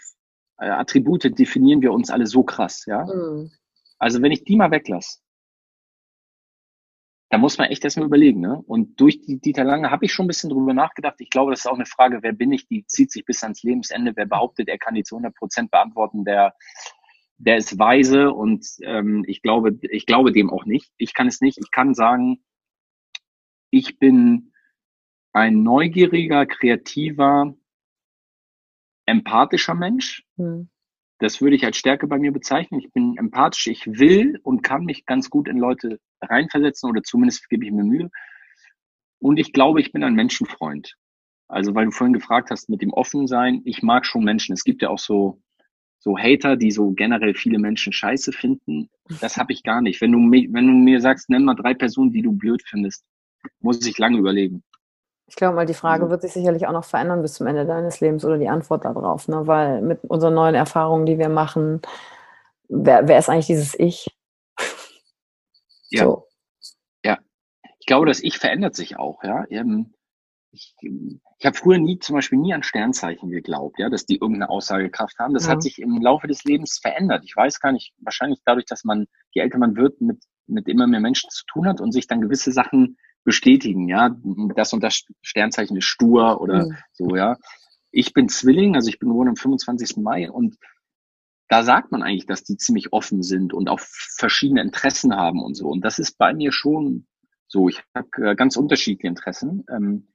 äh, 0.58 0.68
Attribute 0.68 1.38
definieren 1.38 1.82
wir 1.82 1.92
uns 1.92 2.10
alle 2.10 2.26
so 2.26 2.42
krass, 2.42 2.86
ja. 2.86 3.04
Mhm. 3.04 3.50
Also 3.98 4.22
wenn 4.22 4.32
ich 4.32 4.44
die 4.44 4.56
mal 4.56 4.70
weglasse, 4.70 5.18
da 7.30 7.38
muss 7.38 7.58
man 7.58 7.68
echt 7.68 7.84
erstmal 7.84 8.06
überlegen. 8.06 8.40
Ne? 8.40 8.60
Und 8.66 9.00
durch 9.00 9.20
die 9.20 9.40
Dieter 9.40 9.62
Lange 9.62 9.90
habe 9.90 10.04
ich 10.04 10.12
schon 10.12 10.24
ein 10.24 10.28
bisschen 10.28 10.50
drüber 10.50 10.74
nachgedacht. 10.74 11.14
Ich 11.20 11.30
glaube, 11.30 11.52
das 11.52 11.60
ist 11.60 11.66
auch 11.66 11.76
eine 11.76 11.86
Frage, 11.86 12.18
wer 12.22 12.32
bin 12.32 12.52
ich, 12.52 12.66
die 12.66 12.84
zieht 12.86 13.12
sich 13.12 13.24
bis 13.24 13.44
ans 13.44 13.62
Lebensende. 13.62 14.12
Wer 14.16 14.26
behauptet, 14.26 14.68
er 14.68 14.78
kann 14.78 14.94
die 14.94 15.04
zu 15.04 15.14
100 15.14 15.34
Prozent 15.36 15.70
beantworten, 15.70 16.24
der, 16.24 16.54
der 17.38 17.56
ist 17.56 17.78
weise 17.78 18.32
und 18.32 18.66
ähm, 18.82 19.24
ich, 19.28 19.42
glaube, 19.42 19.78
ich 19.82 20.06
glaube 20.06 20.32
dem 20.32 20.50
auch 20.50 20.64
nicht. 20.64 20.90
Ich 20.96 21.14
kann 21.14 21.28
es 21.28 21.40
nicht. 21.40 21.58
Ich 21.58 21.70
kann 21.70 21.94
sagen, 21.94 22.42
ich 23.70 24.00
bin 24.00 24.49
ein 25.32 25.62
neugieriger, 25.62 26.46
kreativer, 26.46 27.54
empathischer 29.06 29.74
Mensch. 29.74 30.24
Hm. 30.36 30.68
Das 31.18 31.42
würde 31.42 31.54
ich 31.54 31.64
als 31.64 31.76
Stärke 31.76 32.06
bei 32.06 32.18
mir 32.18 32.32
bezeichnen. 32.32 32.80
Ich 32.80 32.92
bin 32.92 33.16
empathisch. 33.18 33.66
Ich 33.66 33.86
will 33.86 34.40
und 34.42 34.62
kann 34.62 34.84
mich 34.84 35.04
ganz 35.04 35.28
gut 35.28 35.48
in 35.48 35.58
Leute 35.58 36.00
reinversetzen 36.22 36.88
oder 36.88 37.02
zumindest 37.02 37.48
gebe 37.50 37.64
ich 37.64 37.72
mir 37.72 37.84
Mühe. 37.84 38.10
Und 39.18 39.36
ich 39.36 39.52
glaube, 39.52 39.80
ich 39.80 39.92
bin 39.92 40.02
ein 40.02 40.14
Menschenfreund. 40.14 40.96
Also, 41.46 41.74
weil 41.74 41.86
du 41.86 41.90
vorhin 41.90 42.14
gefragt 42.14 42.50
hast 42.50 42.70
mit 42.70 42.80
dem 42.80 42.92
Offensein, 42.92 43.60
ich 43.64 43.82
mag 43.82 44.06
schon 44.06 44.24
Menschen. 44.24 44.54
Es 44.54 44.64
gibt 44.64 44.82
ja 44.82 44.88
auch 44.88 44.98
so, 44.98 45.42
so 45.98 46.16
Hater, 46.16 46.56
die 46.56 46.70
so 46.70 46.92
generell 46.92 47.34
viele 47.34 47.58
Menschen 47.58 47.92
scheiße 47.92 48.32
finden. 48.32 48.88
Das 49.20 49.36
habe 49.36 49.52
ich 49.52 49.62
gar 49.62 49.82
nicht. 49.82 50.00
Wenn 50.00 50.12
du, 50.12 50.18
wenn 50.18 50.66
du 50.66 50.72
mir 50.72 51.00
sagst, 51.00 51.28
nenn 51.28 51.44
mal 51.44 51.54
drei 51.54 51.74
Personen, 51.74 52.12
die 52.12 52.22
du 52.22 52.32
blöd 52.32 52.62
findest, 52.64 53.04
muss 53.60 53.84
ich 53.84 53.98
lange 53.98 54.18
überlegen. 54.18 54.62
Ich 55.30 55.36
glaube 55.36 55.54
mal, 55.54 55.64
die 55.64 55.74
Frage 55.74 56.10
wird 56.10 56.22
sich 56.22 56.32
sicherlich 56.32 56.66
auch 56.66 56.72
noch 56.72 56.84
verändern 56.84 57.22
bis 57.22 57.34
zum 57.34 57.46
Ende 57.46 57.64
deines 57.64 58.00
Lebens 58.00 58.24
oder 58.24 58.36
die 58.36 58.48
Antwort 58.48 58.84
darauf, 58.84 59.28
ne? 59.28 59.46
weil 59.46 59.80
mit 59.80 60.02
unseren 60.02 60.34
neuen 60.34 60.56
Erfahrungen, 60.56 61.06
die 61.06 61.18
wir 61.18 61.28
machen, 61.28 61.80
wer, 62.68 63.06
wer 63.06 63.16
ist 63.16 63.28
eigentlich 63.28 63.46
dieses 63.46 63.78
Ich? 63.78 64.10
Ja. 65.88 66.04
So. 66.04 66.26
Ja. 67.04 67.18
Ich 67.78 67.86
glaube, 67.86 68.06
das 68.06 68.20
Ich 68.20 68.38
verändert 68.38 68.74
sich 68.74 68.98
auch, 68.98 69.22
ja. 69.22 69.44
Ähm, 69.50 69.94
ich, 70.50 70.74
ich 70.80 71.46
habe 71.46 71.56
früher 71.56 71.78
nie, 71.78 72.00
zum 72.00 72.16
Beispiel 72.16 72.38
nie 72.40 72.52
an 72.52 72.64
Sternzeichen 72.64 73.30
geglaubt, 73.30 73.78
ja, 73.78 73.88
dass 73.88 74.06
die 74.06 74.16
irgendeine 74.16 74.50
Aussagekraft 74.50 75.16
haben. 75.20 75.34
Das 75.34 75.46
ja. 75.46 75.52
hat 75.52 75.62
sich 75.62 75.78
im 75.78 76.02
Laufe 76.02 76.26
des 76.26 76.42
Lebens 76.42 76.80
verändert. 76.82 77.22
Ich 77.24 77.36
weiß 77.36 77.60
gar 77.60 77.70
nicht, 77.70 77.94
wahrscheinlich 77.98 78.40
dadurch, 78.44 78.66
dass 78.66 78.82
man, 78.82 79.06
je 79.30 79.42
älter 79.42 79.58
man 79.58 79.76
wird, 79.76 80.00
mit, 80.00 80.24
mit 80.48 80.66
immer 80.66 80.88
mehr 80.88 80.98
Menschen 80.98 81.30
zu 81.30 81.44
tun 81.46 81.68
hat 81.68 81.80
und 81.80 81.92
sich 81.92 82.08
dann 82.08 82.20
gewisse 82.20 82.50
Sachen 82.50 82.96
bestätigen, 83.24 83.88
ja, 83.88 84.16
das 84.54 84.72
und 84.72 84.82
das 84.82 85.04
Sternzeichen 85.22 85.76
ist 85.76 85.84
stur 85.84 86.40
oder 86.40 86.66
mhm. 86.66 86.76
so, 86.92 87.16
ja. 87.16 87.36
Ich 87.92 88.12
bin 88.12 88.28
Zwilling, 88.28 88.76
also 88.76 88.88
ich 88.88 88.98
bin 88.98 89.08
geboren 89.08 89.28
am 89.28 89.36
25. 89.36 89.96
Mai 89.96 90.30
und 90.30 90.56
da 91.48 91.64
sagt 91.64 91.90
man 91.90 92.02
eigentlich, 92.02 92.26
dass 92.26 92.44
die 92.44 92.56
ziemlich 92.56 92.92
offen 92.92 93.24
sind 93.24 93.52
und 93.52 93.68
auch 93.68 93.80
verschiedene 93.80 94.62
Interessen 94.62 95.16
haben 95.16 95.42
und 95.42 95.54
so. 95.54 95.68
Und 95.68 95.84
das 95.84 95.98
ist 95.98 96.16
bei 96.16 96.32
mir 96.32 96.52
schon 96.52 97.06
so. 97.48 97.68
Ich 97.68 97.82
habe 97.92 98.08
äh, 98.18 98.36
ganz 98.36 98.56
unterschiedliche 98.56 99.08
Interessen. 99.08 99.64
Ähm, 99.68 100.06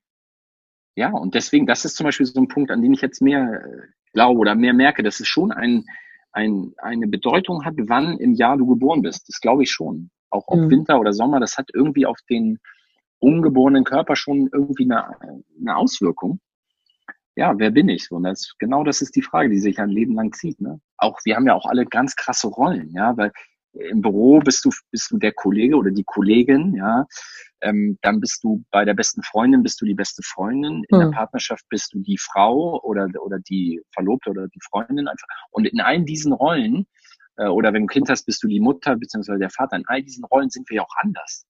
ja, 0.96 1.12
und 1.12 1.36
deswegen, 1.36 1.68
das 1.68 1.84
ist 1.84 1.98
zum 1.98 2.06
Beispiel 2.06 2.26
so 2.26 2.39
ein 2.39 2.48
Punkt, 2.48 2.72
an 2.72 2.82
den 2.82 2.94
ich 2.94 3.02
jetzt 3.02 3.22
mehr 3.22 3.65
äh, 3.65 3.82
glaube 4.13 4.39
oder 4.39 4.56
mehr 4.56 4.74
merke, 4.74 5.04
dass 5.04 5.20
es 5.20 5.28
schon 5.28 5.52
ein, 5.52 5.84
ein, 6.32 6.74
eine 6.78 7.08
Bedeutung 7.08 7.65
hat, 7.65 7.76
wann 7.78 8.18
im 8.18 8.34
Jahr 8.34 8.56
du 8.58 8.65
geboren 8.65 9.02
bist. 9.02 9.28
Das 9.28 9.41
glaube 9.41 9.63
ich 9.63 9.72
schon. 9.72 10.12
Auch 10.30 10.46
ob 10.48 10.60
mhm. 10.60 10.70
Winter 10.70 11.02
oder 11.02 11.12
Sommer, 11.12 11.41
das 11.41 11.58
hat 11.58 11.70
irgendwie 11.74 12.06
auf 12.06 12.20
den 12.30 12.60
ungeborenen 13.19 13.84
Körper 13.84 14.15
schon 14.15 14.49
irgendwie 14.51 14.86
eine, 14.86 15.08
eine 15.60 15.75
Auswirkung 15.75 16.39
ja, 17.36 17.58
wer 17.58 17.71
bin 17.71 17.89
ich? 17.89 18.12
Und 18.12 18.23
das, 18.23 18.56
genau 18.60 18.84
das 18.84 19.01
ist 19.01 19.15
die 19.15 19.21
Frage, 19.21 19.49
die 19.49 19.60
sich 19.60 19.80
ein 19.80 19.89
Leben 19.89 20.15
lang 20.15 20.32
zieht. 20.34 20.62
Ne? 20.62 20.80
Auch, 20.97 21.19
wir 21.25 21.36
haben 21.36 21.47
ja 21.47 21.54
auch 21.54 21.65
alle 21.65 21.86
ganz 21.86 22.15
krasse 22.15 22.47
Rollen, 22.47 22.91
ja, 22.91 23.15
weil 23.17 23.32
im 23.73 24.01
Büro 24.01 24.39
bist 24.39 24.63
du, 24.63 24.69
bist 24.89 25.12
du 25.12 25.17
der 25.17 25.34
Kollege 25.34 25.75
oder 25.75 25.91
die 25.91 26.06
Kollegin, 26.06 26.75
ja. 26.75 27.06
Ähm, 27.62 27.97
dann 28.01 28.21
bist 28.21 28.41
du 28.43 28.63
bei 28.71 28.86
der 28.86 28.93
besten 28.93 29.21
Freundin, 29.21 29.63
bist 29.63 29.82
du 29.82 29.86
die 29.86 29.95
beste 29.95 30.21
Freundin. 30.23 30.84
In 30.88 30.97
mhm. 30.97 30.99
der 30.99 31.08
hm. 31.08 31.13
Partnerschaft 31.13 31.65
bist 31.69 31.93
du 31.93 31.99
die 31.99 32.17
Frau 32.17 32.82
oder, 32.84 33.08
oder 33.21 33.39
die 33.39 33.82
Verlobte 33.93 34.30
oder 34.30 34.47
die 34.47 34.60
Freundin 34.69 35.08
einfach. 35.08 35.28
Und 35.51 35.65
in 35.65 35.82
allen 35.82 36.06
diesen 36.06 36.32
Rollen, 36.32 36.86
äh, 37.36 37.47
oder 37.47 37.73
wenn 37.73 37.82
du 37.82 37.86
ein 37.86 37.89
Kind 37.89 38.10
hast, 38.10 38.25
bist 38.25 38.43
du 38.43 38.47
die 38.47 38.62
Mutter 38.62 38.95
beziehungsweise 38.95 39.39
der 39.39 39.49
Vater. 39.49 39.75
In 39.75 39.84
all 39.88 40.01
diesen 40.01 40.23
Rollen 40.23 40.49
sind 40.49 40.69
wir 40.69 40.78
ja 40.78 40.84
auch 40.84 40.95
anders. 41.01 41.45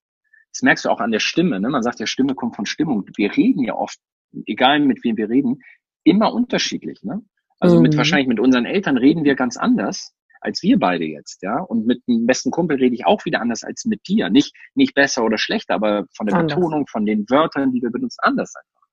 Das 0.56 0.62
merkst 0.62 0.86
du 0.86 0.90
auch 0.90 1.02
an 1.02 1.12
der 1.12 1.20
Stimme. 1.20 1.60
Ne? 1.60 1.70
Man 1.70 1.84
sagt, 1.84 2.00
ja, 2.00 2.08
Stimme 2.08 2.34
kommt 2.34 2.56
von 2.56 2.66
Stimmung. 2.66 3.06
Wir 3.18 3.36
reden 3.36 3.64
ja 3.64 3.76
oft 3.76 4.00
egal 4.46 4.80
mit 4.80 5.04
wem 5.04 5.18
wir 5.18 5.30
reden, 5.30 5.62
immer 6.04 6.34
unterschiedlich. 6.34 7.04
Ne? 7.04 7.22
Also 7.60 7.78
mhm. 7.78 7.84
mit 7.84 7.98
wahrscheinlich 7.98 8.28
mit 8.28 8.40
unseren 8.40 8.66
Eltern 8.66 8.98
reden 8.98 9.24
wir 9.24 9.36
ganz 9.36 9.58
anders 9.58 10.14
als 10.42 10.62
wir 10.62 10.78
beide 10.78 11.06
jetzt, 11.06 11.42
ja. 11.42 11.58
Und 11.60 11.88
mit 11.88 12.04
dem 12.08 12.28
besten 12.28 12.52
Kumpel 12.52 12.78
rede 12.78 12.94
ich 12.94 13.08
auch 13.08 13.26
wieder 13.26 13.42
anders 13.42 13.64
als 13.64 13.86
mit 13.86 14.08
dir. 14.08 14.30
Nicht, 14.30 14.56
nicht 14.76 14.94
besser 14.94 15.24
oder 15.24 15.40
schlechter, 15.40 15.74
aber 15.74 16.06
von 16.16 16.28
der 16.28 16.36
anders. 16.36 16.56
Betonung, 16.56 16.86
von 16.86 17.04
den 17.04 17.26
Wörtern, 17.30 17.72
die 17.72 17.82
wir 17.82 17.90
benutzen, 17.90 18.20
anders 18.22 18.54
einfach. 18.56 18.88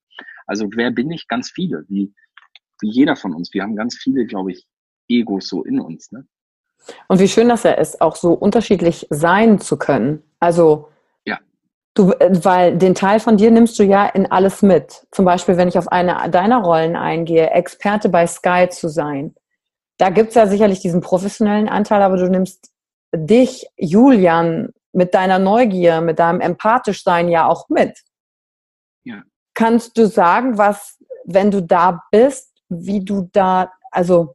Also 0.47 0.69
wer 0.75 0.91
bin 0.91 1.11
ich? 1.11 1.29
Ganz 1.29 1.51
viele, 1.51 1.85
wie, 1.89 2.15
wie 2.81 2.89
jeder 2.89 3.17
von 3.17 3.35
uns. 3.35 3.53
Wir 3.53 3.65
haben 3.65 3.77
ganz 3.77 3.99
viele, 3.99 4.25
glaube 4.25 4.53
ich, 4.53 4.67
Egos 5.09 5.49
so 5.49 5.63
in 5.63 5.79
uns, 5.79 6.11
ne? 6.11 6.27
Und 7.07 7.21
wie 7.21 7.29
schön 7.29 7.51
das 7.51 7.65
ja 7.65 7.73
ist, 7.73 8.01
auch 8.01 8.17
so 8.17 8.33
unterschiedlich 8.33 9.07
sein 9.11 9.61
zu 9.61 9.77
können. 9.77 10.23
Also 10.41 10.89
Du, 11.95 12.13
äh, 12.13 12.31
weil 12.45 12.77
den 12.79 12.95
Teil 12.95 13.21
von 13.21 13.37
dir 13.37 13.51
nimmst 13.51 13.79
du 13.79 13.83
ja 13.83 14.07
in 14.07 14.31
alles 14.31 14.63
mit. 14.63 15.07
Zum 15.11 15.25
Beispiel, 15.25 15.57
wenn 15.57 15.69
ich 15.69 15.79
auf 15.79 15.89
eine 15.89 16.31
deiner 16.31 16.63
Rollen 16.63 16.97
eingehe, 16.97 17.51
Experte 17.51 18.09
bei 18.09 18.27
Sky 18.27 18.69
zu 18.71 18.89
sein. 18.89 19.35
Da 19.99 20.11
gibt's 20.11 20.35
ja 20.35 20.47
sicherlich 20.47 20.81
diesen 20.81 21.01
professionellen 21.01 21.69
Anteil, 21.69 22.03
aber 22.03 22.17
du 22.17 22.29
nimmst 22.29 22.73
dich, 23.15 23.67
Julian, 23.77 24.71
mit 24.93 25.15
deiner 25.15 25.39
Neugier, 25.39 26.01
mit 26.01 26.19
deinem 26.19 26.41
empathisch 26.41 27.03
sein 27.03 27.29
ja 27.29 27.47
auch 27.47 27.69
mit. 27.69 27.99
Ja. 29.05 29.23
Kannst 29.55 29.97
du 29.99 30.07
sagen, 30.07 30.59
was, 30.59 30.99
wenn 31.25 31.51
du 31.51 31.63
da 31.63 32.03
bist, 32.11 32.53
wie 32.69 33.05
du 33.05 33.29
da, 33.33 33.71
also 33.91 34.35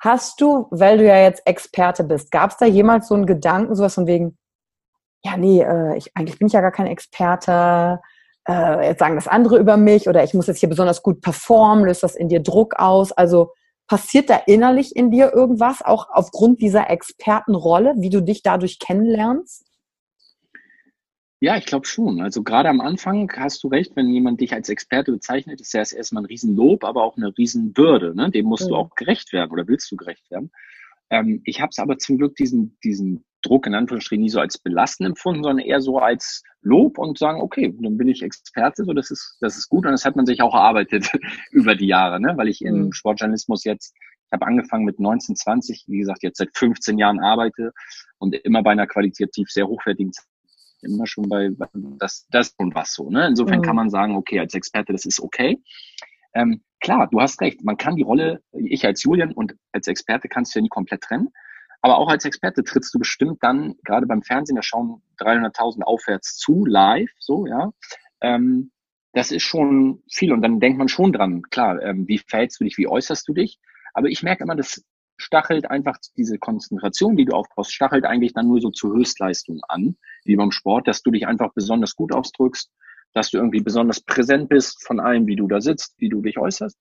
hast 0.00 0.40
du, 0.40 0.68
weil 0.70 0.98
du 0.98 1.06
ja 1.06 1.18
jetzt 1.18 1.42
Experte 1.44 2.04
bist, 2.04 2.30
gab's 2.30 2.56
da 2.56 2.66
jemals 2.66 3.08
so 3.08 3.14
einen 3.14 3.26
Gedanken, 3.26 3.74
sowas 3.74 3.94
von 3.94 4.06
wegen, 4.06 4.38
ja, 5.24 5.36
nee, 5.36 5.62
äh, 5.62 5.96
ich, 5.96 6.14
eigentlich 6.16 6.38
bin 6.38 6.48
ich 6.48 6.52
ja 6.52 6.60
gar 6.60 6.72
kein 6.72 6.86
Experte, 6.86 8.00
äh, 8.46 8.88
jetzt 8.88 8.98
sagen 8.98 9.14
das 9.14 9.28
andere 9.28 9.58
über 9.58 9.76
mich 9.76 10.08
oder 10.08 10.22
ich 10.22 10.34
muss 10.34 10.46
jetzt 10.46 10.60
hier 10.60 10.68
besonders 10.68 11.02
gut 11.02 11.22
performen, 11.22 11.84
löst 11.84 12.02
das 12.02 12.14
in 12.14 12.28
dir 12.28 12.40
Druck 12.40 12.74
aus. 12.78 13.12
Also 13.12 13.52
passiert 13.86 14.28
da 14.28 14.36
innerlich 14.46 14.94
in 14.94 15.10
dir 15.10 15.32
irgendwas, 15.32 15.82
auch 15.82 16.08
aufgrund 16.10 16.60
dieser 16.60 16.90
Expertenrolle, 16.90 17.94
wie 17.98 18.10
du 18.10 18.20
dich 18.20 18.42
dadurch 18.42 18.78
kennenlernst? 18.78 19.66
Ja, 21.40 21.56
ich 21.56 21.66
glaube 21.66 21.86
schon. 21.86 22.20
Also 22.20 22.42
gerade 22.42 22.70
am 22.70 22.80
Anfang 22.80 23.30
hast 23.36 23.62
du 23.64 23.68
recht, 23.68 23.96
wenn 23.96 24.08
jemand 24.08 24.40
dich 24.40 24.54
als 24.54 24.68
Experte 24.68 25.12
bezeichnet, 25.12 25.60
ist 25.60 25.74
ja 25.74 25.80
erstmal 25.80 26.22
ein 26.22 26.26
Riesenlob, 26.26 26.84
aber 26.84 27.02
auch 27.02 27.16
eine 27.16 27.36
Riesenbürde. 27.36 28.14
Ne? 28.14 28.30
Dem 28.30 28.46
musst 28.46 28.64
mhm. 28.64 28.68
du 28.68 28.76
auch 28.76 28.94
gerecht 28.94 29.32
werden 29.32 29.50
oder 29.50 29.68
willst 29.68 29.90
du 29.90 29.96
gerecht 29.96 30.30
werden. 30.30 30.50
Ähm, 31.10 31.42
ich 31.44 31.60
habe 31.60 31.68
es 31.70 31.78
aber 31.78 31.98
zum 31.98 32.16
Glück 32.16 32.36
diesen, 32.36 32.78
diesen 32.82 33.24
Druck 33.44 33.66
in 33.66 33.74
Anführungsstrichen 33.74 34.22
nie 34.22 34.30
so 34.30 34.40
als 34.40 34.58
belastend 34.58 35.08
empfunden, 35.08 35.42
sondern 35.42 35.64
eher 35.64 35.80
so 35.80 35.98
als 35.98 36.42
Lob 36.62 36.98
und 36.98 37.18
sagen, 37.18 37.40
okay, 37.40 37.74
dann 37.80 37.96
bin 37.96 38.08
ich 38.08 38.22
Experte, 38.22 38.84
so 38.84 38.92
das 38.92 39.10
ist, 39.10 39.36
das 39.40 39.56
ist 39.56 39.68
gut 39.68 39.86
und 39.86 39.92
das 39.92 40.04
hat 40.04 40.16
man 40.16 40.26
sich 40.26 40.42
auch 40.42 40.54
erarbeitet 40.54 41.10
über 41.50 41.74
die 41.74 41.86
Jahre, 41.86 42.20
ne? 42.20 42.32
weil 42.36 42.48
ich 42.48 42.62
im 42.62 42.86
mhm. 42.86 42.92
Sportjournalismus 42.92 43.64
jetzt, 43.64 43.94
ich 43.96 44.32
habe 44.32 44.46
angefangen 44.46 44.84
mit 44.84 44.98
19, 44.98 45.36
20, 45.36 45.84
wie 45.88 45.98
gesagt, 45.98 46.22
jetzt 46.22 46.38
seit 46.38 46.56
15 46.56 46.98
Jahren 46.98 47.20
arbeite 47.20 47.72
und 48.18 48.34
immer 48.34 48.62
bei 48.62 48.72
einer 48.72 48.86
qualitativ 48.86 49.50
sehr 49.50 49.68
hochwertigen 49.68 50.12
immer 50.82 51.06
schon 51.06 51.28
bei 51.28 51.50
das, 51.98 52.26
das 52.30 52.54
und 52.58 52.74
was 52.74 52.92
so. 52.92 53.08
Ne? 53.10 53.26
Insofern 53.28 53.60
mhm. 53.60 53.62
kann 53.62 53.76
man 53.76 53.90
sagen, 53.90 54.16
okay, 54.16 54.38
als 54.38 54.54
Experte, 54.54 54.92
das 54.92 55.06
ist 55.06 55.20
okay. 55.20 55.62
Ähm, 56.34 56.62
klar, 56.80 57.08
du 57.10 57.20
hast 57.20 57.40
recht, 57.40 57.64
man 57.64 57.76
kann 57.76 57.96
die 57.96 58.02
Rolle, 58.02 58.42
ich 58.52 58.84
als 58.84 59.02
Julian 59.02 59.32
und 59.32 59.54
als 59.72 59.86
Experte 59.86 60.28
kannst 60.28 60.54
du 60.54 60.58
ja 60.58 60.62
nie 60.62 60.68
komplett 60.68 61.02
trennen. 61.02 61.28
Aber 61.84 61.98
auch 61.98 62.08
als 62.08 62.24
Experte 62.24 62.64
trittst 62.64 62.94
du 62.94 62.98
bestimmt 62.98 63.42
dann, 63.42 63.74
gerade 63.84 64.06
beim 64.06 64.22
Fernsehen, 64.22 64.56
da 64.56 64.62
schauen 64.62 65.02
300.000 65.18 65.82
aufwärts 65.82 66.34
zu, 66.38 66.64
live, 66.64 67.10
so, 67.18 67.46
ja. 67.46 67.72
Ähm, 68.22 68.70
das 69.12 69.30
ist 69.30 69.42
schon 69.42 70.02
viel. 70.10 70.32
Und 70.32 70.40
dann 70.40 70.60
denkt 70.60 70.78
man 70.78 70.88
schon 70.88 71.12
dran, 71.12 71.42
klar, 71.42 71.82
ähm, 71.82 72.08
wie 72.08 72.16
verhältst 72.16 72.58
du 72.58 72.64
dich, 72.64 72.78
wie 72.78 72.88
äußerst 72.88 73.28
du 73.28 73.34
dich? 73.34 73.58
Aber 73.92 74.08
ich 74.08 74.22
merke 74.22 74.44
immer, 74.44 74.56
das 74.56 74.82
stachelt 75.18 75.70
einfach 75.70 75.98
diese 76.16 76.38
Konzentration, 76.38 77.16
die 77.16 77.26
du 77.26 77.36
aufbaust, 77.36 77.74
stachelt 77.74 78.06
eigentlich 78.06 78.32
dann 78.32 78.48
nur 78.48 78.62
so 78.62 78.70
zur 78.70 78.94
Höchstleistung 78.94 79.60
an, 79.68 79.98
wie 80.24 80.36
beim 80.36 80.52
Sport, 80.52 80.88
dass 80.88 81.02
du 81.02 81.10
dich 81.10 81.26
einfach 81.26 81.52
besonders 81.52 81.96
gut 81.96 82.14
ausdrückst, 82.14 82.70
dass 83.12 83.30
du 83.30 83.36
irgendwie 83.36 83.60
besonders 83.60 84.00
präsent 84.00 84.48
bist 84.48 84.82
von 84.86 85.00
allem, 85.00 85.26
wie 85.26 85.36
du 85.36 85.46
da 85.48 85.60
sitzt, 85.60 85.96
wie 85.98 86.08
du 86.08 86.22
dich 86.22 86.38
äußerst. 86.38 86.78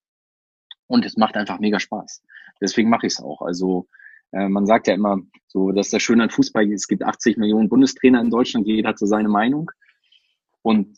Und 0.88 1.06
es 1.06 1.18
macht 1.18 1.36
einfach 1.36 1.60
mega 1.60 1.82
Spaß. 1.82 2.24
Deswegen 2.62 2.90
mache 2.90 3.08
ich 3.08 3.14
es 3.16 3.20
auch. 3.20 3.42
Also 3.42 3.90
äh, 4.34 4.50
man 4.50 4.66
sagt 4.66 4.88
ja 4.88 4.96
immer, 4.96 5.20
so, 5.48 5.72
dass 5.72 5.90
das 5.90 6.02
Schöne 6.02 6.24
an 6.24 6.30
Fußball 6.32 6.66
ist, 6.72 6.82
es 6.82 6.88
gibt 6.88 7.04
80 7.04 7.38
Millionen 7.38 7.70
Bundestrainer 7.70 8.22
in 8.22 8.30
Deutschland, 8.30 8.68
jeder 8.68 8.90
hat 8.90 9.00
so 9.00 9.06
seine 9.06 9.30
Meinung. 9.30 9.72
Und 10.64 10.98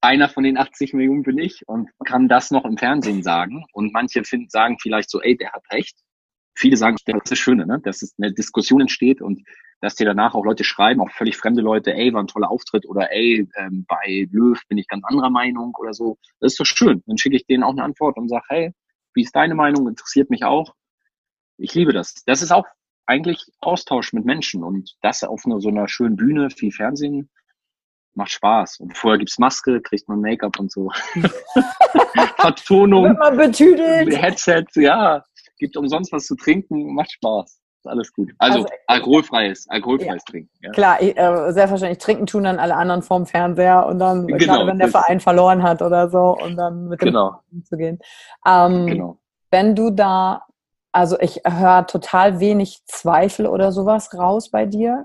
einer 0.00 0.28
von 0.28 0.44
den 0.44 0.58
80 0.58 0.94
Millionen 0.94 1.22
bin 1.22 1.38
ich 1.38 1.66
und 1.66 1.90
kann 2.04 2.28
das 2.28 2.50
noch 2.50 2.64
im 2.64 2.76
Fernsehen 2.76 3.22
sagen. 3.22 3.64
Und 3.72 3.92
manche 3.92 4.24
finden, 4.24 4.48
sagen 4.48 4.78
vielleicht 4.80 5.10
so, 5.10 5.20
ey, 5.20 5.36
der 5.36 5.52
hat 5.52 5.64
recht. 5.72 5.96
Viele 6.54 6.76
sagen, 6.76 6.96
das 7.04 7.16
ist 7.16 7.30
das 7.32 7.38
Schöne, 7.38 7.66
ne? 7.66 7.80
dass 7.82 8.02
es 8.02 8.14
eine 8.18 8.32
Diskussion 8.32 8.80
entsteht 8.80 9.20
und 9.20 9.42
dass 9.80 9.94
dir 9.94 10.06
danach 10.06 10.34
auch 10.34 10.44
Leute 10.44 10.64
schreiben, 10.64 11.00
auch 11.00 11.10
völlig 11.10 11.36
fremde 11.36 11.60
Leute, 11.60 11.92
ey, 11.92 12.12
war 12.12 12.22
ein 12.22 12.28
toller 12.28 12.50
Auftritt 12.50 12.86
oder 12.86 13.12
ey, 13.12 13.46
ähm, 13.56 13.84
bei 13.86 14.26
Löw 14.30 14.58
bin 14.68 14.78
ich 14.78 14.88
ganz 14.88 15.04
anderer 15.04 15.28
Meinung 15.28 15.74
oder 15.78 15.92
so. 15.92 16.16
Das 16.40 16.52
ist 16.52 16.60
doch 16.60 16.64
schön. 16.64 17.02
Dann 17.06 17.18
schicke 17.18 17.36
ich 17.36 17.46
denen 17.46 17.62
auch 17.62 17.72
eine 17.72 17.82
Antwort 17.82 18.16
und 18.16 18.28
sage, 18.28 18.44
hey, 18.48 18.72
wie 19.14 19.22
ist 19.22 19.36
deine 19.36 19.54
Meinung? 19.54 19.86
Interessiert 19.86 20.30
mich 20.30 20.44
auch. 20.44 20.74
Ich 21.58 21.74
liebe 21.74 21.92
das. 21.92 22.14
Das 22.26 22.42
ist 22.42 22.52
auch 22.52 22.66
eigentlich 23.06 23.46
Austausch 23.60 24.12
mit 24.12 24.24
Menschen 24.24 24.64
und 24.64 24.96
das 25.00 25.22
auf 25.22 25.46
einer, 25.46 25.60
so 25.60 25.68
einer 25.68 25.88
schönen 25.88 26.16
Bühne, 26.16 26.50
viel 26.50 26.72
Fernsehen, 26.72 27.30
macht 28.16 28.32
Spaß. 28.32 28.80
Und 28.80 28.96
vorher 28.96 29.18
gibt's 29.18 29.38
Maske, 29.38 29.80
kriegt 29.80 30.08
man 30.08 30.20
Make-up 30.20 30.58
und 30.58 30.72
so. 30.72 30.90
Vertonung. 32.38 33.04
Wird 33.04 33.18
man 33.18 33.36
betüdelt. 33.36 34.16
Headset, 34.16 34.64
ja. 34.74 35.22
Gibt 35.58 35.76
umsonst 35.76 36.12
was 36.12 36.26
zu 36.26 36.34
trinken, 36.34 36.94
macht 36.94 37.12
Spaß. 37.12 37.60
Ist 37.78 37.86
alles 37.86 38.12
gut. 38.12 38.32
Also, 38.38 38.58
also 38.58 38.68
alkoholfreies, 38.86 39.68
alkoholfreies 39.68 40.22
ja. 40.26 40.32
Trinken. 40.32 40.50
Ja. 40.60 40.70
Klar, 40.72 41.02
äh, 41.02 41.52
selbstverständlich 41.52 41.98
trinken 41.98 42.26
tun 42.26 42.44
dann 42.44 42.58
alle 42.58 42.74
anderen 42.74 43.02
vorm 43.02 43.26
Fernseher 43.26 43.86
und 43.86 43.98
dann, 43.98 44.26
genau, 44.26 44.38
gerade 44.38 44.66
wenn 44.66 44.78
der 44.78 44.88
Verein 44.88 45.20
verloren 45.20 45.62
hat 45.62 45.82
oder 45.82 46.10
so, 46.10 46.36
und 46.36 46.56
dann 46.56 46.88
mit 46.88 47.00
dem 47.00 47.06
genau. 47.06 47.40
zu 47.64 47.76
gehen. 47.76 47.98
Ähm, 48.46 48.86
genau. 48.86 49.18
Wenn 49.50 49.74
du 49.74 49.90
da, 49.90 50.42
also 50.96 51.20
ich 51.20 51.42
höre 51.44 51.86
total 51.86 52.40
wenig 52.40 52.78
Zweifel 52.86 53.46
oder 53.46 53.70
sowas 53.70 54.14
raus 54.14 54.50
bei 54.50 54.64
dir. 54.64 55.04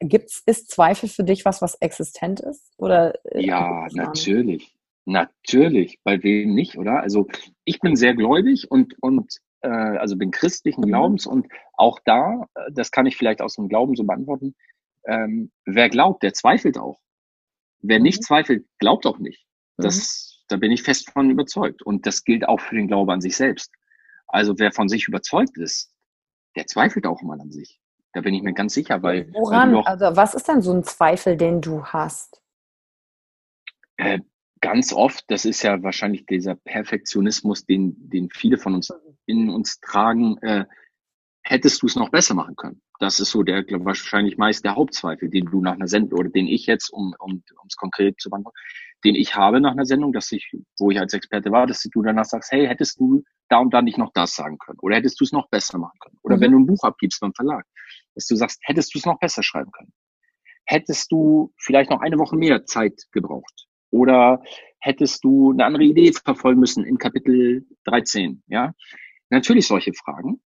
Gibt's, 0.00 0.42
ist 0.46 0.70
Zweifel 0.70 1.06
für 1.06 1.22
dich 1.22 1.44
was, 1.44 1.60
was 1.60 1.74
existent 1.74 2.40
ist? 2.40 2.72
Oder, 2.78 3.12
äh, 3.26 3.44
ja, 3.44 3.86
natürlich. 3.92 4.74
Natürlich. 5.04 5.98
Bei 6.02 6.22
wem 6.22 6.54
nicht, 6.54 6.78
oder? 6.78 7.00
Also 7.02 7.26
ich 7.64 7.78
bin 7.80 7.94
sehr 7.94 8.14
gläubig 8.14 8.70
und, 8.70 8.94
und 9.02 9.36
äh, 9.60 9.68
also 9.68 10.16
bin 10.16 10.30
christlichen 10.30 10.80
mhm. 10.80 10.86
Glaubens 10.86 11.26
und 11.26 11.46
auch 11.74 11.98
da, 12.06 12.46
äh, 12.54 12.72
das 12.72 12.90
kann 12.90 13.04
ich 13.04 13.16
vielleicht 13.18 13.42
aus 13.42 13.56
dem 13.56 13.68
Glauben 13.68 13.96
so 13.96 14.04
beantworten, 14.04 14.54
ähm, 15.06 15.50
wer 15.66 15.90
glaubt, 15.90 16.22
der 16.22 16.32
zweifelt 16.32 16.78
auch. 16.78 17.00
Wer 17.80 17.98
nicht 17.98 18.20
mhm. 18.20 18.24
zweifelt, 18.24 18.66
glaubt 18.78 19.04
auch 19.04 19.18
nicht. 19.18 19.44
Das, 19.76 19.96
mhm. 19.96 20.38
Da 20.48 20.56
bin 20.56 20.72
ich 20.72 20.82
fest 20.82 21.10
von 21.10 21.30
überzeugt. 21.30 21.82
Und 21.82 22.06
das 22.06 22.24
gilt 22.24 22.48
auch 22.48 22.60
für 22.60 22.74
den 22.74 22.88
Glauben 22.88 23.10
an 23.10 23.20
sich 23.20 23.36
selbst. 23.36 23.70
Also 24.28 24.58
wer 24.58 24.72
von 24.72 24.88
sich 24.88 25.08
überzeugt 25.08 25.56
ist, 25.56 25.90
der 26.56 26.66
zweifelt 26.66 27.06
auch 27.06 27.22
mal 27.22 27.40
an 27.40 27.50
sich. 27.50 27.80
Da 28.12 28.20
bin 28.20 28.34
ich 28.34 28.42
mir 28.42 28.54
ganz 28.54 28.74
sicher, 28.74 29.02
weil. 29.02 29.32
Woran? 29.32 29.76
Also, 29.76 30.16
was 30.16 30.34
ist 30.34 30.48
denn 30.48 30.62
so 30.62 30.72
ein 30.72 30.84
Zweifel, 30.84 31.36
den 31.36 31.60
du 31.60 31.84
hast? 31.84 32.40
Äh, 33.96 34.20
ganz 34.60 34.92
oft, 34.92 35.24
das 35.28 35.44
ist 35.44 35.62
ja 35.62 35.82
wahrscheinlich 35.82 36.26
dieser 36.26 36.54
Perfektionismus, 36.54 37.64
den, 37.66 37.94
den 38.08 38.30
viele 38.30 38.58
von 38.58 38.74
uns 38.74 38.92
in 39.26 39.50
uns 39.50 39.80
tragen, 39.80 40.38
äh, 40.38 40.64
hättest 41.42 41.82
du 41.82 41.86
es 41.86 41.96
noch 41.96 42.10
besser 42.10 42.34
machen 42.34 42.56
können. 42.56 42.80
Das 42.98 43.20
ist 43.20 43.30
so 43.30 43.42
der, 43.42 43.62
glaub, 43.62 43.84
wahrscheinlich 43.84 44.36
meist 44.36 44.64
der 44.64 44.74
Hauptzweifel, 44.74 45.30
den 45.30 45.46
du 45.46 45.60
nach 45.60 45.74
einer 45.74 45.86
Sendung 45.86 46.18
oder 46.18 46.30
den 46.30 46.46
ich 46.46 46.66
jetzt, 46.66 46.90
um 46.90 47.14
um 47.18 47.42
es 47.66 47.76
konkret 47.76 48.20
zu 48.20 48.30
beantworten, 48.30 48.58
den 49.04 49.14
ich 49.14 49.34
habe 49.36 49.60
nach 49.60 49.72
einer 49.72 49.86
Sendung, 49.86 50.12
dass 50.12 50.32
ich, 50.32 50.52
wo 50.78 50.90
ich 50.90 50.98
als 50.98 51.14
Experte 51.14 51.50
war, 51.52 51.66
dass 51.66 51.82
du 51.82 52.02
danach 52.02 52.24
sagst, 52.24 52.50
hey, 52.50 52.66
hättest 52.66 52.98
du 52.98 53.22
da 53.48 53.58
und 53.58 53.72
da 53.72 53.82
nicht 53.82 53.98
noch 53.98 54.12
das 54.12 54.34
sagen 54.34 54.58
können? 54.58 54.78
Oder 54.80 54.96
hättest 54.96 55.20
du 55.20 55.24
es 55.24 55.32
noch 55.32 55.48
besser 55.48 55.78
machen 55.78 55.98
können? 56.00 56.18
Oder 56.22 56.36
mhm. 56.36 56.40
wenn 56.40 56.52
du 56.52 56.58
ein 56.60 56.66
Buch 56.66 56.82
abgibst 56.82 57.20
beim 57.20 57.34
Verlag, 57.34 57.64
dass 58.14 58.26
du 58.26 58.36
sagst, 58.36 58.60
hättest 58.62 58.94
du 58.94 58.98
es 58.98 59.06
noch 59.06 59.18
besser 59.18 59.42
schreiben 59.42 59.70
können? 59.72 59.92
Hättest 60.64 61.10
du 61.12 61.52
vielleicht 61.56 61.90
noch 61.90 62.00
eine 62.00 62.18
Woche 62.18 62.36
mehr 62.36 62.64
Zeit 62.66 62.94
gebraucht? 63.12 63.66
Oder 63.90 64.42
hättest 64.80 65.24
du 65.24 65.52
eine 65.52 65.64
andere 65.64 65.84
Idee 65.84 66.12
verfolgen 66.12 66.60
müssen 66.60 66.84
in 66.84 66.98
Kapitel 66.98 67.66
13? 67.84 68.42
Ja, 68.48 68.74
natürlich 69.30 69.66
solche 69.66 69.94
Fragen. 69.94 70.42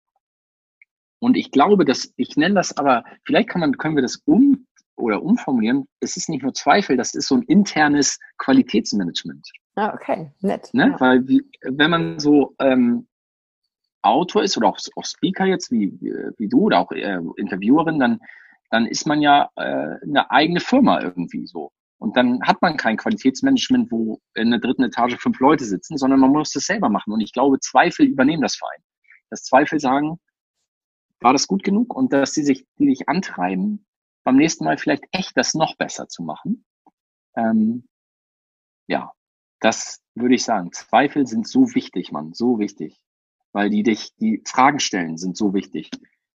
Und 1.19 1.37
ich 1.37 1.51
glaube, 1.51 1.85
dass 1.85 2.13
ich 2.17 2.35
nenne 2.35 2.55
das 2.55 2.77
aber, 2.77 3.03
vielleicht 3.25 3.49
kann 3.49 3.61
man, 3.61 3.77
können 3.77 3.95
wir 3.95 4.01
das 4.01 4.17
um 4.25 4.67
oder 4.95 5.21
umformulieren. 5.21 5.87
Es 5.99 6.17
ist 6.17 6.29
nicht 6.29 6.43
nur 6.43 6.53
Zweifel, 6.53 6.97
das 6.97 7.13
ist 7.13 7.27
so 7.27 7.35
ein 7.35 7.43
internes 7.43 8.19
Qualitätsmanagement. 8.37 9.47
Ah, 9.81 9.95
okay, 9.95 10.31
nett. 10.41 10.69
Ne? 10.73 10.89
Ja. 10.91 10.99
Weil 10.99 11.27
wie, 11.27 11.41
wenn 11.63 11.89
man 11.89 12.19
so 12.19 12.55
ähm, 12.59 13.07
Autor 14.03 14.43
ist 14.43 14.55
oder 14.55 14.67
auch, 14.67 14.77
auch 14.95 15.05
Speaker 15.05 15.45
jetzt 15.45 15.71
wie, 15.71 15.91
wie 16.37 16.47
du 16.47 16.59
oder 16.65 16.79
auch 16.81 16.91
äh, 16.91 17.17
Interviewerin, 17.37 17.97
dann, 17.97 18.19
dann 18.69 18.85
ist 18.85 19.07
man 19.07 19.23
ja 19.23 19.49
äh, 19.55 19.97
eine 20.03 20.29
eigene 20.29 20.59
Firma 20.59 21.01
irgendwie 21.01 21.47
so. 21.47 21.71
Und 21.97 22.15
dann 22.15 22.43
hat 22.43 22.61
man 22.61 22.77
kein 22.77 22.95
Qualitätsmanagement, 22.95 23.91
wo 23.91 24.19
in 24.35 24.51
der 24.51 24.59
dritten 24.59 24.83
Etage 24.83 25.17
fünf 25.17 25.39
Leute 25.39 25.65
sitzen, 25.65 25.97
sondern 25.97 26.19
man 26.19 26.29
muss 26.29 26.51
das 26.51 26.65
selber 26.65 26.89
machen. 26.89 27.11
Und 27.11 27.21
ich 27.21 27.33
glaube, 27.33 27.59
Zweifel 27.59 28.05
übernehmen 28.05 28.43
das 28.43 28.57
Verein. 28.57 28.83
Dass 29.31 29.45
Zweifel 29.45 29.79
sagen, 29.79 30.19
war 31.21 31.33
das 31.33 31.47
gut 31.47 31.63
genug? 31.63 31.95
Und 31.95 32.13
dass 32.13 32.35
sie 32.35 32.43
sich, 32.43 32.67
die 32.77 32.85
dich 32.85 33.09
antreiben, 33.09 33.87
beim 34.23 34.35
nächsten 34.35 34.63
Mal 34.63 34.77
vielleicht 34.77 35.05
echt 35.11 35.35
das 35.35 35.55
noch 35.55 35.75
besser 35.75 36.07
zu 36.07 36.21
machen. 36.21 36.65
Ähm, 37.35 37.87
ja, 38.85 39.11
das 39.61 40.01
würde 40.15 40.35
ich 40.35 40.43
sagen. 40.43 40.71
Zweifel 40.73 41.25
sind 41.25 41.47
so 41.47 41.73
wichtig, 41.73 42.11
Mann, 42.11 42.33
so 42.33 42.59
wichtig. 42.59 42.99
Weil 43.53 43.69
die 43.69 43.83
dich, 43.83 44.13
die 44.19 44.41
Fragen 44.45 44.79
stellen 44.79 45.17
sind 45.17 45.37
so 45.37 45.53
wichtig. 45.53 45.89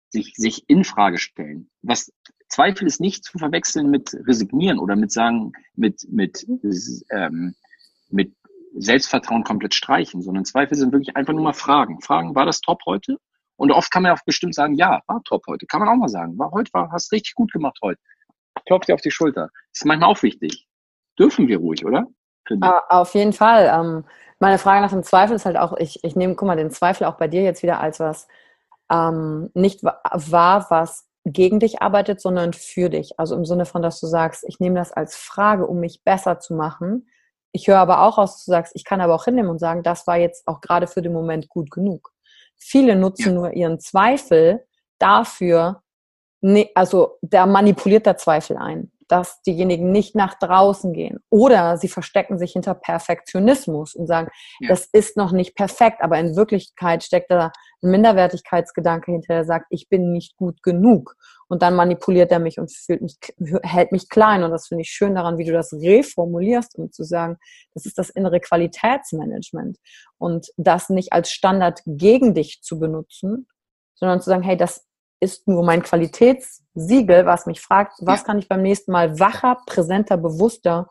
Sich, 0.08 0.34
sich 0.34 0.64
in 0.68 0.84
Frage 0.84 1.18
stellen. 1.18 1.68
Was 1.82 2.12
Zweifel 2.48 2.86
ist 2.86 3.00
nicht 3.00 3.24
zu 3.24 3.38
verwechseln 3.38 3.90
mit 3.90 4.14
resignieren 4.26 4.78
oder 4.78 4.96
mit 4.96 5.10
sagen, 5.12 5.52
mit, 5.74 6.06
mit, 6.08 6.46
ähm, 7.10 7.54
mit 8.08 8.34
Selbstvertrauen 8.74 9.42
komplett 9.42 9.74
streichen, 9.74 10.22
sondern 10.22 10.44
Zweifel 10.44 10.76
sind 10.76 10.92
wirklich 10.92 11.16
einfach 11.16 11.32
nur 11.32 11.42
mal 11.42 11.52
Fragen. 11.52 12.00
Fragen, 12.00 12.34
war 12.34 12.46
das 12.46 12.60
top 12.60 12.80
heute? 12.86 13.18
Und 13.56 13.72
oft 13.72 13.90
kann 13.90 14.02
man 14.02 14.12
auch 14.12 14.24
bestimmt 14.24 14.54
sagen, 14.54 14.74
ja, 14.74 15.02
war 15.06 15.22
top 15.24 15.46
heute. 15.48 15.66
Kann 15.66 15.80
man 15.80 15.88
auch 15.88 15.96
mal 15.96 16.08
sagen. 16.08 16.38
War 16.38 16.52
heute 16.52 16.72
war, 16.72 16.92
hast 16.92 17.10
richtig 17.10 17.34
gut 17.34 17.52
gemacht 17.52 17.78
heute. 17.82 18.00
Klopf 18.66 18.84
dir 18.86 18.94
auf 18.94 19.00
die 19.00 19.10
Schulter. 19.10 19.50
Ist 19.72 19.84
manchmal 19.84 20.10
auch 20.10 20.22
wichtig. 20.22 20.66
Dürfen 21.18 21.48
wir 21.48 21.58
ruhig, 21.58 21.84
oder? 21.84 22.06
Ah, 22.60 22.82
auf 22.88 23.14
jeden 23.14 23.32
Fall. 23.32 23.70
Ähm, 23.72 24.04
meine 24.38 24.58
Frage 24.58 24.82
nach 24.82 24.90
dem 24.90 25.02
Zweifel 25.02 25.36
ist 25.36 25.46
halt 25.46 25.56
auch, 25.56 25.76
ich, 25.76 26.04
ich 26.04 26.16
nehme, 26.16 26.34
guck 26.34 26.46
mal, 26.46 26.56
den 26.56 26.70
Zweifel 26.70 27.06
auch 27.06 27.16
bei 27.16 27.28
dir 27.28 27.42
jetzt 27.42 27.62
wieder 27.62 27.80
als 27.80 28.00
was 28.00 28.28
ähm, 28.90 29.50
nicht 29.54 29.82
wahr, 29.82 30.66
was 30.68 31.06
gegen 31.24 31.58
dich 31.58 31.82
arbeitet, 31.82 32.20
sondern 32.20 32.52
für 32.52 32.88
dich. 32.88 33.18
Also 33.18 33.34
im 33.34 33.44
Sinne 33.44 33.66
von, 33.66 33.82
dass 33.82 34.00
du 34.00 34.06
sagst, 34.06 34.44
ich 34.46 34.60
nehme 34.60 34.76
das 34.76 34.92
als 34.92 35.16
Frage, 35.16 35.66
um 35.66 35.80
mich 35.80 36.04
besser 36.04 36.38
zu 36.38 36.54
machen. 36.54 37.08
Ich 37.50 37.66
höre 37.66 37.78
aber 37.78 38.02
auch 38.02 38.18
aus, 38.18 38.34
dass 38.34 38.44
du 38.44 38.50
sagst, 38.52 38.72
ich 38.76 38.84
kann 38.84 39.00
aber 39.00 39.14
auch 39.14 39.24
hinnehmen 39.24 39.48
und 39.48 39.58
sagen, 39.58 39.82
das 39.82 40.06
war 40.06 40.16
jetzt 40.18 40.46
auch 40.46 40.60
gerade 40.60 40.86
für 40.86 41.02
den 41.02 41.12
Moment 41.12 41.48
gut 41.48 41.70
genug. 41.70 42.12
Viele 42.56 42.94
nutzen 42.94 43.28
ja. 43.28 43.32
nur 43.32 43.52
ihren 43.54 43.80
Zweifel 43.80 44.64
dafür, 44.98 45.82
ne, 46.40 46.70
also 46.74 47.18
da 47.22 47.46
manipuliert 47.46 48.06
der 48.06 48.16
Zweifel 48.16 48.56
ein 48.56 48.92
dass 49.08 49.42
diejenigen 49.42 49.92
nicht 49.92 50.14
nach 50.14 50.38
draußen 50.38 50.92
gehen. 50.92 51.18
Oder 51.30 51.76
sie 51.76 51.88
verstecken 51.88 52.38
sich 52.38 52.52
hinter 52.52 52.74
Perfektionismus 52.74 53.94
und 53.94 54.06
sagen, 54.06 54.28
ja. 54.60 54.68
das 54.68 54.86
ist 54.86 55.16
noch 55.16 55.32
nicht 55.32 55.54
perfekt, 55.54 56.00
aber 56.00 56.18
in 56.18 56.36
Wirklichkeit 56.36 57.04
steckt 57.04 57.30
da 57.30 57.52
ein 57.82 57.90
Minderwertigkeitsgedanke 57.90 59.12
hinter, 59.12 59.34
der 59.34 59.44
sagt, 59.44 59.66
ich 59.70 59.88
bin 59.88 60.12
nicht 60.12 60.36
gut 60.36 60.62
genug. 60.62 61.14
Und 61.48 61.62
dann 61.62 61.76
manipuliert 61.76 62.32
er 62.32 62.40
mich 62.40 62.58
und 62.58 62.72
fühlt 62.72 63.02
mich, 63.02 63.16
hält 63.62 63.92
mich 63.92 64.08
klein. 64.08 64.42
Und 64.42 64.50
das 64.50 64.66
finde 64.66 64.82
ich 64.82 64.90
schön 64.90 65.14
daran, 65.14 65.38
wie 65.38 65.44
du 65.44 65.52
das 65.52 65.72
reformulierst, 65.72 66.76
um 66.76 66.90
zu 66.90 67.04
sagen, 67.04 67.36
das 67.74 67.86
ist 67.86 67.98
das 67.98 68.10
innere 68.10 68.40
Qualitätsmanagement. 68.40 69.78
Und 70.18 70.48
das 70.56 70.88
nicht 70.88 71.12
als 71.12 71.30
Standard 71.30 71.82
gegen 71.86 72.34
dich 72.34 72.62
zu 72.62 72.80
benutzen, 72.80 73.46
sondern 73.94 74.20
zu 74.20 74.30
sagen, 74.30 74.42
hey, 74.42 74.56
das 74.56 74.85
ist 75.20 75.48
nur 75.48 75.64
mein 75.64 75.82
Qualitätssiegel, 75.82 77.26
was 77.26 77.46
mich 77.46 77.60
fragt, 77.60 77.94
was 78.00 78.24
kann 78.24 78.38
ich 78.38 78.48
beim 78.48 78.62
nächsten 78.62 78.92
Mal 78.92 79.18
wacher, 79.18 79.58
präsenter, 79.66 80.16
bewusster 80.16 80.88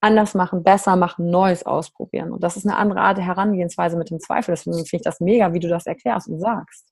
anders 0.00 0.34
machen, 0.34 0.62
besser 0.62 0.96
machen, 0.96 1.30
Neues 1.30 1.64
ausprobieren. 1.64 2.32
Und 2.32 2.42
das 2.42 2.56
ist 2.56 2.66
eine 2.66 2.76
andere 2.76 3.00
Art 3.00 3.18
der 3.18 3.26
Herangehensweise 3.26 3.96
mit 3.96 4.10
dem 4.10 4.20
Zweifel. 4.20 4.52
Deswegen 4.52 4.76
finde 4.76 4.96
ich 4.96 5.02
das 5.02 5.20
mega, 5.20 5.52
wie 5.52 5.60
du 5.60 5.68
das 5.68 5.86
erklärst 5.86 6.28
und 6.28 6.40
sagst. 6.40 6.86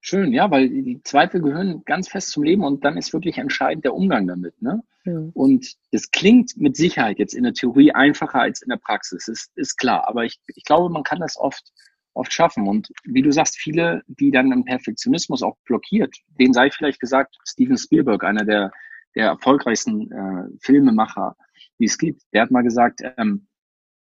schön, 0.00 0.32
ja, 0.32 0.50
weil 0.50 0.68
die 0.68 1.02
Zweifel 1.02 1.40
gehören 1.42 1.82
ganz 1.84 2.08
fest 2.08 2.30
zum 2.30 2.42
Leben 2.44 2.64
und 2.64 2.84
dann 2.84 2.96
ist 2.96 3.12
wirklich 3.12 3.38
entscheidend 3.38 3.84
der 3.84 3.94
Umgang 3.94 4.26
damit. 4.26 4.60
Ne? 4.62 4.82
Mhm. 5.04 5.30
Und 5.34 5.74
das 5.92 6.10
klingt 6.10 6.56
mit 6.56 6.76
Sicherheit 6.76 7.18
jetzt 7.18 7.34
in 7.34 7.44
der 7.44 7.52
Theorie 7.52 7.92
einfacher 7.92 8.40
als 8.40 8.62
in 8.62 8.70
der 8.70 8.78
Praxis, 8.78 9.28
ist, 9.28 9.50
ist 9.56 9.76
klar. 9.76 10.06
Aber 10.08 10.24
ich, 10.24 10.40
ich 10.54 10.64
glaube, 10.64 10.88
man 10.90 11.02
kann 11.02 11.20
das 11.20 11.36
oft, 11.36 11.72
oft 12.14 12.32
schaffen. 12.32 12.66
Und 12.68 12.88
wie 13.04 13.22
du 13.22 13.32
sagst, 13.32 13.58
viele, 13.58 14.02
die 14.06 14.30
dann 14.30 14.52
im 14.52 14.64
Perfektionismus 14.64 15.42
auch 15.42 15.56
blockiert, 15.64 16.14
denen 16.38 16.52
sei 16.52 16.70
vielleicht 16.70 17.00
gesagt, 17.00 17.36
Steven 17.46 17.78
Spielberg, 17.78 18.24
einer 18.24 18.44
der, 18.44 18.72
der 19.14 19.26
erfolgreichsten 19.26 20.10
äh, 20.10 20.58
Filmemacher, 20.60 21.36
die 21.78 21.84
es 21.84 21.98
gibt, 21.98 22.22
der 22.32 22.42
hat 22.42 22.50
mal 22.50 22.62
gesagt, 22.62 23.00
ähm, 23.16 23.48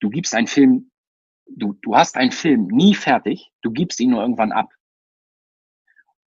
du 0.01 0.11
gibst 0.11 0.35
einen 0.35 0.47
Film, 0.47 0.91
du, 1.47 1.75
du 1.83 1.97
hast 1.97 2.17
einen 2.17 2.33
Film 2.33 2.67
nie 2.67 2.95
fertig, 2.95 3.51
du 3.63 3.71
gibst 3.71 4.01
ihn 4.01 4.11
nur 4.11 4.23
irgendwann 4.23 4.53
ab. 4.53 4.71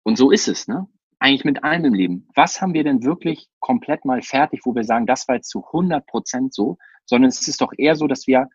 Und 0.03 0.17
so 0.17 0.31
ist 0.31 0.49
es, 0.49 0.67
ne? 0.67 0.89
Eigentlich 1.19 1.45
mit 1.45 1.63
allem 1.63 1.85
im 1.85 1.95
Leben. 1.95 2.29
Was 2.35 2.63
haben 2.63 2.73
wir 2.73 2.83
denn 2.83 3.05
wirklich 3.05 3.51
komplett 3.59 4.07
mal 4.07 4.23
fertig, 4.23 4.63
wo 4.65 4.75
wir 4.75 4.85
sagen, 4.85 5.07
das 5.07 5.29
war 5.29 5.37
jetzt 5.37 5.51
zu 5.51 5.63
100 5.67 6.07
Prozent 6.07 6.55
so, 6.55 6.79
sondern 7.05 7.29
es 7.29 7.47
ist 7.47 7.61
doch 7.61 7.73
eher 7.77 7.95
so, 7.95 8.07
dass 8.07 8.27
wir, 8.27 8.49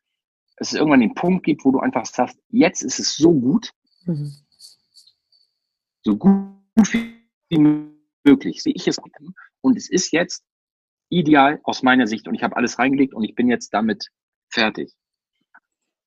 es 0.57 0.73
irgendwann 0.73 1.01
den 1.01 1.15
Punkt 1.15 1.45
gibt, 1.45 1.65
wo 1.65 1.71
du 1.71 1.79
einfach 1.79 2.05
sagst, 2.05 2.39
jetzt 2.49 2.81
ist 2.81 2.99
es 2.99 3.15
so 3.15 3.33
gut, 3.33 3.71
mhm. 4.05 4.31
so 6.03 6.17
gut 6.17 6.93
wie 7.49 7.57
möglich, 8.25 8.63
sehe 8.63 8.73
ich 8.75 8.87
es. 8.87 8.97
Und 9.61 9.77
es 9.77 9.89
ist 9.89 10.11
jetzt 10.11 10.43
ideal 11.09 11.59
aus 11.63 11.83
meiner 11.83 12.07
Sicht 12.07 12.27
und 12.27 12.35
ich 12.35 12.43
habe 12.43 12.55
alles 12.55 12.79
reingelegt 12.79 13.13
und 13.13 13.23
ich 13.23 13.35
bin 13.35 13.49
jetzt 13.49 13.73
damit 13.73 14.09
fertig. 14.49 14.93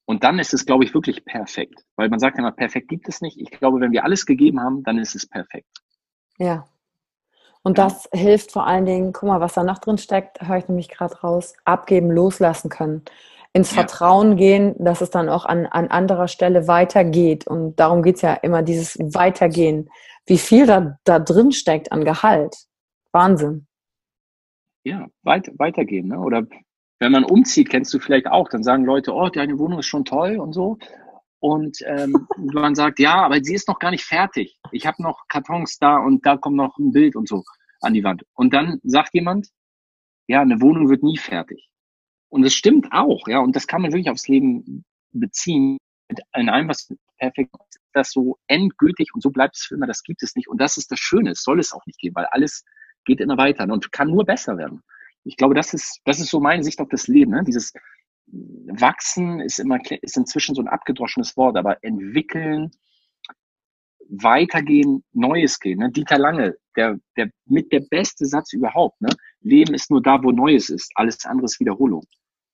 Und 0.06 0.24
dann 0.24 0.38
ist 0.38 0.54
es, 0.54 0.64
glaube 0.64 0.84
ich, 0.84 0.94
wirklich 0.94 1.26
perfekt. 1.26 1.84
Weil 1.96 2.08
man 2.08 2.18
sagt 2.18 2.38
ja 2.38 2.42
immer, 2.42 2.52
perfekt 2.52 2.88
gibt 2.88 3.08
es 3.08 3.20
nicht. 3.20 3.38
Ich 3.38 3.50
glaube, 3.50 3.80
wenn 3.80 3.92
wir 3.92 4.04
alles 4.04 4.24
gegeben 4.24 4.60
haben, 4.60 4.82
dann 4.82 4.98
ist 4.98 5.14
es 5.14 5.28
perfekt. 5.28 5.68
Ja. 6.38 6.66
Und 7.62 7.76
das 7.76 8.08
hilft 8.14 8.52
vor 8.52 8.66
allen 8.66 8.86
Dingen, 8.86 9.12
guck 9.12 9.28
mal, 9.28 9.40
was 9.40 9.54
da 9.54 9.64
noch 9.64 9.78
drin 9.78 9.98
steckt, 9.98 10.40
höre 10.40 10.56
ich 10.56 10.68
nämlich 10.68 10.88
gerade 10.88 11.14
raus, 11.20 11.52
abgeben, 11.64 12.10
loslassen 12.10 12.70
können. 12.70 13.02
Ins. 13.58 13.72
Vertrauen 13.72 14.36
gehen, 14.36 14.74
dass 14.78 15.00
es 15.00 15.10
dann 15.10 15.28
auch 15.28 15.44
an, 15.44 15.66
an 15.66 15.88
anderer 15.88 16.28
Stelle 16.28 16.68
weitergeht. 16.68 17.46
Und 17.46 17.76
darum 17.76 18.02
geht 18.02 18.16
es 18.16 18.22
ja 18.22 18.34
immer, 18.34 18.62
dieses 18.62 18.98
Weitergehen. 18.98 19.90
Wie 20.26 20.38
viel 20.38 20.66
da, 20.66 20.98
da 21.04 21.18
drin 21.18 21.52
steckt 21.52 21.92
an 21.92 22.04
Gehalt. 22.04 22.56
Wahnsinn. 23.12 23.66
Ja, 24.84 25.06
weit, 25.22 25.50
weitergehen. 25.58 26.08
Ne? 26.08 26.18
Oder 26.18 26.46
wenn 27.00 27.12
man 27.12 27.24
umzieht, 27.24 27.70
kennst 27.70 27.92
du 27.94 27.98
vielleicht 27.98 28.26
auch, 28.26 28.48
dann 28.48 28.62
sagen 28.62 28.84
Leute, 28.84 29.14
oh, 29.14 29.28
deine 29.28 29.58
Wohnung 29.58 29.80
ist 29.80 29.86
schon 29.86 30.04
toll 30.04 30.36
und 30.38 30.52
so. 30.52 30.78
Und 31.40 31.78
ähm, 31.86 32.26
man 32.36 32.74
sagt, 32.74 32.98
ja, 32.98 33.22
aber 33.22 33.42
sie 33.42 33.54
ist 33.54 33.68
noch 33.68 33.78
gar 33.78 33.90
nicht 33.90 34.04
fertig. 34.04 34.58
Ich 34.72 34.86
habe 34.86 35.02
noch 35.02 35.26
Kartons 35.28 35.78
da 35.78 35.98
und 35.98 36.26
da 36.26 36.36
kommt 36.36 36.56
noch 36.56 36.76
ein 36.78 36.92
Bild 36.92 37.16
und 37.16 37.28
so 37.28 37.44
an 37.80 37.94
die 37.94 38.04
Wand. 38.04 38.24
Und 38.34 38.52
dann 38.52 38.80
sagt 38.82 39.14
jemand, 39.14 39.48
ja, 40.26 40.40
eine 40.40 40.60
Wohnung 40.60 40.88
wird 40.88 41.02
nie 41.02 41.16
fertig. 41.16 41.68
Und 42.28 42.44
es 42.44 42.54
stimmt 42.54 42.88
auch, 42.92 43.26
ja, 43.28 43.38
und 43.38 43.56
das 43.56 43.66
kann 43.66 43.82
man 43.82 43.92
wirklich 43.92 44.10
aufs 44.10 44.28
Leben 44.28 44.84
beziehen. 45.12 45.78
In 46.34 46.48
allem, 46.48 46.68
was 46.68 46.92
perfekt 47.18 47.50
ist, 47.68 47.80
das 47.92 48.10
so 48.10 48.38
endgültig 48.46 49.10
und 49.14 49.22
so 49.22 49.30
bleibt 49.30 49.56
es 49.56 49.64
für 49.64 49.74
immer, 49.74 49.86
das 49.86 50.02
gibt 50.02 50.22
es 50.22 50.34
nicht. 50.36 50.48
Und 50.48 50.60
das 50.60 50.76
ist 50.76 50.90
das 50.90 50.98
Schöne, 50.98 51.30
es 51.30 51.42
soll 51.42 51.58
es 51.58 51.72
auch 51.72 51.84
nicht 51.86 51.98
geben, 51.98 52.14
weil 52.16 52.26
alles 52.30 52.64
geht 53.04 53.20
immer 53.20 53.38
weiter 53.38 53.64
und 53.64 53.92
kann 53.92 54.08
nur 54.08 54.24
besser 54.24 54.56
werden 54.58 54.82
ich 55.28 55.36
glaube, 55.36 55.54
das 55.54 55.74
ist, 55.74 56.00
das 56.04 56.20
ist 56.20 56.30
so 56.30 56.40
meine 56.40 56.64
Sicht 56.64 56.80
auf 56.80 56.88
das 56.88 57.06
Leben. 57.06 57.32
Ne? 57.32 57.44
Dieses 57.44 57.72
Wachsen 58.26 59.40
ist 59.40 59.58
immer, 59.58 59.78
ist 60.02 60.16
inzwischen 60.16 60.54
so 60.54 60.62
ein 60.62 60.68
abgedroschenes 60.68 61.36
Wort, 61.36 61.56
aber 61.56 61.82
entwickeln, 61.84 62.70
weitergehen, 64.08 65.04
Neues 65.12 65.60
gehen. 65.60 65.80
Ne? 65.80 65.90
Dieter 65.90 66.18
Lange, 66.18 66.56
der, 66.76 66.98
der 67.16 67.30
mit 67.44 67.72
der 67.72 67.80
beste 67.90 68.24
Satz 68.24 68.54
überhaupt. 68.54 69.00
Ne? 69.02 69.10
Leben 69.40 69.74
ist 69.74 69.90
nur 69.90 70.02
da, 70.02 70.22
wo 70.22 70.32
Neues 70.32 70.68
ist. 70.68 70.92
Alles 70.94 71.24
andere 71.24 71.46
ist 71.46 71.60
Wiederholung. 71.60 72.04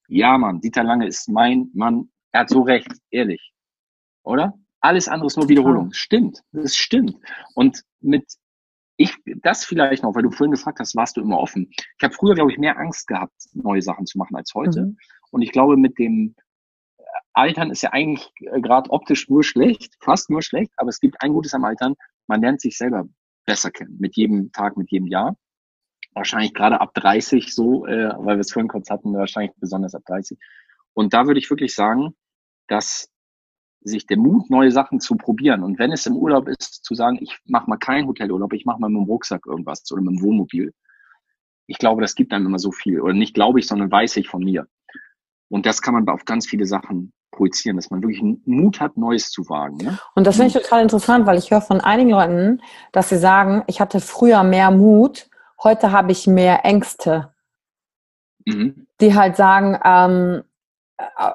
Ja, 0.08 0.36
Mann, 0.36 0.60
Dieter 0.60 0.84
Lange 0.84 1.06
ist 1.06 1.28
mein 1.28 1.70
Mann. 1.74 2.10
Er 2.32 2.40
hat 2.40 2.50
so 2.50 2.62
recht, 2.62 2.92
ehrlich. 3.10 3.52
Oder? 4.22 4.54
Alles 4.80 5.08
andere 5.08 5.28
ist 5.28 5.36
nur 5.36 5.48
Wiederholung. 5.48 5.92
Stimmt, 5.92 6.42
das 6.52 6.76
stimmt. 6.76 7.16
Und 7.54 7.82
mit 8.00 8.24
ich, 8.96 9.16
das 9.42 9.64
vielleicht 9.64 10.02
noch, 10.02 10.14
weil 10.14 10.22
du 10.22 10.30
vorhin 10.30 10.52
gefragt 10.52 10.78
hast, 10.78 10.94
warst 10.94 11.16
du 11.16 11.20
immer 11.20 11.38
offen. 11.38 11.68
Ich 11.70 12.02
habe 12.02 12.14
früher, 12.14 12.34
glaube 12.34 12.52
ich, 12.52 12.58
mehr 12.58 12.78
Angst 12.78 13.08
gehabt, 13.08 13.34
neue 13.52 13.82
Sachen 13.82 14.06
zu 14.06 14.18
machen 14.18 14.36
als 14.36 14.54
heute. 14.54 14.82
Mhm. 14.82 14.98
Und 15.30 15.42
ich 15.42 15.50
glaube, 15.50 15.76
mit 15.76 15.98
dem 15.98 16.36
Altern 17.32 17.70
ist 17.70 17.82
ja 17.82 17.92
eigentlich 17.92 18.30
äh, 18.40 18.60
gerade 18.60 18.90
optisch 18.90 19.28
nur 19.28 19.42
schlecht, 19.42 19.94
fast 20.00 20.30
nur 20.30 20.42
schlecht, 20.42 20.72
aber 20.76 20.90
es 20.90 21.00
gibt 21.00 21.20
ein 21.20 21.32
Gutes 21.32 21.54
am 21.54 21.64
Altern, 21.64 21.94
man 22.28 22.40
lernt 22.40 22.60
sich 22.60 22.78
selber 22.78 23.04
besser 23.44 23.70
kennen, 23.70 23.96
mit 23.98 24.16
jedem 24.16 24.52
Tag, 24.52 24.76
mit 24.76 24.90
jedem 24.90 25.08
Jahr. 25.08 25.36
Wahrscheinlich 26.14 26.54
gerade 26.54 26.80
ab 26.80 26.94
30 26.94 27.54
so, 27.54 27.86
äh, 27.86 28.10
weil 28.18 28.36
wir 28.36 28.40
es 28.40 28.52
vorhin 28.52 28.68
kurz 28.68 28.90
hatten, 28.90 29.12
wahrscheinlich 29.14 29.52
besonders 29.56 29.94
ab 29.94 30.02
30. 30.06 30.38
Und 30.94 31.12
da 31.12 31.26
würde 31.26 31.40
ich 31.40 31.50
wirklich 31.50 31.74
sagen, 31.74 32.14
dass 32.68 33.10
sich 33.80 34.06
der 34.06 34.16
Mut, 34.16 34.48
neue 34.48 34.70
Sachen 34.70 35.00
zu 35.00 35.16
probieren. 35.16 35.62
Und 35.62 35.78
wenn 35.78 35.92
es 35.92 36.06
im 36.06 36.16
Urlaub 36.16 36.48
ist, 36.48 36.84
zu 36.84 36.94
sagen, 36.94 37.18
ich 37.20 37.38
mache 37.44 37.68
mal 37.68 37.76
keinen 37.76 38.06
Hotelurlaub, 38.06 38.52
ich 38.54 38.64
mache 38.64 38.80
mal 38.80 38.88
mit 38.88 39.00
dem 39.00 39.04
Rucksack 39.06 39.46
irgendwas 39.46 39.84
oder 39.92 40.00
mit 40.00 40.14
dem 40.14 40.22
Wohnmobil. 40.22 40.72
Ich 41.66 41.78
glaube, 41.78 42.00
das 42.00 42.14
gibt 42.14 42.32
einem 42.32 42.46
immer 42.46 42.58
so 42.58 42.72
viel. 42.72 43.00
Oder 43.00 43.12
nicht 43.12 43.34
glaube 43.34 43.60
ich, 43.60 43.66
sondern 43.66 43.90
weiß 43.90 44.16
ich 44.16 44.28
von 44.28 44.42
mir. 44.42 44.66
Und 45.48 45.66
das 45.66 45.82
kann 45.82 45.94
man 45.94 46.08
auf 46.08 46.24
ganz 46.24 46.46
viele 46.46 46.66
Sachen 46.66 47.12
projizieren, 47.30 47.76
dass 47.76 47.90
man 47.90 48.02
wirklich 48.02 48.22
Mut 48.44 48.80
hat, 48.80 48.96
Neues 48.96 49.30
zu 49.30 49.48
wagen. 49.48 49.76
Ne? 49.78 49.98
Und 50.14 50.26
das 50.26 50.36
finde 50.36 50.48
ich 50.48 50.62
total 50.62 50.82
interessant, 50.82 51.26
weil 51.26 51.36
ich 51.36 51.50
höre 51.50 51.60
von 51.60 51.80
einigen 51.80 52.10
Leuten, 52.10 52.62
dass 52.92 53.10
sie 53.10 53.18
sagen, 53.18 53.62
ich 53.66 53.80
hatte 53.80 54.00
früher 54.00 54.42
mehr 54.44 54.70
Mut, 54.70 55.28
heute 55.64 55.90
habe 55.90 56.12
ich 56.12 56.26
mehr 56.26 56.64
Ängste. 56.64 57.34
Mhm. 58.46 58.86
Die 59.00 59.14
halt 59.14 59.36
sagen, 59.36 59.78
ähm, 59.84 60.44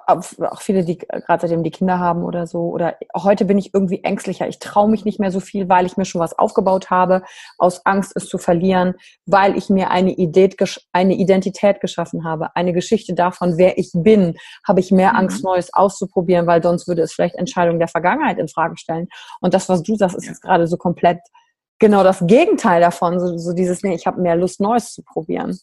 auch 0.07 0.61
viele, 0.61 0.85
die 0.85 0.97
gerade 0.97 1.41
seitdem 1.41 1.63
die 1.63 1.71
Kinder 1.71 1.99
haben 1.99 2.23
oder 2.23 2.47
so, 2.47 2.69
oder 2.69 2.95
heute 3.15 3.43
bin 3.43 3.57
ich 3.57 3.73
irgendwie 3.73 4.03
ängstlicher. 4.03 4.47
Ich 4.47 4.59
traue 4.59 4.89
mich 4.89 5.03
nicht 5.03 5.19
mehr 5.19 5.31
so 5.31 5.41
viel, 5.41 5.67
weil 5.67 5.85
ich 5.85 5.97
mir 5.97 6.05
schon 6.05 6.21
was 6.21 6.37
aufgebaut 6.39 6.89
habe, 6.89 7.23
aus 7.57 7.85
Angst, 7.85 8.13
es 8.15 8.27
zu 8.29 8.37
verlieren, 8.37 8.93
weil 9.25 9.57
ich 9.57 9.69
mir 9.69 9.91
eine, 9.91 10.11
Idee, 10.11 10.49
eine 10.93 11.15
Identität 11.15 11.81
geschaffen 11.81 12.23
habe, 12.23 12.55
eine 12.55 12.71
Geschichte 12.71 13.13
davon, 13.13 13.57
wer 13.57 13.77
ich 13.77 13.91
bin, 13.93 14.35
habe 14.65 14.79
ich 14.79 14.91
mehr 14.91 15.17
Angst, 15.17 15.43
mhm. 15.43 15.49
Neues 15.49 15.73
auszuprobieren, 15.73 16.47
weil 16.47 16.63
sonst 16.63 16.87
würde 16.87 17.01
es 17.01 17.11
vielleicht 17.11 17.35
Entscheidungen 17.35 17.79
der 17.79 17.89
Vergangenheit 17.89 18.39
in 18.39 18.47
Frage 18.47 18.77
stellen. 18.77 19.07
Und 19.41 19.53
das, 19.53 19.67
was 19.67 19.83
du 19.83 19.95
sagst, 19.95 20.15
ist 20.15 20.27
jetzt 20.27 20.41
gerade 20.41 20.67
so 20.67 20.77
komplett 20.77 21.19
genau 21.79 22.03
das 22.03 22.25
Gegenteil 22.25 22.81
davon, 22.81 23.19
so, 23.19 23.37
so 23.37 23.53
dieses, 23.53 23.83
nee, 23.83 23.95
ich 23.95 24.05
habe 24.05 24.21
mehr 24.21 24.35
Lust, 24.35 24.59
Neues 24.59 24.93
zu 24.93 25.03
probieren. 25.03 25.57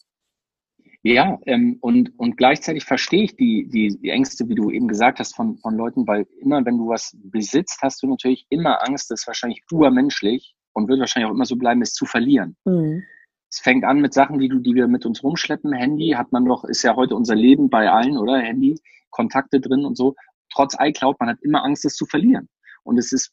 Ja, 1.03 1.37
ähm, 1.45 1.77
und, 1.79 2.17
und 2.19 2.35
gleichzeitig 2.35 2.83
verstehe 2.83 3.23
ich 3.23 3.35
die, 3.35 3.69
die, 3.69 3.97
die 3.97 4.09
Ängste, 4.09 4.49
wie 4.49 4.55
du 4.55 4.71
eben 4.71 4.87
gesagt 4.87 5.19
hast, 5.19 5.35
von, 5.35 5.57
von 5.57 5.75
Leuten, 5.75 6.05
weil 6.07 6.27
immer, 6.41 6.65
wenn 6.65 6.77
du 6.77 6.89
was 6.89 7.15
besitzt, 7.23 7.79
hast 7.81 8.03
du 8.03 8.07
natürlich 8.07 8.45
immer 8.49 8.85
Angst, 8.85 9.09
das 9.09 9.21
ist 9.21 9.27
wahrscheinlich 9.27 9.63
urmenschlich 9.71 10.55
und 10.73 10.89
wird 10.89 10.99
wahrscheinlich 10.99 11.29
auch 11.29 11.33
immer 11.33 11.45
so 11.45 11.55
bleiben, 11.55 11.81
es 11.81 11.93
zu 11.93 12.05
verlieren. 12.05 12.57
Mhm. 12.65 13.03
Es 13.49 13.59
fängt 13.59 13.85
an 13.85 14.01
mit 14.01 14.13
Sachen, 14.13 14.39
die 14.39 14.49
du, 14.49 14.59
die 14.59 14.75
wir 14.75 14.87
mit 14.87 15.05
uns 15.05 15.23
rumschleppen. 15.23 15.71
Handy 15.71 16.09
hat 16.09 16.31
man 16.33 16.43
doch, 16.43 16.65
ist 16.65 16.83
ja 16.83 16.95
heute 16.95 17.15
unser 17.15 17.35
Leben 17.35 17.69
bei 17.69 17.89
allen, 17.89 18.17
oder? 18.17 18.39
Handy, 18.39 18.77
Kontakte 19.09 19.61
drin 19.61 19.85
und 19.85 19.95
so. 19.95 20.15
Trotz 20.51 20.75
iCloud, 20.77 21.17
man 21.19 21.29
hat 21.29 21.41
immer 21.41 21.63
Angst, 21.63 21.85
es 21.85 21.95
zu 21.95 22.05
verlieren. 22.05 22.49
Und 22.83 22.97
es 22.97 23.13
ist, 23.13 23.31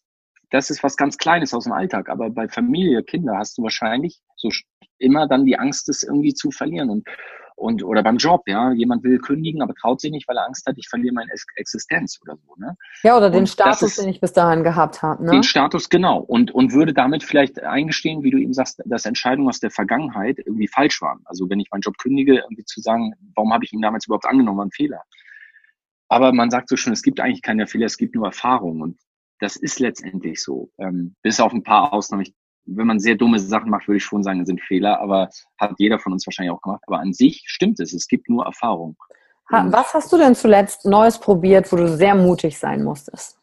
das 0.50 0.70
ist 0.70 0.82
was 0.82 0.96
ganz 0.96 1.18
Kleines 1.18 1.54
aus 1.54 1.64
dem 1.64 1.72
Alltag. 1.72 2.08
Aber 2.08 2.30
bei 2.30 2.48
Familie, 2.48 3.02
Kinder 3.02 3.36
hast 3.36 3.58
du 3.58 3.62
wahrscheinlich 3.62 4.20
so 4.36 4.50
immer 4.98 5.26
dann 5.26 5.44
die 5.44 5.58
Angst, 5.58 5.88
es 5.88 6.02
irgendwie 6.02 6.34
zu 6.34 6.50
verlieren. 6.50 6.90
Und 6.90 7.08
und, 7.56 7.84
oder 7.84 8.02
beim 8.02 8.16
Job, 8.16 8.42
ja. 8.46 8.72
Jemand 8.72 9.04
will 9.04 9.18
kündigen, 9.18 9.62
aber 9.62 9.74
traut 9.74 10.00
sich 10.00 10.10
nicht, 10.10 10.26
weil 10.26 10.36
er 10.36 10.46
Angst 10.46 10.66
hat, 10.66 10.76
ich 10.76 10.88
verliere 10.88 11.14
meine 11.14 11.30
Existenz 11.54 12.18
oder 12.22 12.36
so, 12.36 12.54
ne? 12.56 12.76
Ja, 13.02 13.16
oder 13.16 13.30
den 13.30 13.46
Status, 13.46 13.82
ist, 13.82 13.98
den 14.00 14.08
ich 14.08 14.20
bis 14.20 14.32
dahin 14.32 14.64
gehabt 14.64 15.02
habe, 15.02 15.24
ne? 15.24 15.30
Den 15.30 15.42
Status, 15.44 15.88
genau. 15.88 16.18
Und, 16.18 16.50
und 16.52 16.72
würde 16.72 16.92
damit 16.92 17.22
vielleicht 17.22 17.62
eingestehen, 17.62 18.22
wie 18.22 18.30
du 18.30 18.38
eben 18.38 18.52
sagst, 18.52 18.82
dass 18.84 19.06
Entscheidungen 19.06 19.48
aus 19.48 19.60
der 19.60 19.70
Vergangenheit 19.70 20.38
irgendwie 20.38 20.68
falsch 20.68 21.00
waren. 21.00 21.20
Also 21.26 21.48
wenn 21.48 21.60
ich 21.60 21.70
meinen 21.70 21.82
Job 21.82 21.96
kündige, 21.98 22.38
irgendwie 22.38 22.64
zu 22.64 22.80
sagen, 22.80 23.14
warum 23.34 23.52
habe 23.52 23.64
ich 23.64 23.72
ihn 23.72 23.82
damals 23.82 24.06
überhaupt 24.06 24.26
angenommen, 24.26 24.58
war 24.58 24.66
ein 24.66 24.72
Fehler. 24.72 25.02
Aber 26.08 26.32
man 26.32 26.50
sagt 26.50 26.68
so 26.68 26.76
schon, 26.76 26.92
es 26.92 27.02
gibt 27.02 27.20
eigentlich 27.20 27.42
keine 27.42 27.66
Fehler, 27.66 27.86
es 27.86 27.96
gibt 27.96 28.14
nur 28.14 28.26
Erfahrungen. 28.26 28.82
Und 28.82 28.98
das 29.40 29.56
ist 29.56 29.80
letztendlich 29.80 30.42
so. 30.42 30.70
Ähm, 30.78 31.14
bis 31.22 31.40
auf 31.40 31.52
ein 31.52 31.62
paar 31.62 31.92
Ausnahmen. 31.92 32.22
Ich 32.22 32.34
wenn 32.66 32.86
man 32.86 32.98
sehr 32.98 33.14
dumme 33.14 33.38
Sachen 33.38 33.70
macht, 33.70 33.88
würde 33.88 33.98
ich 33.98 34.04
schon 34.04 34.22
sagen, 34.22 34.44
sind 34.46 34.60
Fehler, 34.60 35.00
aber 35.00 35.28
hat 35.58 35.74
jeder 35.78 35.98
von 35.98 36.12
uns 36.12 36.26
wahrscheinlich 36.26 36.52
auch 36.52 36.62
gemacht. 36.62 36.82
Aber 36.86 36.98
an 36.98 37.12
sich 37.12 37.44
stimmt 37.46 37.80
es, 37.80 37.92
es 37.92 38.08
gibt 38.08 38.28
nur 38.28 38.44
Erfahrung. 38.44 38.96
Was 39.50 39.92
hast 39.92 40.12
du 40.12 40.16
denn 40.16 40.34
zuletzt 40.34 40.86
Neues 40.86 41.18
probiert, 41.18 41.70
wo 41.70 41.76
du 41.76 41.88
sehr 41.88 42.14
mutig 42.14 42.58
sein 42.58 42.82
musstest? 42.82 43.38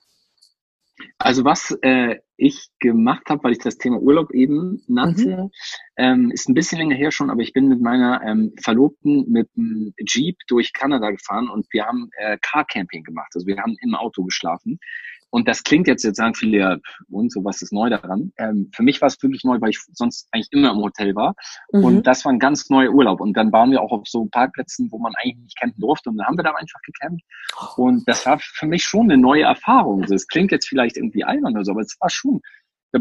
Also 1.20 1.46
was 1.46 1.78
äh, 1.82 2.20
ich 2.38 2.70
gemacht 2.80 3.30
habe, 3.30 3.44
weil 3.44 3.52
ich 3.54 3.60
das 3.60 3.78
Thema 3.78 3.98
Urlaub 4.00 4.32
eben 4.32 4.84
nannte, 4.88 5.44
mhm. 5.44 5.52
Ähm, 5.98 6.32
ist 6.32 6.48
ein 6.48 6.54
bisschen 6.54 6.78
länger 6.78 6.96
her 6.96 7.12
schon, 7.12 7.30
aber 7.30 7.42
ich 7.42 7.54
bin 7.54 7.68
mit 7.68 7.82
meiner 7.82 8.22
ähm, 8.24 8.54
Verlobten 8.62 9.30
mit 9.30 9.50
einem 9.58 9.94
Jeep 10.06 10.38
durch 10.48 10.74
Kanada 10.74 11.12
gefahren 11.12 11.50
und 11.50 11.68
wir 11.72 11.86
haben 11.86 12.10
äh, 12.18 12.38
Car-Camping 12.42 13.04
gemacht. 13.04 13.32
Also 13.36 13.46
wir 13.46 13.58
haben 13.58 13.76
im 13.82 13.96
Auto 13.96 14.24
geschlafen. 14.24 14.80
Und 15.32 15.48
das 15.48 15.64
klingt 15.64 15.88
jetzt, 15.88 16.04
jetzt 16.04 16.18
sagen 16.18 16.36
viele, 16.36 16.58
ja, 16.58 16.78
und 17.10 17.32
so, 17.32 17.44
was 17.44 17.62
ist 17.62 17.72
neu 17.72 17.90
daran? 17.90 18.34
Ähm, 18.38 18.70
für 18.76 18.84
mich 18.84 19.02
war 19.02 19.08
es 19.08 19.22
wirklich 19.24 19.44
neu, 19.46 19.60
weil 19.62 19.70
ich 19.70 19.80
sonst 19.94 20.28
eigentlich 20.32 20.50
immer 20.52 20.72
im 20.72 20.80
Hotel 20.80 21.16
war. 21.16 21.36
Mhm. 21.72 21.84
Und 21.84 22.08
das 22.08 22.26
war 22.26 22.34
ein 22.34 22.40
ganz 22.40 22.70
neuer 22.70 22.92
Urlaub. 22.92 23.22
Und 23.22 23.36
dann 23.38 23.52
waren 23.52 23.72
wir 23.72 23.82
auch 23.82 23.92
auf 23.92 24.08
so 24.08 24.26
Parkplätzen, 24.26 24.92
wo 24.92 25.00
man 25.00 25.14
eigentlich 25.16 25.38
nicht 25.38 25.60
campen 25.60 25.80
durfte. 25.80 26.10
Und 26.10 26.18
dann 26.18 26.28
haben 26.28 26.38
wir 26.38 26.44
da 26.44 26.52
einfach 26.52 26.82
gecampt. 26.82 27.22
Und 27.78 28.08
das 28.08 28.26
war 28.26 28.40
für 28.40 28.68
mich 28.68 28.84
schon 28.84 29.10
eine 29.10 29.18
neue 29.18 29.44
Erfahrung. 29.44 30.02
Das 30.02 30.28
klingt 30.28 30.52
jetzt 30.52 30.68
vielleicht 30.68 30.98
irgendwie 30.98 31.24
albern 31.24 31.54
oder 31.54 31.64
so, 31.64 31.72
aber 31.72 31.82
es 31.82 31.96
war 32.02 32.10
schon, 32.10 32.42
da 32.92 33.00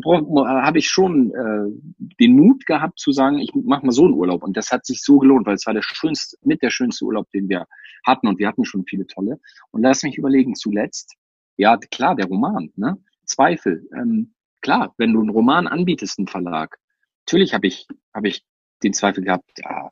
habe 0.62 0.78
ich 0.78 0.88
schon 0.88 1.32
äh, 1.32 2.04
den 2.20 2.36
Mut 2.36 2.64
gehabt 2.66 2.98
zu 2.98 3.10
sagen, 3.10 3.38
ich 3.38 3.52
mache 3.54 3.84
mal 3.84 3.92
so 3.92 4.04
einen 4.04 4.14
Urlaub. 4.14 4.42
Und 4.42 4.56
das 4.56 4.70
hat 4.70 4.86
sich 4.86 5.02
so 5.02 5.18
gelohnt, 5.18 5.46
weil 5.46 5.56
es 5.56 5.66
war 5.66 5.74
der 5.74 5.82
schönste, 5.82 6.36
mit 6.42 6.62
der 6.62 6.70
schönste 6.70 7.04
Urlaub, 7.04 7.28
den 7.30 7.48
wir 7.48 7.66
hatten. 8.06 8.28
Und 8.28 8.38
wir 8.38 8.46
hatten 8.46 8.64
schon 8.64 8.84
viele 8.86 9.06
tolle. 9.06 9.40
Und 9.72 9.82
lass 9.82 10.02
mich 10.02 10.16
überlegen, 10.16 10.54
zuletzt, 10.54 11.16
ja, 11.56 11.76
klar, 11.76 12.14
der 12.14 12.26
Roman, 12.26 12.70
ne? 12.76 13.02
Zweifel. 13.24 13.88
Ähm, 13.96 14.34
klar, 14.60 14.94
wenn 14.96 15.12
du 15.12 15.20
einen 15.20 15.30
Roman 15.30 15.66
anbietest, 15.66 16.18
einen 16.18 16.28
Verlag, 16.28 16.78
natürlich 17.26 17.52
habe 17.54 17.66
ich, 17.66 17.86
habe 18.14 18.28
ich 18.28 18.44
den 18.82 18.92
Zweifel 18.92 19.24
gehabt, 19.24 19.50
ja, 19.58 19.90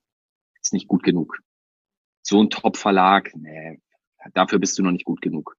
ist 0.60 0.72
nicht 0.72 0.88
gut 0.88 1.02
genug. 1.02 1.38
So 2.22 2.40
ein 2.40 2.50
Top-Verlag, 2.50 3.32
nee, 3.34 3.80
dafür 4.34 4.58
bist 4.58 4.78
du 4.78 4.82
noch 4.82 4.92
nicht 4.92 5.04
gut 5.04 5.22
genug. 5.22 5.56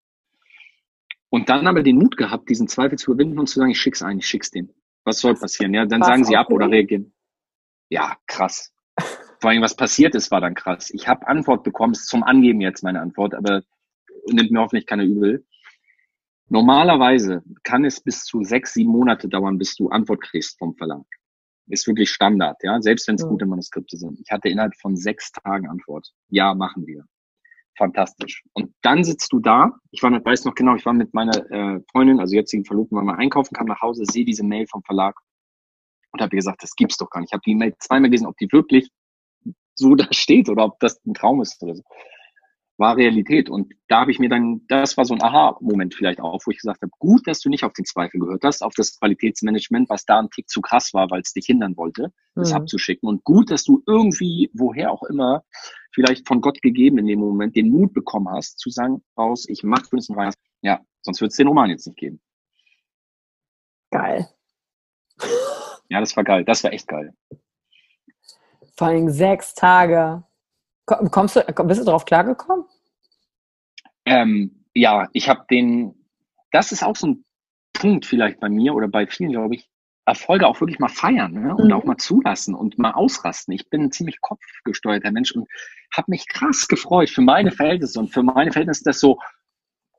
Und 1.29 1.49
dann 1.49 1.67
aber 1.67 1.83
den 1.83 1.97
Mut 1.97 2.17
gehabt, 2.17 2.49
diesen 2.49 2.67
Zweifel 2.67 2.97
zu 2.97 3.11
überwinden 3.11 3.39
und 3.39 3.47
zu 3.47 3.59
sagen, 3.59 3.71
ich 3.71 3.79
schick's 3.79 4.01
ein, 4.01 4.17
ich 4.17 4.27
schick's 4.27 4.51
dem. 4.51 4.73
Was 5.03 5.19
soll 5.19 5.35
passieren? 5.35 5.73
Ja, 5.73 5.85
dann 5.85 6.03
sagen 6.03 6.23
sie 6.23 6.35
ab 6.35 6.51
oder 6.51 6.69
reagieren. 6.69 7.13
Ja, 7.89 8.17
krass. 8.27 8.73
Vor 9.39 9.51
allem, 9.51 9.61
was 9.61 9.75
passiert 9.75 10.15
ist, 10.15 10.31
war 10.31 10.41
dann 10.41 10.55
krass. 10.55 10.89
Ich 10.91 11.07
habe 11.07 11.27
Antwort 11.27 11.63
bekommen, 11.63 11.93
ist 11.93 12.07
zum 12.07 12.23
Angeben 12.23 12.61
jetzt 12.61 12.83
meine 12.83 12.99
Antwort, 12.99 13.33
aber 13.33 13.63
nimmt 14.27 14.51
mir 14.51 14.59
hoffentlich 14.59 14.85
keiner 14.85 15.03
übel. 15.03 15.45
Normalerweise 16.49 17.43
kann 17.63 17.85
es 17.85 18.01
bis 18.01 18.23
zu 18.23 18.43
sechs, 18.43 18.73
sieben 18.73 18.91
Monate 18.91 19.29
dauern, 19.29 19.57
bis 19.57 19.75
du 19.75 19.89
Antwort 19.89 20.21
kriegst 20.21 20.57
vom 20.57 20.75
Verlag. 20.75 21.05
Ist 21.67 21.85
wirklich 21.85 22.09
Standard, 22.09 22.57
ja, 22.63 22.81
selbst 22.81 23.07
wenn 23.07 23.15
es 23.15 23.21
ja. 23.21 23.27
gute 23.27 23.45
Manuskripte 23.45 23.97
sind. 23.97 24.19
Ich 24.19 24.31
hatte 24.31 24.49
innerhalb 24.49 24.75
von 24.75 24.95
sechs 24.95 25.31
Tagen 25.31 25.69
Antwort. 25.69 26.11
Ja, 26.29 26.55
machen 26.55 26.87
wir. 26.87 27.05
Fantastisch. 27.79 28.43
Und 28.51 28.73
dann 28.81 29.05
sitzt 29.05 29.31
du 29.31 29.39
da. 29.39 29.71
Ich 29.91 30.03
war, 30.03 30.11
weiß 30.11 30.43
noch 30.43 30.53
genau, 30.53 30.75
ich 30.75 30.85
war 30.85 30.91
mit 30.91 31.13
meiner 31.13 31.49
äh, 31.49 31.79
Freundin, 31.89 32.19
also 32.19 32.35
jetzigen 32.35 32.65
Verlobten, 32.65 33.01
mal 33.03 33.15
einkaufen, 33.15 33.55
kam 33.55 33.67
nach 33.67 33.81
Hause, 33.81 34.03
sehe 34.03 34.25
diese 34.25 34.43
Mail 34.43 34.67
vom 34.67 34.83
Verlag 34.83 35.15
und 36.11 36.21
habe 36.21 36.35
gesagt, 36.35 36.61
das 36.61 36.75
gibt's 36.75 36.97
doch 36.97 37.09
gar 37.09 37.21
nicht. 37.21 37.29
Ich 37.29 37.33
habe 37.33 37.43
die 37.45 37.55
Mail 37.55 37.73
zweimal 37.79 38.09
gelesen, 38.09 38.27
ob 38.27 38.35
die 38.35 38.51
wirklich 38.51 38.89
so 39.75 39.95
da 39.95 40.07
steht 40.11 40.49
oder 40.49 40.65
ob 40.65 40.79
das 40.81 40.99
ein 41.05 41.13
Traum 41.13 41.41
ist 41.41 41.63
oder 41.63 41.75
so 41.75 41.83
war 42.79 42.95
Realität. 42.95 43.49
Und 43.49 43.73
da 43.89 44.01
habe 44.01 44.11
ich 44.11 44.19
mir 44.19 44.29
dann, 44.29 44.61
das 44.67 44.97
war 44.97 45.05
so 45.05 45.13
ein 45.13 45.21
Aha-Moment 45.21 45.93
vielleicht 45.93 46.21
auch, 46.21 46.41
wo 46.45 46.51
ich 46.51 46.57
gesagt 46.57 46.81
habe, 46.81 46.91
gut, 46.97 47.27
dass 47.27 47.41
du 47.41 47.49
nicht 47.49 47.65
auf 47.65 47.73
den 47.73 47.85
Zweifel 47.85 48.19
gehört 48.19 48.43
hast, 48.43 48.61
auf 48.61 48.73
das 48.73 48.97
Qualitätsmanagement, 48.99 49.89
was 49.89 50.05
da 50.05 50.19
ein 50.19 50.29
Tick 50.29 50.49
zu 50.49 50.61
krass 50.61 50.93
war, 50.93 51.09
weil 51.11 51.21
es 51.21 51.33
dich 51.33 51.45
hindern 51.45 51.75
wollte, 51.75 52.13
das 52.35 52.51
mhm. 52.51 52.57
abzuschicken. 52.57 53.07
Und 53.07 53.23
gut, 53.25 53.51
dass 53.51 53.63
du 53.63 53.83
irgendwie, 53.85 54.49
woher 54.53 54.91
auch 54.91 55.03
immer, 55.03 55.43
vielleicht 55.99 56.25
von 56.25 56.39
Gott 56.39 56.61
gegeben 56.61 56.97
in 56.99 57.07
dem 57.07 57.19
Moment, 57.19 57.57
den 57.57 57.71
Mut 57.71 57.93
bekommen 57.93 58.29
hast, 58.29 58.57
zu 58.57 58.69
sagen, 58.69 59.03
raus, 59.17 59.45
ich 59.49 59.63
mach 59.63 59.89
Princeton 59.89 60.17
Reis. 60.17 60.33
Ja, 60.61 60.79
sonst 61.01 61.19
wird 61.19 61.31
es 61.31 61.37
den 61.37 61.47
Roman 61.47 61.69
jetzt 61.69 61.87
nicht 61.87 61.97
geben. 61.97 62.21
Geil. 63.91 64.29
Ja, 65.89 65.99
das 65.99 66.15
war 66.15 66.23
geil. 66.23 66.45
Das 66.45 66.63
war 66.63 66.71
echt 66.71 66.87
geil. 66.87 67.13
Vor 68.77 68.87
allem 68.87 69.09
sechs 69.09 69.53
Tage. 69.53 70.23
Kommst 70.85 71.35
du, 71.35 71.41
bist 71.65 71.81
du 71.81 71.85
darauf 71.85 72.05
klargekommen? 72.05 72.63
Ähm, 74.05 74.63
ja, 74.73 75.09
ich 75.11 75.27
habe 75.27 75.45
den, 75.49 76.05
das 76.51 76.71
ist 76.71 76.81
auch 76.81 76.95
so 76.95 77.07
ein 77.07 77.25
Punkt 77.73 78.05
vielleicht 78.05 78.39
bei 78.39 78.47
mir 78.47 78.73
oder 78.73 78.87
bei 78.87 79.05
vielen, 79.05 79.31
glaube 79.31 79.55
ich, 79.55 79.69
Erfolge 80.09 80.47
auch 80.47 80.59
wirklich 80.59 80.79
mal 80.79 80.89
feiern 80.89 81.33
ne? 81.33 81.55
und 81.55 81.67
mhm. 81.67 81.73
auch 81.73 81.83
mal 81.83 81.97
zulassen 81.97 82.55
und 82.55 82.77
mal 82.77 82.91
ausrasten. 82.91 83.53
Ich 83.53 83.69
bin 83.69 83.83
ein 83.83 83.91
ziemlich 83.91 84.19
kopfgesteuerter 84.21 85.11
Mensch 85.11 85.31
und 85.31 85.47
habe 85.95 86.11
mich 86.11 86.27
krass 86.27 86.67
gefreut 86.67 87.09
für 87.09 87.21
meine 87.21 87.51
Verhältnisse 87.51 87.99
und 87.99 88.13
für 88.13 88.23
meine 88.23 88.51
Verhältnisse 88.51 88.79
ist 88.79 88.87
das 88.87 88.99
so, 88.99 89.17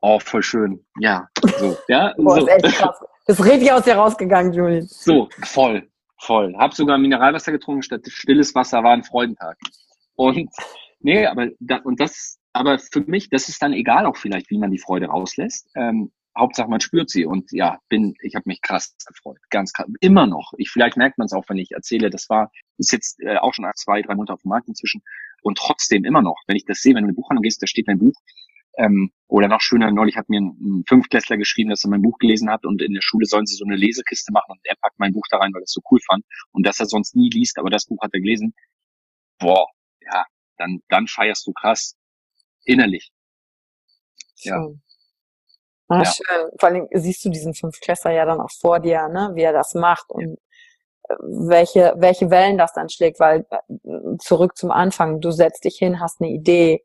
oh, 0.01 0.19
voll 0.19 0.43
schön. 0.43 0.85
Ja, 0.99 1.27
so, 1.59 1.77
ja. 1.87 2.13
Boah, 2.17 2.41
so. 2.41 2.47
Ist 2.47 2.63
echt 2.65 2.75
krass. 2.77 2.99
Das 3.27 3.39
ist 3.39 3.45
richtig 3.45 3.71
aus 3.71 3.83
dir 3.83 3.95
rausgegangen, 3.95 4.53
Julian. 4.53 4.87
So, 4.87 5.29
voll, 5.43 5.87
voll. 6.19 6.53
Hab 6.57 6.73
sogar 6.73 6.97
Mineralwasser 6.97 7.51
getrunken 7.51 7.83
statt 7.83 8.01
stilles 8.07 8.53
Wasser, 8.55 8.83
war 8.83 8.93
ein 8.93 9.03
Freudentag. 9.03 9.57
Und 10.15 10.49
nee, 10.99 11.25
aber 11.25 11.49
da, 11.59 11.77
und 11.77 11.99
das, 11.99 12.39
aber 12.53 12.79
für 12.79 13.01
mich, 13.01 13.29
das 13.29 13.47
ist 13.47 13.61
dann 13.61 13.73
egal 13.73 14.05
auch 14.05 14.17
vielleicht, 14.17 14.49
wie 14.49 14.57
man 14.57 14.71
die 14.71 14.79
Freude 14.79 15.07
rauslässt. 15.07 15.69
Ähm, 15.75 16.11
Hauptsache 16.37 16.69
man 16.69 16.79
spürt 16.79 17.09
sie 17.09 17.25
und 17.25 17.51
ja, 17.51 17.79
bin, 17.89 18.15
ich 18.21 18.35
habe 18.35 18.43
mich 18.47 18.61
krass 18.61 18.95
gefreut, 19.05 19.37
ganz 19.49 19.73
krass, 19.73 19.87
immer 19.99 20.27
noch. 20.27 20.53
Ich 20.57 20.69
vielleicht 20.69 20.95
merkt 20.95 21.17
man 21.17 21.25
es 21.25 21.33
auch, 21.33 21.43
wenn 21.49 21.57
ich 21.57 21.71
erzähle. 21.71 22.09
Das 22.09 22.29
war 22.29 22.51
ist 22.77 22.93
jetzt 22.93 23.19
äh, 23.19 23.37
auch 23.37 23.53
schon 23.53 23.69
zwei, 23.75 24.01
drei 24.01 24.15
Monate 24.15 24.33
auf 24.33 24.41
dem 24.41 24.49
Markt 24.49 24.67
inzwischen 24.67 25.01
und 25.41 25.57
trotzdem 25.57 26.05
immer 26.05 26.21
noch, 26.21 26.37
wenn 26.47 26.55
ich 26.55 26.65
das 26.65 26.79
sehe, 26.79 26.95
wenn 26.95 27.03
du 27.03 27.09
in 27.09 27.13
ein 27.13 27.15
Buchhandlung 27.15 27.43
gehst, 27.43 27.61
da 27.61 27.67
steht 27.67 27.87
mein 27.87 27.99
Buch. 27.99 28.13
Ähm, 28.77 29.11
oder 29.27 29.49
noch 29.49 29.59
schöner, 29.59 29.91
neulich 29.91 30.15
hat 30.15 30.29
mir 30.29 30.39
ein, 30.39 30.55
ein 30.61 30.83
Fünftklässler 30.87 31.35
geschrieben, 31.35 31.69
dass 31.69 31.83
er 31.83 31.89
mein 31.89 32.01
Buch 32.01 32.17
gelesen 32.19 32.49
hat 32.49 32.65
und 32.65 32.81
in 32.81 32.93
der 32.93 33.01
Schule 33.01 33.25
sollen 33.25 33.45
sie 33.45 33.55
so 33.55 33.65
eine 33.65 33.75
Lesekiste 33.75 34.31
machen 34.31 34.51
und 34.51 34.61
er 34.63 34.75
packt 34.79 34.97
mein 34.97 35.11
Buch 35.11 35.25
da 35.29 35.37
rein, 35.37 35.53
weil 35.53 35.61
er 35.61 35.65
es 35.65 35.71
so 35.71 35.81
cool 35.91 35.99
fand 36.07 36.23
und 36.51 36.65
dass 36.65 36.79
er 36.79 36.85
sonst 36.85 37.15
nie 37.15 37.29
liest, 37.29 37.59
aber 37.59 37.69
das 37.69 37.85
Buch 37.85 38.01
hat 38.01 38.13
er 38.13 38.21
gelesen. 38.21 38.53
Boah, 39.39 39.67
ja, 39.99 40.25
dann, 40.57 40.79
dann 40.87 41.07
feierst 41.07 41.45
du 41.47 41.51
krass 41.51 41.97
innerlich. 42.63 43.11
Ja. 44.43 44.55
Ah, 44.55 44.69
ja. 45.99 46.05
schön. 46.05 46.49
Vor 46.59 46.69
allem 46.69 46.87
siehst 46.91 47.23
du 47.25 47.29
diesen 47.29 47.53
Fünftklässler 47.53 48.11
ja 48.11 48.25
dann 48.25 48.41
auch 48.41 48.51
vor 48.59 48.79
dir, 48.79 49.07
ne, 49.07 49.31
wie 49.33 49.43
er 49.43 49.53
das 49.53 49.73
macht 49.73 50.09
und 50.09 50.37
ja. 51.09 51.15
welche, 51.19 51.93
welche 51.97 52.29
Wellen 52.29 52.57
das 52.57 52.73
dann 52.73 52.89
schlägt, 52.89 53.19
weil 53.19 53.45
äh, 53.49 54.17
zurück 54.19 54.57
zum 54.57 54.71
Anfang, 54.71 55.19
du 55.19 55.31
setzt 55.31 55.63
dich 55.63 55.77
hin, 55.77 55.99
hast 55.99 56.21
eine 56.21 56.29
Idee, 56.31 56.83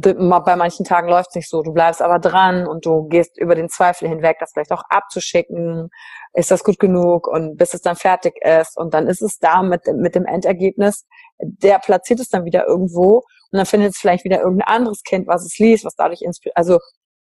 bei 0.00 0.56
manchen 0.56 0.84
Tagen 0.84 1.08
läuft 1.08 1.30
es 1.30 1.36
nicht 1.36 1.50
so, 1.50 1.62
du 1.62 1.72
bleibst 1.72 2.00
aber 2.00 2.18
dran 2.18 2.66
und 2.66 2.86
du 2.86 3.08
gehst 3.08 3.38
über 3.38 3.54
den 3.54 3.68
Zweifel 3.68 4.08
hinweg, 4.08 4.38
das 4.40 4.52
vielleicht 4.52 4.72
auch 4.72 4.84
abzuschicken, 4.88 5.90
ist 6.32 6.50
das 6.50 6.64
gut 6.64 6.78
genug 6.78 7.26
und 7.28 7.56
bis 7.56 7.74
es 7.74 7.82
dann 7.82 7.96
fertig 7.96 8.34
ist 8.42 8.78
und 8.78 8.94
dann 8.94 9.06
ist 9.06 9.20
es 9.20 9.38
da 9.38 9.62
mit, 9.62 9.82
mit 9.94 10.14
dem 10.14 10.24
Endergebnis, 10.24 11.06
der 11.38 11.78
platziert 11.78 12.20
es 12.20 12.28
dann 12.28 12.44
wieder 12.44 12.66
irgendwo 12.66 13.16
und 13.50 13.58
dann 13.58 13.66
findet 13.66 13.92
es 13.92 13.98
vielleicht 13.98 14.24
wieder 14.24 14.40
irgendein 14.40 14.68
anderes 14.68 15.02
Kind, 15.02 15.26
was 15.26 15.44
es 15.44 15.58
liest, 15.58 15.84
was 15.84 15.94
dadurch 15.94 16.22
inspiriert, 16.22 16.56
also 16.56 16.78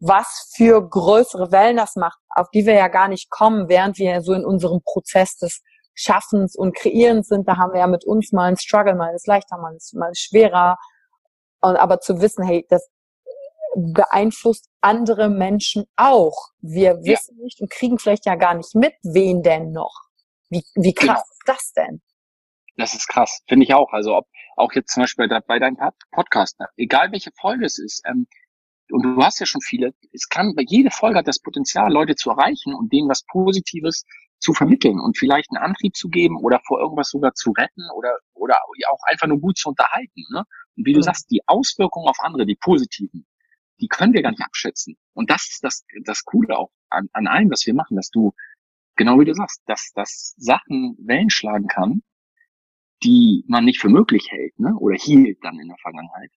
was 0.07 0.53
für 0.55 0.87
größere 0.87 1.51
Wellen 1.51 1.79
das 1.79 1.97
macht, 1.97 2.19
auf 2.29 2.51
die 2.51 2.67
wir 2.67 2.75
ja 2.75 2.89
gar 2.89 3.09
nicht 3.09 3.31
kommen, 3.31 3.69
während 3.69 3.99
wir 3.99 4.21
so 4.21 4.35
in 4.35 4.45
unserem 4.45 4.81
Prozess 4.85 5.37
des 5.37 5.63
Schaffens 5.95 6.57
und 6.57 6.77
Kreierens 6.77 7.29
sind, 7.29 7.49
da 7.49 7.57
haben 7.57 7.73
wir 7.73 7.81
ja 7.81 7.87
mit 7.87 8.05
uns 8.05 8.33
mal 8.33 8.47
einen 8.47 8.57
Struggle, 8.57 8.97
mal 8.97 9.15
ist 9.15 9.27
leichter, 9.27 9.57
mal 9.59 9.75
ist, 9.75 9.95
mal 9.95 10.11
ist 10.11 10.21
schwerer, 10.21 10.77
und 11.61 11.77
aber 11.77 12.01
zu 12.01 12.21
wissen, 12.21 12.45
hey, 12.45 12.67
das 12.69 12.91
beeinflusst 13.77 14.69
andere 14.81 15.31
Menschen 15.31 15.85
auch. 15.97 16.51
Wir 16.61 16.97
wissen 17.03 17.37
ja. 17.39 17.45
nicht 17.45 17.61
und 17.61 17.71
kriegen 17.71 17.99
vielleicht 17.99 18.27
ja 18.27 18.35
gar 18.35 18.55
nicht 18.55 18.75
mit, 18.75 18.95
wen 19.03 19.43
denn 19.43 19.73
noch. 19.73 19.95
Wie, 20.51 20.63
wie 20.75 20.93
krass 20.93 21.07
genau. 21.07 21.21
ist 21.21 21.43
das 21.47 21.73
denn? 21.73 22.03
Das 22.77 22.95
ist 22.95 23.09
krass, 23.09 23.41
finde 23.49 23.65
ich 23.65 23.75
auch. 23.75 23.93
Also 23.93 24.17
ob 24.17 24.27
auch 24.57 24.73
jetzt 24.73 24.93
zum 24.93 25.05
Beispiel 25.05 25.29
bei, 25.29 25.41
bei 25.41 25.59
deinem 25.59 25.79
Podcast, 26.11 26.61
ne? 26.61 26.67
egal 26.77 27.13
welche 27.13 27.31
Folge 27.41 27.65
es 27.65 27.79
ist, 27.79 28.03
ähm, 28.07 28.27
und 28.95 29.03
du 29.03 29.25
hast 29.25 29.41
ja 29.41 29.47
schon 29.47 29.61
viele, 29.61 29.93
es 30.13 30.29
kann, 30.29 30.55
jede 30.69 30.93
Folge 30.93 31.19
hat 31.19 31.27
das 31.27 31.41
Potenzial, 31.41 31.93
Leute 31.93 32.15
zu 32.15 32.31
erreichen 32.31 32.75
und 32.75 32.93
denen 32.93 33.09
was 33.09 33.25
Positives 33.25 34.05
zu 34.39 34.53
vermitteln 34.53 35.01
und 35.01 35.19
vielleicht 35.19 35.51
einen 35.51 35.65
Antrieb 35.65 35.97
zu 35.97 36.09
geben 36.09 36.37
oder 36.37 36.61
vor 36.65 36.79
irgendwas 36.79 37.09
sogar 37.09 37.35
zu 37.35 37.51
retten 37.51 37.83
oder, 37.97 38.17
oder 38.35 38.55
auch 38.93 39.01
einfach 39.11 39.27
nur 39.27 39.41
gut 39.41 39.59
zu 39.59 39.71
unterhalten. 39.71 40.25
Ne? 40.31 40.45
Und 40.77 40.87
wie 40.87 40.93
du 40.93 41.03
sagst, 41.03 41.29
die 41.33 41.41
Auswirkungen 41.49 42.07
auf 42.07 42.21
andere, 42.21 42.47
die 42.47 42.55
positiven, 42.55 43.27
die 43.81 43.89
können 43.89 44.13
wir 44.13 44.23
gar 44.23 44.31
nicht 44.31 44.45
abschätzen. 44.45 44.97
Und 45.13 45.29
das 45.29 45.43
ist 45.51 45.65
das, 45.65 45.85
das 46.05 46.23
Coole 46.23 46.57
auch 46.57 46.71
an, 46.89 47.09
an 47.15 47.27
allem, 47.27 47.51
was 47.51 47.67
wir 47.67 47.75
machen, 47.75 47.97
dass 47.97 48.11
du, 48.11 48.33
genau 48.95 49.19
wie 49.19 49.25
du 49.25 49.35
sagst, 49.35 49.61
dass, 49.67 49.91
dass 49.97 50.35
Sachen 50.37 50.97
Wellen 51.01 51.31
schlagen 51.31 51.67
kann, 51.67 52.05
die 53.03 53.45
man 53.49 53.65
nicht 53.65 53.81
für 53.81 53.89
möglich 53.89 54.31
hält, 54.31 54.57
ne? 54.61 54.73
oder 54.79 54.95
hielt 54.95 55.39
dann 55.43 55.59
in 55.59 55.67
der 55.67 55.79
Vergangenheit. 55.83 56.31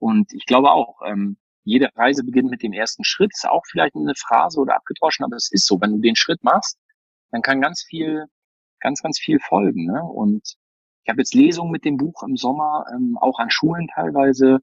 Und 0.00 0.32
ich 0.32 0.44
glaube 0.46 0.72
auch, 0.72 1.02
ähm, 1.06 1.36
jede 1.64 1.88
Reise 1.94 2.24
beginnt 2.24 2.50
mit 2.50 2.62
dem 2.62 2.72
ersten 2.72 3.04
Schritt, 3.04 3.32
ist 3.32 3.48
auch 3.48 3.62
vielleicht 3.70 3.94
eine 3.94 4.14
Phrase 4.16 4.60
oder 4.60 4.76
abgedroschen, 4.76 5.24
aber 5.24 5.36
es 5.36 5.50
ist 5.50 5.66
so, 5.66 5.80
wenn 5.80 5.92
du 5.92 5.98
den 5.98 6.16
Schritt 6.16 6.42
machst, 6.42 6.78
dann 7.30 7.42
kann 7.42 7.60
ganz 7.60 7.82
viel, 7.82 8.26
ganz, 8.80 9.02
ganz 9.02 9.18
viel 9.18 9.38
folgen. 9.40 9.86
Ne? 9.86 10.02
Und 10.02 10.56
ich 11.04 11.08
habe 11.08 11.20
jetzt 11.20 11.34
Lesungen 11.34 11.72
mit 11.72 11.84
dem 11.84 11.96
Buch 11.96 12.22
im 12.22 12.36
Sommer, 12.36 12.84
ähm, 12.94 13.16
auch 13.20 13.38
an 13.38 13.50
Schulen 13.50 13.88
teilweise. 13.94 14.60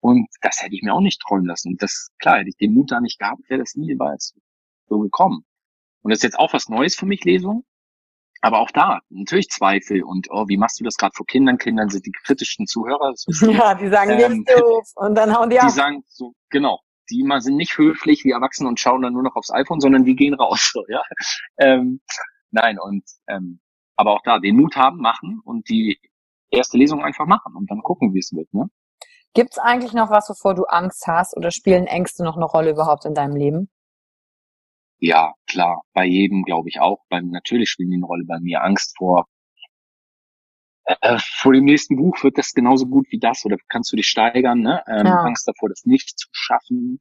Und 0.00 0.28
das 0.40 0.62
hätte 0.62 0.74
ich 0.74 0.82
mir 0.82 0.94
auch 0.94 1.00
nicht 1.00 1.20
träumen 1.20 1.46
lassen. 1.46 1.76
Das, 1.78 2.10
klar, 2.18 2.38
hätte 2.38 2.48
ich 2.48 2.56
den 2.56 2.74
Mut 2.74 2.90
da 2.90 3.00
nicht 3.00 3.18
gehabt, 3.18 3.48
wäre 3.48 3.60
das 3.60 3.74
nie 3.74 3.88
jeweils 3.88 4.34
so 4.88 4.98
gekommen. 4.98 5.44
Und 6.02 6.10
das 6.10 6.18
ist 6.18 6.24
jetzt 6.24 6.38
auch 6.38 6.52
was 6.52 6.68
Neues 6.68 6.96
für 6.96 7.06
mich, 7.06 7.24
Lesung. 7.24 7.64
Aber 8.42 8.58
auch 8.58 8.70
da, 8.72 8.98
natürlich 9.08 9.48
Zweifel 9.48 10.02
und 10.02 10.26
oh, 10.30 10.48
wie 10.48 10.56
machst 10.56 10.80
du 10.80 10.84
das 10.84 10.96
gerade 10.96 11.12
vor 11.14 11.24
Kindern? 11.26 11.58
Kindern 11.58 11.88
sind 11.88 12.04
die 12.04 12.12
kritischsten 12.12 12.66
Zuhörer. 12.66 13.14
Ja, 13.40 13.74
die 13.74 13.88
sagen, 13.88 14.18
ähm, 14.18 14.44
doof 14.44 14.90
und 14.96 15.14
dann 15.14 15.34
hauen 15.34 15.48
die 15.48 15.58
ab. 15.58 15.68
Die 15.68 15.72
sagen 15.72 16.04
so, 16.08 16.34
genau, 16.50 16.80
die 17.08 17.20
immer 17.20 17.40
sind 17.40 17.56
nicht 17.56 17.78
höflich 17.78 18.24
wie 18.24 18.32
Erwachsene 18.32 18.68
und 18.68 18.80
schauen 18.80 19.02
dann 19.02 19.12
nur 19.12 19.22
noch 19.22 19.36
aufs 19.36 19.52
iPhone, 19.52 19.80
sondern 19.80 20.04
die 20.04 20.16
gehen 20.16 20.34
raus. 20.34 20.70
So, 20.72 20.84
ja? 20.88 21.02
ähm, 21.58 22.00
nein, 22.50 22.78
und 22.80 23.04
ähm, 23.28 23.60
aber 23.96 24.12
auch 24.12 24.22
da 24.24 24.38
den 24.38 24.56
Mut 24.56 24.74
haben, 24.74 24.98
machen 24.98 25.40
und 25.44 25.68
die 25.68 26.00
erste 26.50 26.76
Lesung 26.78 27.04
einfach 27.04 27.26
machen 27.26 27.54
und 27.54 27.70
dann 27.70 27.82
gucken, 27.82 28.12
wie 28.12 28.18
es 28.18 28.32
wird. 28.32 28.52
Ne? 28.52 28.68
Gibt 29.34 29.52
es 29.52 29.58
eigentlich 29.58 29.92
noch 29.92 30.10
was, 30.10 30.28
wovor 30.28 30.54
du 30.54 30.64
Angst 30.64 31.06
hast 31.06 31.36
oder 31.36 31.50
spielen 31.50 31.86
Ängste 31.86 32.24
noch 32.24 32.36
eine 32.36 32.44
Rolle 32.44 32.70
überhaupt 32.70 33.04
in 33.04 33.14
deinem 33.14 33.36
Leben? 33.36 33.70
Ja, 35.04 35.34
klar, 35.48 35.82
bei 35.94 36.04
jedem 36.04 36.44
glaube 36.44 36.68
ich 36.68 36.78
auch. 36.78 37.04
Beim, 37.08 37.30
natürlich 37.30 37.70
spielen 37.70 37.90
die 37.90 37.96
eine 37.96 38.06
Rolle 38.06 38.24
bei 38.24 38.38
mir. 38.38 38.62
Angst 38.62 38.96
vor 38.96 39.26
äh, 40.84 41.18
vor 41.18 41.52
dem 41.52 41.64
nächsten 41.64 41.96
Buch 41.96 42.22
wird 42.22 42.38
das 42.38 42.52
genauso 42.52 42.86
gut 42.86 43.06
wie 43.10 43.18
das 43.18 43.44
oder 43.44 43.56
kannst 43.68 43.92
du 43.92 43.96
dich 43.96 44.06
steigern, 44.06 44.60
ne? 44.60 44.80
Ähm, 44.86 45.06
ja. 45.06 45.22
Angst 45.22 45.48
davor, 45.48 45.68
das 45.70 45.84
nicht 45.86 46.16
zu 46.16 46.28
schaffen. 46.30 47.00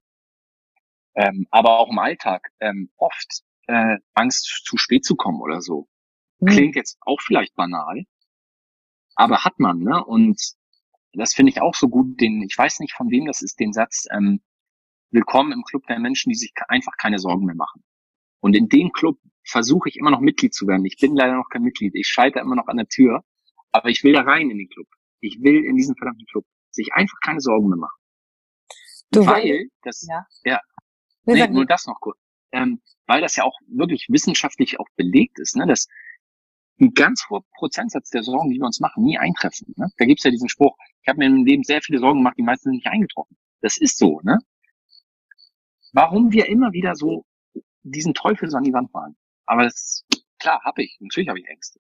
Ähm, 1.13 1.45
aber 1.51 1.77
auch 1.77 1.91
im 1.91 1.99
Alltag 1.99 2.49
ähm, 2.59 2.89
oft 2.97 3.43
äh, 3.67 3.97
Angst, 4.15 4.63
zu 4.65 4.77
spät 4.77 5.05
zu 5.05 5.15
kommen 5.15 5.39
oder 5.39 5.61
so. 5.61 5.87
Mhm. 6.39 6.47
Klingt 6.47 6.75
jetzt 6.75 6.97
auch 7.01 7.21
vielleicht 7.21 7.53
banal, 7.53 8.05
aber 9.15 9.43
hat 9.43 9.59
man, 9.59 9.77
ne? 9.77 10.03
Und 10.03 10.41
das 11.13 11.35
finde 11.35 11.51
ich 11.51 11.61
auch 11.61 11.75
so 11.75 11.87
gut, 11.87 12.19
den, 12.19 12.41
ich 12.41 12.57
weiß 12.57 12.79
nicht 12.79 12.93
von 12.93 13.11
wem 13.11 13.25
das 13.25 13.43
ist, 13.43 13.59
den 13.59 13.73
Satz, 13.73 14.07
ähm, 14.11 14.41
willkommen 15.11 15.51
im 15.51 15.63
Club 15.63 15.85
der 15.85 15.99
Menschen, 15.99 16.29
die 16.29 16.35
sich 16.37 16.51
einfach 16.67 16.97
keine 16.97 17.19
Sorgen 17.19 17.45
mehr 17.45 17.55
machen. 17.55 17.83
Und 18.41 18.55
in 18.55 18.67
dem 18.67 18.91
Club 18.91 19.17
versuche 19.43 19.89
ich 19.89 19.97
immer 19.97 20.11
noch 20.11 20.19
Mitglied 20.19 20.53
zu 20.53 20.67
werden. 20.67 20.85
Ich 20.85 20.97
bin 20.97 21.15
leider 21.15 21.35
noch 21.35 21.49
kein 21.49 21.61
Mitglied. 21.61 21.95
Ich 21.95 22.07
scheitere 22.07 22.41
immer 22.41 22.55
noch 22.55 22.67
an 22.67 22.77
der 22.77 22.87
Tür. 22.87 23.23
Aber 23.71 23.89
ich 23.89 24.03
will 24.03 24.13
da 24.13 24.21
rein 24.21 24.49
in 24.49 24.57
den 24.57 24.69
Club. 24.69 24.87
Ich 25.21 25.41
will 25.41 25.63
in 25.63 25.75
diesen 25.75 25.95
verdammten 25.95 26.25
Club 26.25 26.45
sich 26.71 26.93
einfach 26.93 27.17
keine 27.23 27.39
Sorgen 27.39 27.69
mehr 27.69 27.77
machen. 27.77 28.01
Du 29.11 29.25
weil 29.25 29.67
das, 29.83 30.05
ja, 30.07 30.25
ja 30.43 30.59
nee, 31.25 31.47
nur 31.47 31.65
das 31.65 31.85
noch 31.85 31.99
kurz. 31.99 32.17
Ähm, 32.51 32.81
weil 33.07 33.21
das 33.21 33.35
ja 33.35 33.43
auch 33.43 33.57
wirklich 33.67 34.07
wissenschaftlich 34.09 34.79
auch 34.79 34.87
belegt 34.95 35.39
ist, 35.39 35.55
ne, 35.55 35.67
dass 35.67 35.87
ein 36.79 36.93
ganz 36.93 37.27
hoher 37.29 37.43
Prozentsatz 37.57 38.09
der 38.09 38.23
Sorgen, 38.23 38.49
die 38.49 38.57
wir 38.57 38.65
uns 38.65 38.79
machen, 38.79 39.03
nie 39.03 39.17
eintreffen. 39.17 39.73
Ne? 39.77 39.89
Da 39.97 40.05
gibt's 40.05 40.23
ja 40.23 40.31
diesen 40.31 40.49
Spruch, 40.49 40.75
ich 41.01 41.07
habe 41.07 41.19
mir 41.19 41.27
im 41.27 41.45
Leben 41.45 41.63
sehr 41.63 41.81
viele 41.81 41.99
Sorgen 41.99 42.19
gemacht, 42.19 42.37
die 42.37 42.43
meisten 42.43 42.69
sind 42.69 42.77
nicht 42.77 42.87
eingetroffen. 42.87 43.37
Das 43.61 43.77
ist 43.77 43.97
so, 43.97 44.19
ne? 44.23 44.39
Warum 45.93 46.31
wir 46.31 46.47
immer 46.47 46.71
wieder 46.71 46.95
so 46.95 47.25
diesen 47.84 48.13
Teufel 48.13 48.49
so 48.49 48.57
an 48.57 48.63
die 48.63 48.73
Wand 48.73 48.93
malen. 48.93 49.15
Aber 49.45 49.63
das, 49.63 50.05
klar, 50.39 50.61
habe 50.63 50.84
ich. 50.84 50.97
Natürlich 50.99 51.29
habe 51.29 51.39
ich 51.39 51.47
Ängste. 51.47 51.79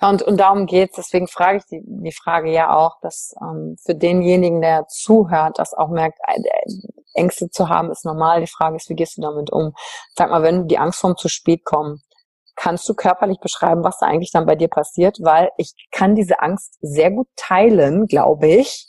Und, 0.00 0.22
und 0.22 0.38
darum 0.38 0.66
geht's. 0.66 0.96
Deswegen 0.96 1.26
frage 1.26 1.58
ich 1.58 1.64
die, 1.64 1.82
die 1.84 2.12
Frage 2.12 2.52
ja 2.52 2.74
auch, 2.74 3.00
dass 3.00 3.34
ähm, 3.42 3.76
für 3.84 3.94
denjenigen, 3.94 4.60
der 4.60 4.86
zuhört, 4.86 5.58
das 5.58 5.74
auch 5.74 5.88
merkt, 5.88 6.18
äh, 6.26 6.40
Ängste 7.14 7.50
zu 7.50 7.68
haben, 7.68 7.90
ist 7.90 8.04
normal. 8.04 8.40
Die 8.40 8.46
Frage 8.46 8.76
ist, 8.76 8.88
wie 8.88 8.94
gehst 8.94 9.16
du 9.16 9.22
damit 9.22 9.50
um? 9.50 9.72
Sag 10.14 10.30
mal, 10.30 10.42
wenn 10.42 10.68
die 10.68 10.78
Angst 10.78 11.00
vorm 11.00 11.16
zu 11.16 11.28
spät 11.28 11.64
kommen, 11.64 12.00
kannst 12.54 12.88
du 12.88 12.94
körperlich 12.94 13.38
beschreiben, 13.40 13.84
was 13.84 13.98
da 13.98 14.06
eigentlich 14.06 14.32
dann 14.32 14.46
bei 14.46 14.56
dir 14.56 14.68
passiert? 14.68 15.18
Weil 15.20 15.50
ich 15.56 15.74
kann 15.90 16.14
diese 16.14 16.40
Angst 16.40 16.76
sehr 16.80 17.10
gut 17.10 17.28
teilen, 17.36 18.06
glaube 18.06 18.48
ich. 18.48 18.86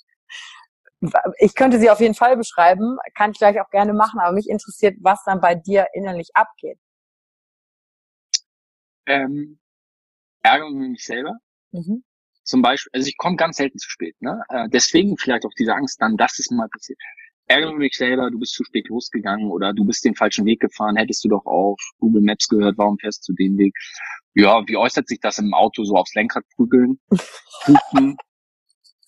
Ich 1.40 1.56
könnte 1.56 1.80
sie 1.80 1.90
auf 1.90 2.02
jeden 2.02 2.16
Fall 2.16 2.36
beschreiben, 2.36 2.98
kann 3.16 3.32
ich 3.32 3.38
gleich 3.38 3.60
auch 3.62 3.70
gerne 3.70 3.94
machen, 3.94 4.20
aber 4.20 4.34
mich 4.34 4.50
interessiert, 4.50 4.98
was 5.00 5.24
dann 5.26 5.40
bei 5.40 5.56
dir 5.56 5.88
innerlich 5.94 6.30
abgeht. 6.34 6.78
Ähm, 9.06 9.60
ärgere 10.42 10.70
mich 10.72 11.04
selber. 11.04 11.38
Mhm. 11.72 12.04
Zum 12.44 12.62
Beispiel, 12.62 12.90
also 12.94 13.08
ich 13.08 13.18
komme 13.18 13.36
ganz 13.38 13.58
selten 13.58 13.78
zu 13.78 13.90
spät. 13.90 14.16
Ne? 14.22 14.42
Äh, 14.50 14.70
deswegen 14.70 15.18
vielleicht 15.18 15.46
auch 15.46 15.54
diese 15.58 15.74
Angst 15.74 16.02
dann, 16.02 16.18
dass 16.18 16.40
es 16.40 16.50
mal 16.52 16.68
passiert. 16.68 17.00
Ärgere 17.46 17.74
mich 17.74 17.96
selber, 17.96 18.30
du 18.30 18.38
bist 18.38 18.54
zu 18.54 18.64
spät 18.64 18.90
losgegangen 18.90 19.50
oder 19.50 19.74
du 19.74 19.84
bist 19.84 20.06
den 20.06 20.16
falschen 20.16 20.46
Weg 20.46 20.60
gefahren, 20.60 20.98
hättest 20.98 21.24
du 21.24 21.30
doch 21.30 21.46
auf 21.46 21.80
Google 21.98 22.22
Maps 22.22 22.48
gehört, 22.48 22.78
warum 22.78 23.00
fährst 23.00 23.28
du 23.28 23.34
den 23.34 23.58
Weg? 23.58 23.74
Ja, 24.36 24.68
wie 24.68 24.78
äußert 24.78 25.08
sich 25.08 25.20
das 25.20 25.40
im 25.40 25.54
Auto 25.56 25.84
so 25.84 25.96
aufs 25.96 26.14
Lenkrad 26.14 26.44
prügeln? 26.56 27.00
Hupen? 27.68 28.18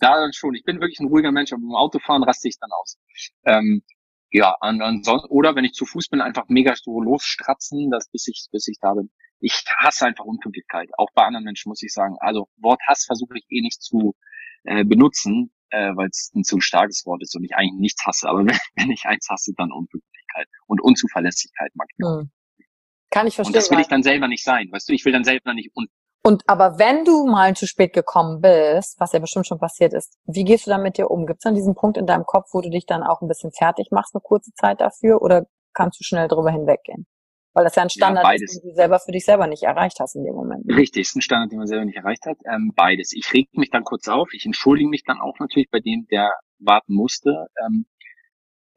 Da 0.01 0.19
dann 0.19 0.33
schon. 0.33 0.55
Ich 0.55 0.63
bin 0.63 0.81
wirklich 0.81 0.99
ein 0.99 1.07
ruhiger 1.07 1.31
Mensch, 1.31 1.53
aber 1.53 1.61
im 1.61 1.75
Autofahren 1.75 2.23
raste 2.23 2.47
ich 2.47 2.57
dann 2.59 2.71
aus. 2.71 2.97
Ähm, 3.45 3.83
ja, 4.31 4.55
ansonsten, 4.59 5.27
oder 5.29 5.55
wenn 5.55 5.65
ich 5.65 5.73
zu 5.73 5.85
Fuß 5.85 6.07
bin, 6.09 6.21
einfach 6.21 6.45
mega 6.47 6.73
so 6.75 7.01
losstratzen, 7.01 7.89
dass 7.91 8.09
bis 8.09 8.27
ich, 8.27 8.47
bis 8.51 8.67
ich 8.67 8.77
da 8.81 8.93
bin 8.93 9.09
ich 9.41 9.63
hasse 9.79 10.05
einfach 10.05 10.23
Unpünktlichkeit. 10.23 10.89
Auch 10.97 11.09
bei 11.13 11.23
anderen 11.23 11.43
Menschen 11.43 11.69
muss 11.69 11.83
ich 11.83 11.91
sagen. 11.91 12.15
Also 12.19 12.47
Wort 12.57 12.79
Hass 12.87 13.05
versuche 13.05 13.37
ich 13.37 13.45
eh 13.49 13.61
nicht 13.61 13.81
zu 13.81 14.15
äh, 14.63 14.85
benutzen, 14.85 15.51
äh, 15.71 15.91
weil 15.95 16.07
es 16.09 16.31
ein 16.35 16.43
zu 16.43 16.61
starkes 16.61 17.05
Wort 17.05 17.21
ist 17.21 17.35
und 17.35 17.43
ich 17.43 17.55
eigentlich 17.55 17.79
nichts 17.79 18.05
hasse. 18.05 18.29
Aber 18.29 18.39
wenn, 18.45 18.57
wenn 18.75 18.91
ich 18.91 19.05
eins 19.05 19.27
hasse, 19.29 19.53
dann 19.57 19.71
Unpünktlichkeit 19.71 20.47
und 20.67 20.81
Unzuverlässigkeit 20.81 21.71
manchmal. 21.73 22.21
Hm. 22.21 22.31
Kann 23.09 23.27
ich 23.27 23.35
verstehen. 23.35 23.49
Und 23.49 23.55
das 23.55 23.69
will 23.71 23.79
ich 23.79 23.87
dann 23.87 24.03
selber 24.03 24.27
nicht 24.27 24.43
sein. 24.43 24.71
Weißt 24.71 24.87
du, 24.87 24.93
ich 24.93 25.03
will 25.03 25.11
dann 25.11 25.25
selber 25.25 25.53
nicht 25.53 25.75
un 25.75 25.87
und 26.23 26.43
aber 26.47 26.77
wenn 26.77 27.03
du 27.03 27.25
mal 27.25 27.55
zu 27.55 27.65
spät 27.65 27.93
gekommen 27.93 28.41
bist, 28.41 28.99
was 28.99 29.11
ja 29.11 29.19
bestimmt 29.19 29.47
schon 29.47 29.59
passiert 29.59 29.93
ist, 29.93 30.17
wie 30.25 30.43
gehst 30.43 30.67
du 30.67 30.71
dann 30.71 30.83
mit 30.83 30.97
dir 30.97 31.09
um? 31.09 31.25
Gibt 31.25 31.39
es 31.39 31.43
dann 31.43 31.55
diesen 31.55 31.75
Punkt 31.75 31.97
in 31.97 32.05
deinem 32.05 32.25
Kopf, 32.25 32.49
wo 32.53 32.61
du 32.61 32.69
dich 32.69 32.85
dann 32.85 33.03
auch 33.03 33.21
ein 33.21 33.27
bisschen 33.27 33.51
fertig 33.51 33.87
machst, 33.91 34.13
eine 34.13 34.21
kurze 34.21 34.51
Zeit 34.53 34.81
dafür, 34.81 35.21
oder 35.21 35.47
kannst 35.73 35.99
du 35.99 36.03
schnell 36.03 36.27
drüber 36.27 36.51
hinweggehen? 36.51 37.07
Weil 37.53 37.65
das 37.65 37.75
ja 37.75 37.83
ein 37.83 37.89
Standard 37.89 38.25
ja, 38.25 38.33
ist, 38.33 38.61
den 38.63 38.69
du 38.69 38.75
selber 38.75 38.99
für 38.99 39.11
dich 39.11 39.25
selber 39.25 39.47
nicht 39.47 39.63
erreicht 39.63 39.99
hast 39.99 40.15
in 40.15 40.23
dem 40.23 40.35
Moment. 40.35 40.63
Richtig, 40.69 41.01
ist 41.01 41.15
ein 41.15 41.21
Standard, 41.21 41.51
den 41.51 41.57
man 41.57 41.67
selber 41.67 41.83
nicht 41.83 41.97
erreicht 41.97 42.25
hat. 42.25 42.37
Ähm, 42.45 42.71
beides. 42.75 43.11
Ich 43.13 43.33
reg 43.33 43.49
mich 43.53 43.69
dann 43.71 43.83
kurz 43.83 44.07
auf. 44.07 44.29
Ich 44.33 44.45
entschuldige 44.45 44.89
mich 44.89 45.03
dann 45.03 45.19
auch 45.19 45.37
natürlich 45.39 45.69
bei 45.69 45.79
dem, 45.79 46.07
der 46.09 46.31
warten 46.59 46.93
musste. 46.93 47.47
Ähm, 47.65 47.85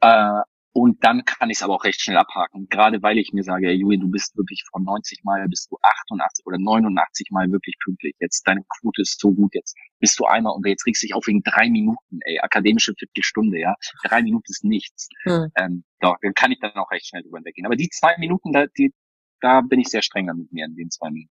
äh, 0.01 0.41
und 0.77 1.01
dann 1.05 1.23
kann 1.23 1.49
ich 1.49 1.59
es 1.59 1.63
aber 1.63 1.73
auch 1.73 1.85
recht 1.85 2.01
schnell 2.01 2.17
abhaken. 2.17 2.67
Gerade 2.69 3.01
weil 3.01 3.17
ich 3.17 3.31
mir 3.31 3.43
sage, 3.43 3.67
hey, 3.67 3.75
Julian, 3.75 4.01
du 4.01 4.11
bist 4.11 4.35
wirklich 4.35 4.61
von 4.69 4.83
90 4.83 5.23
Mal 5.23 5.47
bist 5.47 5.71
du 5.71 5.77
88 5.81 6.45
oder 6.45 6.57
89 6.59 7.29
Mal 7.31 7.49
wirklich 7.49 7.77
pünktlich. 7.81 8.13
Jetzt 8.19 8.43
deine 8.45 8.61
Quote 8.81 9.01
ist 9.01 9.17
so 9.17 9.31
gut. 9.31 9.55
Jetzt 9.55 9.73
bist 9.99 10.19
du 10.19 10.25
einmal 10.25 10.53
und 10.53 10.67
jetzt 10.67 10.85
regst 10.85 11.01
du 11.01 11.07
dich 11.07 11.15
auf 11.15 11.27
wegen 11.27 11.41
drei 11.43 11.69
Minuten, 11.69 12.19
ey, 12.25 12.39
akademische 12.41 12.93
Viertelstunde, 12.99 13.57
ja. 13.57 13.73
Drei 14.03 14.21
Minuten 14.21 14.51
ist 14.51 14.65
nichts. 14.65 15.07
Hm. 15.23 15.47
Ähm, 15.55 15.85
doch, 16.01 16.17
dann 16.21 16.33
kann 16.33 16.51
ich 16.51 16.59
dann 16.59 16.73
auch 16.73 16.91
recht 16.91 17.07
schnell 17.07 17.23
drüber 17.23 17.39
weggehen. 17.45 17.65
Aber 17.65 17.77
die 17.77 17.87
zwei 17.87 18.17
Minuten, 18.17 18.51
da, 18.51 18.65
die, 18.77 18.93
da 19.39 19.61
bin 19.61 19.79
ich 19.79 19.87
sehr 19.87 20.01
strenger 20.01 20.33
mit 20.33 20.51
mir 20.51 20.65
in 20.65 20.75
den 20.75 20.91
zwei 20.91 21.09
Minuten. 21.09 21.31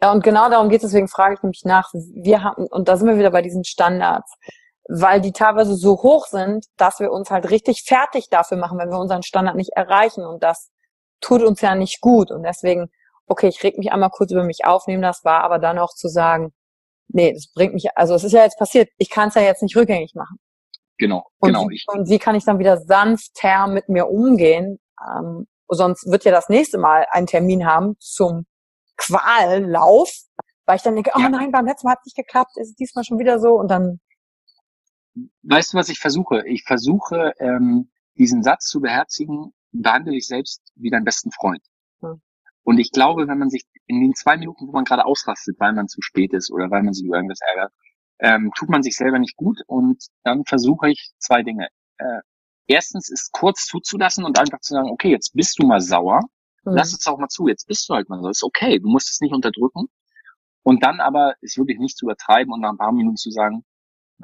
Ja, 0.00 0.10
und 0.10 0.24
genau 0.24 0.48
darum 0.48 0.70
geht 0.70 0.82
es, 0.82 0.90
deswegen 0.90 1.08
frage 1.08 1.34
ich 1.34 1.42
nämlich 1.42 1.64
nach. 1.66 1.92
Wir 1.92 2.42
haben, 2.42 2.66
und 2.68 2.88
da 2.88 2.96
sind 2.96 3.08
wir 3.08 3.18
wieder 3.18 3.30
bei 3.30 3.42
diesen 3.42 3.64
Standards 3.64 4.32
weil 4.88 5.20
die 5.20 5.32
teilweise 5.32 5.74
so 5.74 6.02
hoch 6.02 6.26
sind, 6.26 6.66
dass 6.76 7.00
wir 7.00 7.10
uns 7.10 7.30
halt 7.30 7.50
richtig 7.50 7.84
fertig 7.86 8.28
dafür 8.28 8.58
machen, 8.58 8.78
wenn 8.78 8.90
wir 8.90 8.98
unseren 8.98 9.22
Standard 9.22 9.56
nicht 9.56 9.72
erreichen. 9.74 10.24
Und 10.24 10.42
das 10.42 10.70
tut 11.20 11.42
uns 11.42 11.60
ja 11.60 11.74
nicht 11.74 12.00
gut. 12.00 12.30
Und 12.30 12.42
deswegen, 12.42 12.90
okay, 13.26 13.48
ich 13.48 13.62
reg 13.62 13.78
mich 13.78 13.92
einmal 13.92 14.10
kurz 14.10 14.30
über 14.30 14.44
mich 14.44 14.64
auf, 14.64 14.86
nehme 14.86 15.02
das 15.02 15.24
wahr, 15.24 15.42
aber 15.42 15.58
dann 15.58 15.78
auch 15.78 15.94
zu 15.94 16.08
sagen, 16.08 16.52
nee, 17.08 17.32
das 17.32 17.48
bringt 17.52 17.74
mich, 17.74 17.96
also 17.96 18.14
es 18.14 18.24
ist 18.24 18.32
ja 18.32 18.42
jetzt 18.42 18.58
passiert, 18.58 18.88
ich 18.98 19.10
kann 19.10 19.28
es 19.28 19.34
ja 19.34 19.42
jetzt 19.42 19.62
nicht 19.62 19.76
rückgängig 19.76 20.14
machen. 20.14 20.38
Genau, 20.98 21.26
und 21.38 21.48
genau. 21.48 21.68
Wie, 21.68 21.80
und 21.88 22.08
wie 22.08 22.18
kann 22.18 22.36
ich 22.36 22.44
dann 22.44 22.58
wieder 22.58 22.78
sanfter 22.78 23.66
mit 23.66 23.88
mir 23.88 24.08
umgehen? 24.08 24.78
Ähm, 25.00 25.46
sonst 25.68 26.06
wird 26.10 26.24
ja 26.24 26.30
das 26.30 26.48
nächste 26.48 26.78
Mal 26.78 27.06
einen 27.10 27.26
Termin 27.26 27.66
haben 27.66 27.96
zum 27.98 28.46
Quallauf, 28.96 30.10
weil 30.66 30.76
ich 30.76 30.82
dann 30.82 30.94
denke, 30.94 31.10
oh 31.14 31.20
ja. 31.20 31.28
nein, 31.28 31.50
beim 31.50 31.66
letzten 31.66 31.86
Mal 31.86 31.92
hat 31.92 32.00
es 32.00 32.06
nicht 32.06 32.16
geklappt, 32.16 32.52
ist 32.56 32.70
es 32.70 32.74
diesmal 32.76 33.04
schon 33.04 33.18
wieder 33.18 33.40
so 33.40 33.54
und 33.54 33.68
dann 33.68 33.98
weißt 35.42 35.72
du, 35.72 35.78
was 35.78 35.88
ich 35.88 35.98
versuche? 35.98 36.46
Ich 36.46 36.64
versuche, 36.64 37.32
ähm, 37.38 37.90
diesen 38.16 38.42
Satz 38.42 38.66
zu 38.66 38.80
beherzigen, 38.80 39.52
behandle 39.72 40.12
dich 40.12 40.26
selbst 40.26 40.62
wie 40.76 40.90
deinen 40.90 41.04
besten 41.04 41.30
Freund. 41.30 41.62
Hm. 42.00 42.20
Und 42.62 42.78
ich 42.78 42.90
glaube, 42.92 43.28
wenn 43.28 43.38
man 43.38 43.50
sich 43.50 43.64
in 43.86 44.00
den 44.00 44.14
zwei 44.14 44.36
Minuten, 44.36 44.66
wo 44.66 44.72
man 44.72 44.84
gerade 44.84 45.04
ausrastet, 45.04 45.56
weil 45.58 45.72
man 45.72 45.88
zu 45.88 46.00
spät 46.00 46.32
ist 46.32 46.50
oder 46.50 46.70
weil 46.70 46.82
man 46.82 46.94
sich 46.94 47.04
über 47.04 47.16
irgendwas 47.16 47.40
ärgert, 47.40 47.72
ähm, 48.20 48.50
tut 48.56 48.68
man 48.68 48.82
sich 48.82 48.96
selber 48.96 49.18
nicht 49.18 49.36
gut 49.36 49.60
und 49.66 50.06
dann 50.22 50.44
versuche 50.44 50.90
ich 50.90 51.12
zwei 51.18 51.42
Dinge. 51.42 51.68
Äh, 51.98 52.20
erstens 52.66 53.10
ist 53.10 53.32
kurz 53.32 53.66
zuzulassen 53.66 54.24
und 54.24 54.38
einfach 54.38 54.60
zu 54.60 54.74
sagen, 54.74 54.88
okay, 54.90 55.10
jetzt 55.10 55.34
bist 55.34 55.58
du 55.58 55.66
mal 55.66 55.80
sauer, 55.80 56.20
mhm. 56.64 56.74
lass 56.74 56.92
es 56.92 57.06
auch 57.06 57.18
mal 57.18 57.28
zu, 57.28 57.48
jetzt 57.48 57.66
bist 57.66 57.88
du 57.88 57.94
halt 57.94 58.08
mal 58.08 58.22
so, 58.22 58.28
ist 58.28 58.44
okay, 58.44 58.78
du 58.78 58.88
musst 58.88 59.10
es 59.10 59.20
nicht 59.20 59.34
unterdrücken. 59.34 59.88
Und 60.62 60.82
dann 60.82 61.00
aber 61.00 61.34
ist 61.42 61.58
wirklich 61.58 61.78
nicht 61.78 61.98
zu 61.98 62.06
übertreiben 62.06 62.52
und 62.52 62.60
nach 62.60 62.70
ein 62.70 62.78
paar 62.78 62.92
Minuten 62.92 63.16
zu 63.16 63.30
sagen, 63.30 63.64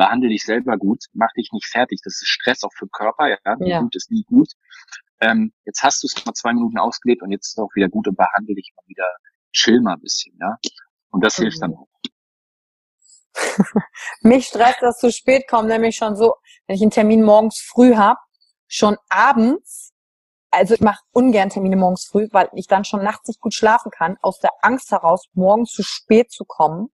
behandle 0.01 0.31
dich 0.31 0.45
selber 0.45 0.79
gut, 0.79 1.05
mach 1.13 1.31
dich 1.37 1.51
nicht 1.53 1.67
fertig. 1.67 2.01
Das 2.03 2.15
ist 2.15 2.27
Stress 2.27 2.65
auch 2.65 2.73
für 2.75 2.87
den 2.87 2.91
Körper, 2.91 3.29
ja. 3.29 3.37
ja. 3.61 3.81
Gut 3.81 3.95
ist 3.95 4.11
nie 4.11 4.25
gut. 4.25 4.49
Ähm, 5.21 5.53
jetzt 5.67 5.83
hast 5.83 6.03
du 6.03 6.07
es 6.07 6.25
mal 6.25 6.33
zwei 6.33 6.55
Minuten 6.55 6.79
ausgelebt 6.79 7.23
und 7.23 7.31
jetzt 7.31 7.49
ist 7.49 7.59
es 7.59 7.63
auch 7.63 7.69
wieder 7.75 7.91
gut 7.91 8.09
und 8.09 8.17
behandle 8.17 8.55
dich 8.55 8.73
mal 8.75 8.83
wieder, 8.87 9.05
chill 9.53 9.83
mal 9.83 9.95
ein 9.95 10.01
bisschen, 10.01 10.35
ja. 10.41 10.57
Und 11.11 11.23
das 11.23 11.39
mhm. 11.39 11.43
hilft 11.43 11.61
dann 11.61 11.75
auch. 11.75 11.89
Mich 14.23 14.47
stresst 14.47 14.81
das 14.81 14.99
zu 14.99 15.13
spät 15.13 15.47
kommt, 15.47 15.69
nämlich 15.69 15.97
schon 15.97 16.17
so, 16.17 16.37
wenn 16.67 16.77
ich 16.77 16.83
einen 16.83 16.91
Termin 16.91 17.23
morgens 17.23 17.61
früh 17.61 17.95
habe, 17.95 18.19
schon 18.67 18.97
abends 19.11 19.93
also 20.53 20.75
ich 20.75 20.81
mache 20.81 21.01
ungern 21.13 21.49
Termine 21.49 21.77
morgens 21.77 22.07
früh, 22.11 22.27
weil 22.33 22.49
ich 22.55 22.67
dann 22.67 22.85
schon 22.85 23.05
nachts 23.05 23.29
nicht 23.29 23.41
gut 23.41 23.55
schlafen 23.55 23.93
kann, 23.93 24.17
aus 24.21 24.41
der 24.41 24.51
Angst 24.63 24.91
heraus, 24.91 25.27
morgens 25.33 25.71
zu 25.71 25.85
spät 25.85 26.33
zu 26.33 26.45
kommen. 26.45 26.89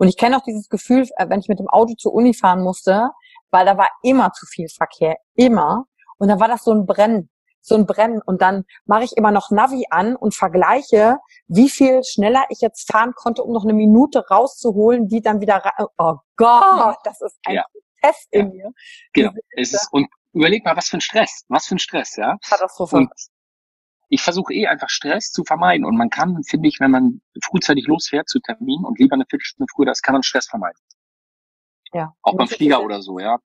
Und 0.00 0.08
ich 0.08 0.16
kenne 0.16 0.38
auch 0.38 0.42
dieses 0.42 0.70
Gefühl, 0.70 1.06
äh, 1.18 1.28
wenn 1.28 1.40
ich 1.40 1.48
mit 1.48 1.58
dem 1.58 1.68
Auto 1.68 1.92
zur 1.94 2.14
Uni 2.14 2.32
fahren 2.32 2.62
musste, 2.62 3.10
weil 3.50 3.66
da 3.66 3.76
war 3.76 3.90
immer 4.02 4.32
zu 4.32 4.46
viel 4.46 4.68
Verkehr, 4.68 5.16
immer. 5.34 5.84
Und 6.16 6.28
dann 6.28 6.40
war 6.40 6.48
das 6.48 6.64
so 6.64 6.72
ein 6.72 6.86
Brennen, 6.86 7.28
so 7.60 7.74
ein 7.74 7.84
Brennen. 7.84 8.22
Und 8.24 8.40
dann 8.40 8.64
mache 8.86 9.04
ich 9.04 9.18
immer 9.18 9.30
noch 9.30 9.50
Navi 9.50 9.84
an 9.90 10.16
und 10.16 10.34
vergleiche, 10.34 11.18
wie 11.48 11.68
viel 11.68 12.02
schneller 12.02 12.44
ich 12.48 12.62
jetzt 12.62 12.90
fahren 12.90 13.12
konnte, 13.14 13.42
um 13.42 13.52
noch 13.52 13.64
eine 13.64 13.74
Minute 13.74 14.24
rauszuholen, 14.26 15.06
die 15.06 15.20
dann 15.20 15.42
wieder, 15.42 15.62
oh 15.98 16.14
Gott, 16.36 16.96
das 17.04 17.20
ist 17.20 17.38
ein 17.44 17.56
ja. 17.56 17.64
Test 18.02 18.26
in 18.30 18.46
ja. 18.46 18.52
mir. 18.54 18.72
Genau. 19.12 19.32
Es 19.54 19.74
ist, 19.74 19.86
und 19.92 20.08
überleg 20.32 20.64
mal, 20.64 20.78
was 20.78 20.88
für 20.88 20.96
ein 20.96 21.02
Stress, 21.02 21.44
was 21.48 21.66
für 21.66 21.74
ein 21.74 21.78
Stress, 21.78 22.16
ja. 22.16 22.38
Katastrophe. 22.48 23.06
Ich 24.10 24.22
versuche 24.22 24.52
eh 24.52 24.66
einfach 24.66 24.90
Stress 24.90 25.30
zu 25.30 25.44
vermeiden. 25.44 25.86
Und 25.86 25.96
man 25.96 26.10
kann, 26.10 26.42
finde 26.42 26.68
ich, 26.68 26.80
wenn 26.80 26.90
man 26.90 27.20
frühzeitig 27.42 27.86
losfährt 27.86 28.28
zu 28.28 28.40
Terminen 28.40 28.84
und 28.84 28.98
lieber 28.98 29.14
eine 29.14 29.24
Viertelstunde 29.24 29.70
früher, 29.72 29.86
das 29.86 30.02
kann 30.02 30.14
man 30.14 30.24
Stress 30.24 30.48
vermeiden. 30.48 30.78
Ja. 31.92 32.12
Auch 32.22 32.36
beim 32.36 32.48
Flieger 32.48 32.82
oder 32.82 33.02
so, 33.02 33.18
ja. 33.20 33.38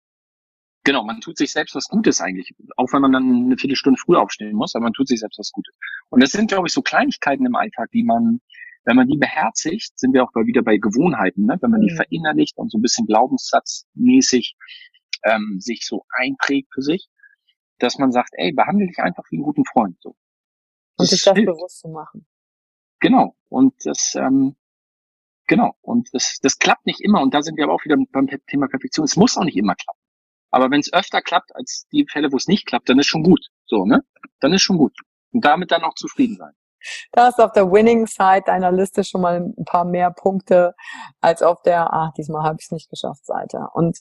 Genau, 0.85 1.03
man 1.03 1.21
tut 1.21 1.37
sich 1.37 1.51
selbst 1.51 1.75
was 1.75 1.87
Gutes 1.87 2.19
eigentlich, 2.19 2.53
auch 2.77 2.91
wenn 2.91 3.01
man 3.01 3.11
dann 3.11 3.45
eine 3.45 3.57
Viertelstunde 3.57 3.99
früher 3.99 4.21
aufstehen 4.21 4.55
muss, 4.55 4.75
aber 4.75 4.83
man 4.83 4.93
tut 4.93 5.07
sich 5.07 5.19
selbst 5.19 5.37
was 5.37 5.51
Gutes. 5.51 5.77
Und 6.09 6.23
das 6.23 6.31
sind, 6.31 6.49
glaube 6.49 6.67
ich, 6.67 6.73
so 6.73 6.81
Kleinigkeiten 6.81 7.45
im 7.45 7.55
Alltag, 7.55 7.89
die 7.91 8.03
man, 8.03 8.39
wenn 8.85 8.95
man 8.95 9.07
die 9.07 9.17
beherzigt, 9.17 9.97
sind 9.97 10.13
wir 10.13 10.23
auch 10.23 10.31
wieder 10.33 10.61
bei 10.61 10.77
Gewohnheiten, 10.77 11.45
ne? 11.45 11.57
wenn 11.61 11.71
man 11.71 11.81
mhm. 11.81 11.87
die 11.87 11.95
verinnerlicht 11.95 12.57
und 12.57 12.71
so 12.71 12.77
ein 12.77 12.81
bisschen 12.81 13.05
glaubenssatzmäßig 13.05 14.55
ähm, 15.23 15.57
sich 15.59 15.85
so 15.85 16.05
einprägt 16.09 16.69
für 16.73 16.81
sich, 16.81 17.07
dass 17.79 17.97
man 17.97 18.11
sagt, 18.11 18.31
ey, 18.33 18.53
behandle 18.53 18.87
dich 18.87 18.99
einfach 18.99 19.23
wie 19.29 19.37
einen 19.37 19.43
guten 19.43 19.65
Freund. 19.65 19.97
So. 20.01 20.15
Und 20.97 21.07
sich 21.07 21.23
das 21.23 21.33
bewusst 21.33 21.79
zu 21.79 21.89
machen. 21.89 22.25
Genau. 22.99 23.35
Und 23.49 23.73
das, 23.85 24.15
ähm, 24.15 24.55
genau. 25.47 25.75
Und 25.81 26.09
das, 26.13 26.39
das 26.41 26.57
klappt 26.57 26.85
nicht 26.85 27.01
immer. 27.01 27.21
Und 27.21 27.33
da 27.33 27.41
sind 27.41 27.57
wir 27.57 27.65
aber 27.65 27.73
auch 27.73 27.83
wieder 27.83 27.97
beim 28.11 28.27
Thema 28.47 28.67
Perfektion. 28.67 29.05
Es 29.05 29.15
muss 29.15 29.37
auch 29.37 29.43
nicht 29.43 29.57
immer 29.57 29.75
klappen. 29.75 29.99
Aber 30.51 30.69
wenn 30.69 30.79
es 30.79 30.93
öfter 30.93 31.21
klappt 31.21 31.55
als 31.55 31.87
die 31.91 32.05
Fälle, 32.09 32.31
wo 32.31 32.37
es 32.37 32.47
nicht 32.47 32.67
klappt, 32.67 32.87
dann 32.87 32.99
ist 32.99 33.07
schon 33.07 33.23
gut. 33.23 33.47
So, 33.65 33.85
ne? 33.85 34.03
Dann 34.39 34.53
ist 34.53 34.61
schon 34.61 34.77
gut. 34.77 34.93
Und 35.31 35.43
damit 35.43 35.71
dann 35.71 35.83
auch 35.83 35.95
zufrieden 35.95 36.37
sein. 36.37 36.53
Da 37.11 37.29
ist 37.29 37.39
auf 37.39 37.53
der 37.53 37.71
Winning 37.71 38.07
Side 38.07 38.43
deiner 38.45 38.71
Liste 38.71 39.03
schon 39.03 39.21
mal 39.21 39.39
ein 39.41 39.65
paar 39.65 39.85
mehr 39.85 40.11
Punkte 40.11 40.75
als 41.21 41.41
auf 41.41 41.61
der, 41.63 41.91
ah, 41.93 42.13
diesmal 42.17 42.43
habe 42.43 42.57
ich 42.59 42.65
es 42.65 42.71
nicht 42.71 42.89
geschafft, 42.89 43.25
Seite. 43.25 43.67
Und 43.73 43.99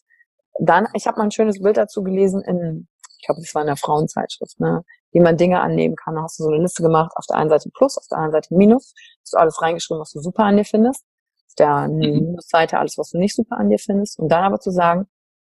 dann, 0.61 0.89
ich 0.95 1.07
habe 1.07 1.19
mal 1.19 1.25
ein 1.25 1.31
schönes 1.31 1.63
Bild 1.63 1.77
dazu 1.77 2.03
gelesen 2.03 2.43
in, 2.43 2.89
ich 3.19 3.27
glaube, 3.27 3.41
das 3.41 3.55
war 3.55 3.63
in 3.63 3.69
der 3.69 3.77
Frauenzeitschrift, 3.77 4.61
ne? 4.61 4.83
Wie 5.13 5.21
man 5.21 5.37
Dinge 5.37 5.61
annehmen 5.61 5.97
kann. 5.97 6.15
Da 6.15 6.23
hast 6.23 6.39
du 6.39 6.45
so 6.45 6.51
eine 6.51 6.63
Liste 6.63 6.83
gemacht, 6.83 7.13
auf 7.17 7.27
der 7.27 7.37
einen 7.37 7.51
Seite 7.51 7.71
Plus, 7.71 7.99
auf 7.99 8.07
der 8.11 8.19
anderen 8.19 8.33
Seite 8.33 8.55
Minus. 8.55 8.95
Hast 9.21 9.35
du 9.35 9.39
alles 9.39 9.63
reingeschrieben, 9.63 10.01
was 10.01 10.11
du 10.11 10.21
super 10.21 10.45
an 10.45 10.57
dir 10.57 10.65
findest. 10.65 11.05
Auf 11.49 11.55
der 11.59 11.89
mhm. 11.89 11.99
Minusseite 11.99 12.79
alles, 12.79 12.97
was 12.99 13.11
du 13.11 13.19
nicht 13.19 13.37
super 13.37 13.59
an 13.59 13.69
dir 13.69 13.79
findest. 13.79 14.19
Und 14.19 14.31
dann 14.31 14.43
aber 14.43 14.59
zu 14.59 14.71
sagen, 14.71 15.07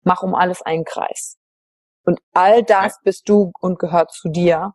mach 0.03 0.23
um 0.23 0.35
alles 0.35 0.61
einen 0.61 0.83
Kreis. 0.83 1.37
Und 2.05 2.19
all 2.33 2.63
das 2.63 2.99
bist 3.03 3.27
du 3.29 3.51
und 3.59 3.79
gehört 3.79 4.11
zu 4.11 4.29
dir. 4.29 4.73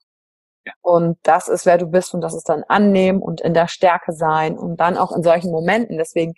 Ja. 0.67 0.73
Und 0.83 1.19
das 1.23 1.49
ist, 1.49 1.65
wer 1.67 1.79
du 1.79 1.87
bist 1.87 2.13
und 2.15 2.23
das 2.23 2.35
ist 2.35 2.49
dann 2.49 2.65
annehmen 2.69 3.23
und 3.23 3.41
in 3.41 3.55
der 3.55 3.69
Stärke 3.69 4.13
sein 4.13 4.59
und 4.59 4.79
dann 4.79 4.97
auch 4.97 5.13
in 5.13 5.23
solchen 5.23 5.51
Momenten. 5.51 5.97
Deswegen, 5.97 6.35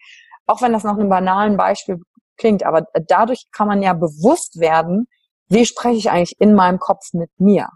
auch 0.47 0.63
wenn 0.63 0.73
das 0.73 0.85
noch 0.85 0.99
einem 0.99 1.09
banalen 1.09 1.57
Beispiel 1.57 1.99
klingt, 2.37 2.65
aber 2.65 2.87
dadurch 3.07 3.47
kann 3.53 3.69
man 3.69 3.83
ja 3.83 3.95
bewusst 3.95 4.61
werden, 4.61 5.07
wie 5.49 5.67
spreche 5.67 5.97
ich 5.97 6.11
eigentlich 6.11 6.41
in 6.41 6.55
meinem 6.55 6.79
Kopf 6.79 7.13
mit 7.13 7.31
mir? 7.39 7.69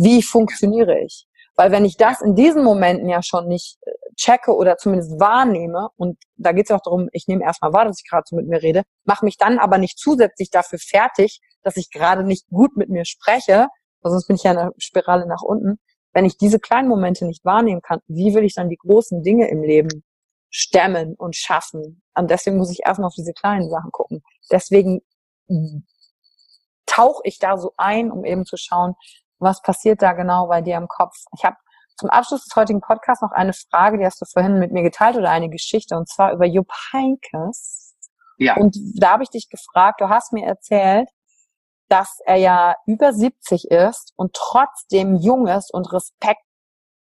Wie 0.00 0.22
funktioniere 0.22 0.98
ich? 1.00 1.26
Weil 1.56 1.72
wenn 1.72 1.84
ich 1.84 1.98
das 1.98 2.22
in 2.22 2.34
diesen 2.34 2.64
Momenten 2.64 3.06
ja 3.06 3.22
schon 3.22 3.46
nicht 3.46 3.76
äh, 3.82 3.90
checke 4.16 4.56
oder 4.56 4.78
zumindest 4.78 5.20
wahrnehme, 5.20 5.88
und 5.96 6.16
da 6.36 6.52
geht 6.52 6.70
es 6.70 6.74
auch 6.74 6.80
darum, 6.82 7.08
ich 7.12 7.26
nehme 7.28 7.44
erstmal 7.44 7.74
wahr, 7.74 7.84
dass 7.84 8.00
ich 8.00 8.08
gerade 8.08 8.24
so 8.26 8.34
mit 8.34 8.48
mir 8.48 8.62
rede, 8.62 8.82
mache 9.04 9.26
mich 9.26 9.36
dann 9.36 9.58
aber 9.58 9.76
nicht 9.76 9.98
zusätzlich 9.98 10.48
dafür 10.48 10.78
fertig, 10.78 11.40
dass 11.62 11.76
ich 11.76 11.90
gerade 11.90 12.24
nicht 12.24 12.46
gut 12.48 12.78
mit 12.78 12.88
mir 12.88 13.04
spreche, 13.04 13.66
weil 14.00 14.10
sonst 14.10 14.26
bin 14.26 14.36
ich 14.36 14.44
ja 14.44 14.52
in 14.52 14.58
einer 14.58 14.72
Spirale 14.78 15.26
nach 15.26 15.42
unten. 15.42 15.78
Wenn 16.14 16.24
ich 16.24 16.38
diese 16.38 16.60
kleinen 16.60 16.88
Momente 16.88 17.26
nicht 17.26 17.44
wahrnehmen 17.44 17.82
kann, 17.82 18.00
wie 18.06 18.34
will 18.34 18.44
ich 18.44 18.54
dann 18.54 18.70
die 18.70 18.78
großen 18.78 19.22
Dinge 19.22 19.50
im 19.50 19.62
Leben 19.62 20.02
stemmen 20.48 21.14
und 21.14 21.36
schaffen. 21.36 22.02
Und 22.14 22.30
deswegen 22.30 22.56
muss 22.56 22.70
ich 22.70 22.80
erstmal 22.86 23.08
auf 23.08 23.14
diese 23.14 23.34
kleinen 23.34 23.68
Sachen 23.68 23.92
gucken. 23.92 24.22
Deswegen 24.50 25.02
tauche 26.86 27.20
ich 27.24 27.38
da 27.38 27.58
so 27.58 27.72
ein, 27.76 28.10
um 28.10 28.24
eben 28.24 28.46
zu 28.46 28.56
schauen, 28.56 28.94
was 29.40 29.62
passiert 29.62 30.02
da 30.02 30.12
genau 30.12 30.46
bei 30.46 30.60
dir 30.60 30.76
im 30.76 30.88
Kopf. 30.88 31.16
Ich 31.36 31.44
habe 31.44 31.56
zum 31.98 32.10
Abschluss 32.10 32.44
des 32.44 32.56
heutigen 32.56 32.80
Podcasts 32.80 33.22
noch 33.22 33.32
eine 33.32 33.52
Frage, 33.52 33.98
die 33.98 34.06
hast 34.06 34.20
du 34.20 34.24
vorhin 34.24 34.58
mit 34.58 34.72
mir 34.72 34.82
geteilt 34.82 35.16
oder 35.16 35.30
eine 35.30 35.50
Geschichte, 35.50 35.96
und 35.96 36.08
zwar 36.08 36.32
über 36.32 36.46
Jupp 36.46 36.70
Heinkes. 36.92 37.94
Ja. 38.38 38.56
Und 38.56 38.76
da 38.96 39.12
habe 39.12 39.22
ich 39.22 39.30
dich 39.30 39.50
gefragt, 39.50 40.00
du 40.00 40.08
hast 40.08 40.32
mir 40.32 40.46
erzählt, 40.46 41.08
dass 41.88 42.20
er 42.24 42.36
ja 42.36 42.76
über 42.86 43.12
70 43.12 43.70
ist 43.70 44.12
und 44.16 44.32
trotzdem 44.32 45.16
jung 45.16 45.46
ist 45.46 45.74
und 45.74 45.92
Respekt 45.92 46.40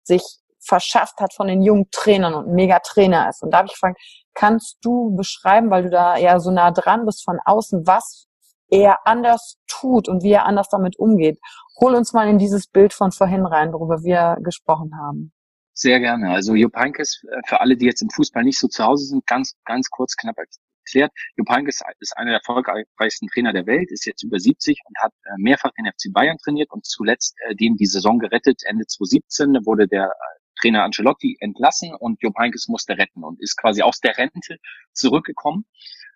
sich 0.03 0.23
verschafft 0.59 1.19
hat 1.21 1.33
von 1.33 1.47
den 1.47 1.61
jungen 1.61 1.89
Trainern 1.91 2.33
und 2.33 2.53
mega 2.53 2.79
Trainer 2.79 3.29
ist. 3.29 3.41
Und 3.41 3.51
da 3.51 3.59
habe 3.59 3.67
ich 3.67 3.73
gefragt, 3.73 4.01
kannst 4.33 4.77
du 4.81 5.15
beschreiben, 5.15 5.69
weil 5.69 5.83
du 5.83 5.89
da 5.89 6.17
ja 6.17 6.39
so 6.39 6.51
nah 6.51 6.71
dran 6.71 7.05
bist 7.05 7.23
von 7.23 7.39
außen, 7.43 7.87
was 7.87 8.27
er 8.69 9.07
anders 9.07 9.57
tut 9.67 10.07
und 10.07 10.23
wie 10.23 10.31
er 10.31 10.45
anders 10.45 10.69
damit 10.69 10.97
umgeht. 10.97 11.39
Hol 11.79 11.95
uns 11.95 12.13
mal 12.13 12.27
in 12.27 12.37
dieses 12.37 12.67
Bild 12.67 12.93
von 12.93 13.11
vorhin 13.11 13.45
rein, 13.45 13.73
worüber 13.73 14.03
wir 14.03 14.37
gesprochen 14.43 14.91
haben. 14.99 15.31
Sehr 15.73 15.99
gerne. 15.99 16.31
Also 16.31 16.55
Jupp 16.55 16.75
Heynckes, 16.75 17.23
äh, 17.31 17.39
für 17.47 17.61
alle, 17.61 17.77
die 17.77 17.85
jetzt 17.85 18.01
im 18.01 18.09
Fußball 18.09 18.43
nicht 18.43 18.59
so 18.59 18.67
zu 18.67 18.83
Hause 18.83 19.05
sind, 19.05 19.25
ganz, 19.25 19.55
ganz 19.63 19.89
kurz, 19.89 20.17
knapp 20.17 20.35
erklärt. 20.37 21.11
Jupp 21.37 21.49
Heynckes 21.49 21.81
ist 21.99 22.17
einer 22.17 22.31
der 22.31 22.41
erfolgreichsten 22.45 23.27
Trainer 23.27 23.53
der 23.53 23.65
Welt, 23.65 23.89
ist 23.89 24.05
jetzt 24.05 24.23
über 24.23 24.39
70 24.39 24.81
und 24.83 24.97
hat 25.01 25.13
äh, 25.23 25.29
mehrfach 25.37 25.71
den 25.77 25.85
FC 25.85 26.11
Bayern 26.11 26.37
trainiert 26.43 26.69
und 26.71 26.85
zuletzt 26.85 27.35
äh, 27.47 27.55
dem 27.55 27.77
die 27.77 27.85
Saison 27.85 28.19
gerettet. 28.19 28.61
Ende 28.65 28.85
2017 28.87 29.65
wurde 29.65 29.87
der 29.87 30.11
Trainer 30.59 30.83
Ancelotti 30.83 31.37
entlassen 31.39 31.95
und 31.97 32.21
Jupp 32.21 32.37
Heynckes 32.37 32.67
musste 32.67 32.97
retten 32.97 33.23
und 33.23 33.41
ist 33.41 33.55
quasi 33.55 33.81
aus 33.81 33.99
der 33.99 34.17
Rente 34.17 34.57
zurückgekommen 34.91 35.65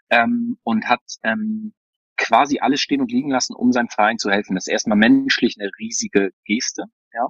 ähm, 0.10 0.58
und 0.64 0.86
hat 0.86 1.02
ähm, 1.24 1.74
quasi 2.18 2.60
alles 2.60 2.82
stehen 2.82 3.02
und 3.02 3.12
liegen 3.12 3.30
lassen, 3.30 3.56
um 3.56 3.72
seinem 3.72 3.90
Verein 3.90 4.18
zu 4.18 4.30
helfen. 4.30 4.56
Das 4.56 4.68
ist 4.68 4.72
erstmal 4.72 4.98
menschlich 4.98 5.58
eine 5.60 5.70
riesige 5.80 6.32
Geste, 6.46 6.86
ja, 7.14 7.28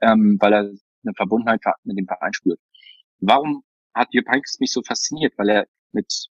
ähm, 0.00 0.36
weil 0.40 0.52
er 0.52 0.60
eine 0.60 1.14
Verbundenheit 1.14 1.60
mit 1.84 1.98
dem 1.98 2.06
Verein 2.06 2.32
spürt. 2.32 2.60
Warum 3.20 3.62
hat 3.94 4.08
Jupp 4.12 4.28
Heynckes 4.28 4.58
mich 4.60 4.72
so 4.72 4.82
fasziniert? 4.82 5.34
Weil 5.36 5.48
er 5.48 5.66
mit 5.92 6.28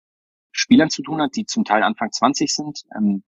Spielern 0.52 0.90
zu 0.90 1.02
tun 1.02 1.22
hat, 1.22 1.36
die 1.36 1.46
zum 1.46 1.66
Teil 1.66 1.84
Anfang 1.84 2.12
20 2.12 2.54
sind, 2.54 2.82
ähm, 2.96 3.24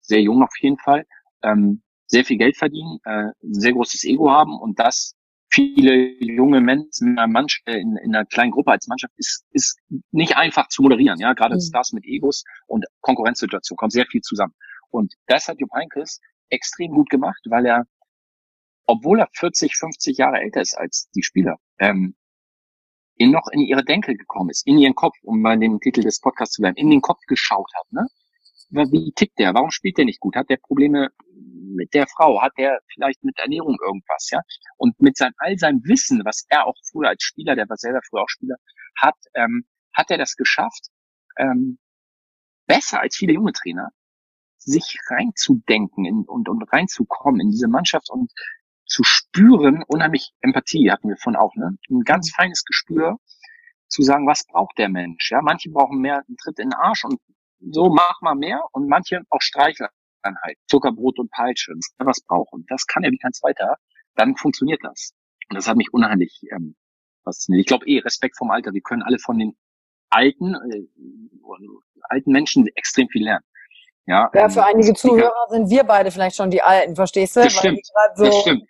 sehr 0.00 0.20
jung 0.20 0.42
auf 0.42 0.54
jeden 0.60 0.78
Fall, 0.78 1.06
ähm, 1.42 1.82
sehr 2.06 2.24
viel 2.24 2.38
Geld 2.38 2.56
verdienen, 2.56 2.98
äh, 3.04 3.30
sehr 3.42 3.72
großes 3.72 4.04
Ego 4.04 4.30
haben 4.30 4.58
und 4.58 4.78
das 4.78 5.14
viele 5.52 6.14
junge 6.18 6.60
Menschen 6.60 7.08
in 7.08 7.18
einer, 7.18 7.28
Mannschaft, 7.28 7.68
äh, 7.68 7.78
in, 7.78 7.96
in 7.98 8.14
einer 8.14 8.24
kleinen 8.24 8.50
Gruppe 8.50 8.72
als 8.72 8.88
Mannschaft 8.88 9.12
ist, 9.16 9.44
ist 9.50 9.78
nicht 10.10 10.36
einfach 10.36 10.68
zu 10.68 10.82
moderieren. 10.82 11.20
Ja, 11.20 11.34
gerade 11.34 11.56
mhm. 11.56 11.60
Stars 11.60 11.92
mit 11.92 12.04
Egos 12.06 12.44
und 12.66 12.86
Konkurrenzsituation 13.00 13.76
kommt 13.76 13.92
sehr 13.92 14.06
viel 14.06 14.22
zusammen. 14.22 14.54
Und 14.90 15.14
das 15.26 15.48
hat 15.48 15.60
Jupp 15.60 15.70
Heynckes 15.74 16.20
extrem 16.48 16.92
gut 16.92 17.10
gemacht, 17.10 17.40
weil 17.48 17.66
er, 17.66 17.84
obwohl 18.86 19.20
er 19.20 19.28
40, 19.34 19.76
50 19.76 20.16
Jahre 20.18 20.38
älter 20.40 20.60
ist 20.60 20.74
als 20.74 21.08
die 21.14 21.22
Spieler, 21.22 21.58
ähm, 21.78 22.14
noch 23.18 23.46
in 23.52 23.60
ihre 23.60 23.84
Denke 23.84 24.16
gekommen 24.16 24.50
ist, 24.50 24.66
in 24.66 24.78
ihren 24.78 24.94
Kopf, 24.94 25.16
um 25.22 25.40
mal 25.40 25.58
den 25.58 25.78
Titel 25.80 26.00
des 26.00 26.18
Podcasts 26.18 26.56
zu 26.56 26.62
bleiben, 26.62 26.76
in 26.76 26.90
den 26.90 27.02
Kopf 27.02 27.20
geschaut 27.28 27.70
hat. 27.78 27.92
Ne? 27.92 28.06
Wie 28.72 29.12
tickt 29.12 29.38
der? 29.38 29.54
Warum 29.54 29.70
spielt 29.70 29.98
der 29.98 30.06
nicht 30.06 30.20
gut? 30.20 30.34
Hat 30.34 30.48
der 30.48 30.56
Probleme 30.56 31.10
mit 31.74 31.92
der 31.92 32.06
Frau? 32.06 32.40
Hat 32.40 32.52
er 32.56 32.80
vielleicht 32.92 33.22
mit 33.22 33.38
Ernährung 33.38 33.76
irgendwas, 33.84 34.30
ja? 34.30 34.40
Und 34.78 34.98
mit 35.00 35.16
seinem, 35.16 35.34
all 35.38 35.58
seinem 35.58 35.82
Wissen, 35.84 36.22
was 36.24 36.46
er 36.48 36.66
auch 36.66 36.76
früher 36.90 37.08
als 37.10 37.22
Spieler, 37.22 37.54
der 37.54 37.68
war 37.68 37.76
selber 37.76 38.00
früher 38.08 38.22
auch 38.22 38.28
Spieler, 38.28 38.56
hat, 38.96 39.16
ähm, 39.34 39.66
hat 39.94 40.10
er 40.10 40.18
das 40.18 40.36
geschafft, 40.36 40.88
ähm, 41.36 41.78
besser 42.66 43.00
als 43.00 43.16
viele 43.16 43.34
junge 43.34 43.52
Trainer, 43.52 43.90
sich 44.58 44.96
reinzudenken 45.08 46.04
in, 46.06 46.24
und, 46.26 46.48
und 46.48 46.62
reinzukommen 46.72 47.40
in 47.40 47.50
diese 47.50 47.68
Mannschaft 47.68 48.10
und 48.10 48.32
zu 48.86 49.02
spüren, 49.04 49.82
unheimlich 49.86 50.32
Empathie 50.40 50.90
hatten 50.90 51.08
wir 51.08 51.16
von 51.16 51.36
auch, 51.36 51.54
ne? 51.56 51.76
Ein 51.90 52.02
ganz 52.04 52.30
mhm. 52.30 52.36
feines 52.36 52.64
Gespür, 52.64 53.18
zu 53.88 54.02
sagen, 54.02 54.26
was 54.26 54.44
braucht 54.46 54.78
der 54.78 54.88
Mensch? 54.88 55.30
Ja, 55.30 55.42
manche 55.42 55.70
brauchen 55.70 55.98
mehr 55.98 56.22
einen 56.26 56.36
Tritt 56.38 56.58
in 56.58 56.70
den 56.70 56.78
Arsch 56.78 57.04
und 57.04 57.20
so 57.70 57.90
mach 57.90 58.20
mal 58.20 58.34
mehr 58.34 58.62
und 58.72 58.88
manche 58.88 59.20
auch 59.30 59.40
Streichler 59.40 59.90
dann 60.22 60.36
halt 60.42 60.56
Zuckerbrot 60.68 61.18
und 61.18 61.30
Peitsche, 61.30 61.72
wenn 61.72 62.06
was 62.06 62.20
braucht. 62.20 62.52
Und 62.52 62.70
das 62.70 62.86
kann 62.86 63.02
er 63.02 63.10
wie 63.10 63.18
kein 63.18 63.32
zweiter, 63.32 63.76
dann 64.14 64.36
funktioniert 64.36 64.80
das. 64.82 65.12
Und 65.50 65.56
das 65.56 65.68
hat 65.68 65.76
mich 65.76 65.92
unheimlich 65.92 66.40
ähm, 66.52 66.76
fasziniert. 67.24 67.62
Ich 67.62 67.66
glaube 67.66 67.86
eh, 67.86 67.98
Respekt 68.00 68.36
vom 68.36 68.50
Alter. 68.50 68.72
Wir 68.72 68.82
können 68.82 69.02
alle 69.02 69.18
von 69.18 69.38
den 69.38 69.56
alten, 70.10 70.54
äh, 70.54 70.86
alten 72.08 72.32
Menschen 72.32 72.66
extrem 72.74 73.08
viel 73.08 73.24
lernen. 73.24 73.44
Ja, 74.06 74.30
ja 74.34 74.48
für 74.48 74.60
ähm, 74.60 74.66
einige 74.66 74.94
Zuhörer 74.94 75.46
sind 75.48 75.70
wir 75.70 75.84
beide 75.84 76.10
vielleicht 76.10 76.36
schon 76.36 76.50
die 76.50 76.62
Alten, 76.62 76.96
verstehst 76.96 77.36
du? 77.36 77.40
Das 77.40 77.52
stimmt, 77.52 77.80
so, 78.14 78.24
das 78.24 78.40
stimmt. 78.40 78.64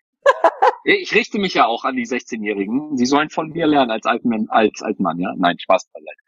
Ich 0.84 1.14
richte 1.14 1.38
mich 1.38 1.54
ja 1.54 1.66
auch 1.66 1.84
an 1.84 1.94
die 1.94 2.06
16-Jährigen. 2.06 2.96
Sie 2.96 3.06
sollen 3.06 3.30
von 3.30 3.50
mir 3.50 3.66
lernen 3.68 3.92
als 3.92 4.04
alten 4.04 4.48
als 4.50 4.82
alten 4.82 5.02
Mann, 5.02 5.18
ja. 5.18 5.32
Nein, 5.36 5.56
Spaß 5.58 5.88
beiseite. 5.92 6.18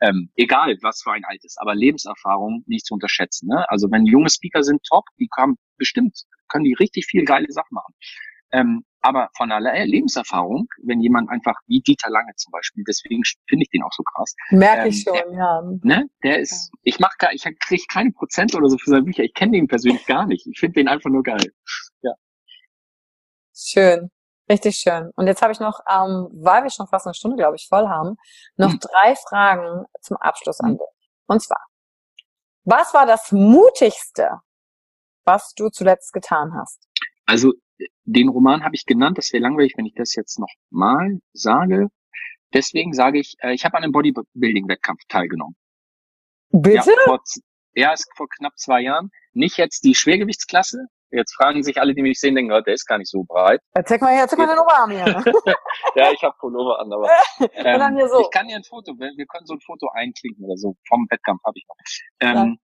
Ähm, 0.00 0.30
egal, 0.36 0.76
was 0.82 1.00
für 1.02 1.12
ein 1.12 1.24
altes, 1.24 1.56
aber 1.56 1.74
Lebenserfahrung 1.74 2.62
nicht 2.66 2.84
zu 2.84 2.94
unterschätzen. 2.94 3.48
Ne? 3.48 3.64
Also 3.70 3.90
wenn 3.90 4.04
junge 4.04 4.28
Speaker 4.28 4.62
sind, 4.62 4.82
top, 4.84 5.04
die 5.18 5.28
haben 5.36 5.56
bestimmt, 5.78 6.24
können 6.48 6.64
die 6.64 6.74
richtig 6.74 7.06
viel 7.06 7.24
geile 7.24 7.50
Sachen 7.50 7.72
machen. 7.72 7.94
Ähm, 8.52 8.84
aber 9.00 9.30
von 9.36 9.50
aller 9.50 9.84
Lebenserfahrung, 9.84 10.68
wenn 10.84 11.00
jemand 11.00 11.30
einfach 11.30 11.56
wie 11.66 11.80
Dieter 11.80 12.10
Lange 12.10 12.32
zum 12.36 12.52
Beispiel, 12.52 12.84
deswegen 12.86 13.22
finde 13.48 13.64
ich 13.64 13.70
den 13.70 13.82
auch 13.82 13.92
so 13.92 14.02
krass. 14.02 14.34
Merke 14.50 14.82
ähm, 14.82 14.88
ich 14.88 15.02
schon, 15.02 15.14
der, 15.14 15.32
ja. 15.32 15.62
Ne, 15.82 16.08
der 16.22 16.38
ist, 16.38 16.70
ich 16.82 17.00
mach 17.00 17.16
gar, 17.18 17.32
ich 17.32 17.42
kriege 17.42 17.82
keine 17.90 18.12
Prozent 18.12 18.54
oder 18.54 18.68
so 18.68 18.76
für 18.78 18.90
seine 18.90 19.02
Bücher. 19.02 19.24
Ich 19.24 19.34
kenne 19.34 19.52
den 19.52 19.66
persönlich 19.66 20.06
gar 20.06 20.26
nicht. 20.26 20.46
Ich 20.46 20.60
finde 20.60 20.74
den 20.74 20.88
einfach 20.88 21.10
nur 21.10 21.22
geil. 21.22 21.52
Schön. 23.64 24.10
Richtig 24.50 24.76
schön. 24.76 25.10
Und 25.14 25.26
jetzt 25.26 25.40
habe 25.40 25.52
ich 25.52 25.60
noch, 25.60 25.80
ähm, 25.88 26.28
weil 26.32 26.64
wir 26.64 26.70
schon 26.70 26.88
fast 26.88 27.06
eine 27.06 27.14
Stunde, 27.14 27.36
glaube 27.36 27.56
ich, 27.56 27.68
voll 27.68 27.88
haben, 27.88 28.16
noch 28.56 28.72
hm. 28.72 28.80
drei 28.80 29.14
Fragen 29.14 29.86
zum 30.00 30.16
Abschluss 30.16 30.60
an 30.60 30.72
hm. 30.72 30.78
dich. 30.78 30.86
Und 31.26 31.42
zwar, 31.42 31.64
was 32.64 32.92
war 32.92 33.06
das 33.06 33.32
Mutigste, 33.32 34.40
was 35.24 35.54
du 35.54 35.68
zuletzt 35.68 36.12
getan 36.12 36.54
hast? 36.54 36.86
Also 37.24 37.52
den 38.04 38.28
Roman 38.28 38.64
habe 38.64 38.74
ich 38.74 38.84
genannt, 38.84 39.18
das 39.18 39.32
wäre 39.32 39.42
langweilig, 39.42 39.74
wenn 39.76 39.86
ich 39.86 39.94
das 39.94 40.14
jetzt 40.14 40.38
noch 40.38 40.52
mal 40.70 41.18
sage. 41.32 41.88
Deswegen 42.52 42.92
sage 42.92 43.18
ich, 43.18 43.36
äh, 43.40 43.54
ich 43.54 43.64
habe 43.64 43.76
an 43.76 43.84
einem 43.84 43.92
Bodybuilding-Wettkampf 43.92 45.00
teilgenommen. 45.08 45.56
Bitte? 46.50 46.90
Ja, 46.90 47.04
vor, 47.04 47.22
ja, 47.74 47.92
ist 47.92 48.10
vor 48.16 48.28
knapp 48.28 48.58
zwei 48.58 48.82
Jahren. 48.82 49.10
Nicht 49.32 49.56
jetzt 49.56 49.84
die 49.84 49.94
Schwergewichtsklasse. 49.94 50.86
Jetzt 51.12 51.34
fragen 51.34 51.62
sich 51.62 51.78
alle, 51.80 51.94
die 51.94 52.02
mich 52.02 52.18
sehen, 52.18 52.34
denken, 52.34 52.52
oh, 52.52 52.60
der 52.60 52.74
ist 52.74 52.86
gar 52.86 52.98
nicht 52.98 53.10
so 53.10 53.22
breit. 53.24 53.60
Ja, 53.76 53.84
zeig 53.84 54.00
mal 54.00 54.14
her, 54.14 54.26
zeig 54.26 54.38
mal 54.38 54.46
den 54.46 54.58
Oberarm 54.58 54.90
hier. 54.90 55.04
ja, 55.94 56.10
ich 56.10 56.22
habe 56.22 56.34
Pullover 56.38 56.80
an, 56.80 56.92
aber 56.92 57.08
ähm, 57.54 58.08
so. 58.08 58.20
ich 58.20 58.30
kann 58.30 58.48
dir 58.48 58.56
ein 58.56 58.64
Foto, 58.64 58.92
wir 58.98 59.26
können 59.26 59.46
so 59.46 59.54
ein 59.54 59.60
Foto 59.60 59.88
einklinken 59.92 60.44
oder 60.44 60.56
so. 60.56 60.76
Vom 60.88 61.06
Wettkampf 61.10 61.42
habe 61.44 61.58
ich 61.58 61.66
noch. 61.68 61.76
Ähm, 62.20 62.58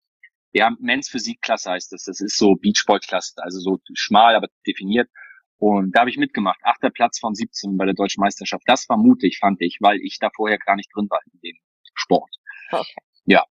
ja, 0.53 0.71
Men's 0.79 1.09
Physikklasse 1.09 1.71
heißt 1.71 1.91
das. 1.91 2.03
Das 2.03 2.21
ist 2.21 2.37
so 2.37 2.55
Beachball-Klasse, 2.55 3.33
also 3.37 3.59
so 3.59 3.77
schmal, 3.93 4.35
aber 4.35 4.47
definiert. 4.65 5.09
Und 5.57 5.91
da 5.95 6.01
habe 6.01 6.09
ich 6.09 6.17
mitgemacht. 6.17 6.59
Achter 6.63 6.89
Platz 6.89 7.19
von 7.19 7.33
17 7.33 7.77
bei 7.77 7.85
der 7.85 7.93
Deutschen 7.93 8.21
Meisterschaft. 8.21 8.63
Das 8.65 8.87
war 8.87 8.97
mutig, 8.97 9.39
fand 9.39 9.61
ich, 9.61 9.79
weil 9.81 9.99
ich 10.01 10.17
da 10.19 10.29
vorher 10.35 10.57
gar 10.57 10.75
nicht 10.75 10.89
drin 10.95 11.07
war 11.09 11.19
in 11.31 11.39
dem 11.41 11.57
Sport. 11.93 12.29
Okay. 12.71 13.01
Ja. 13.25 13.43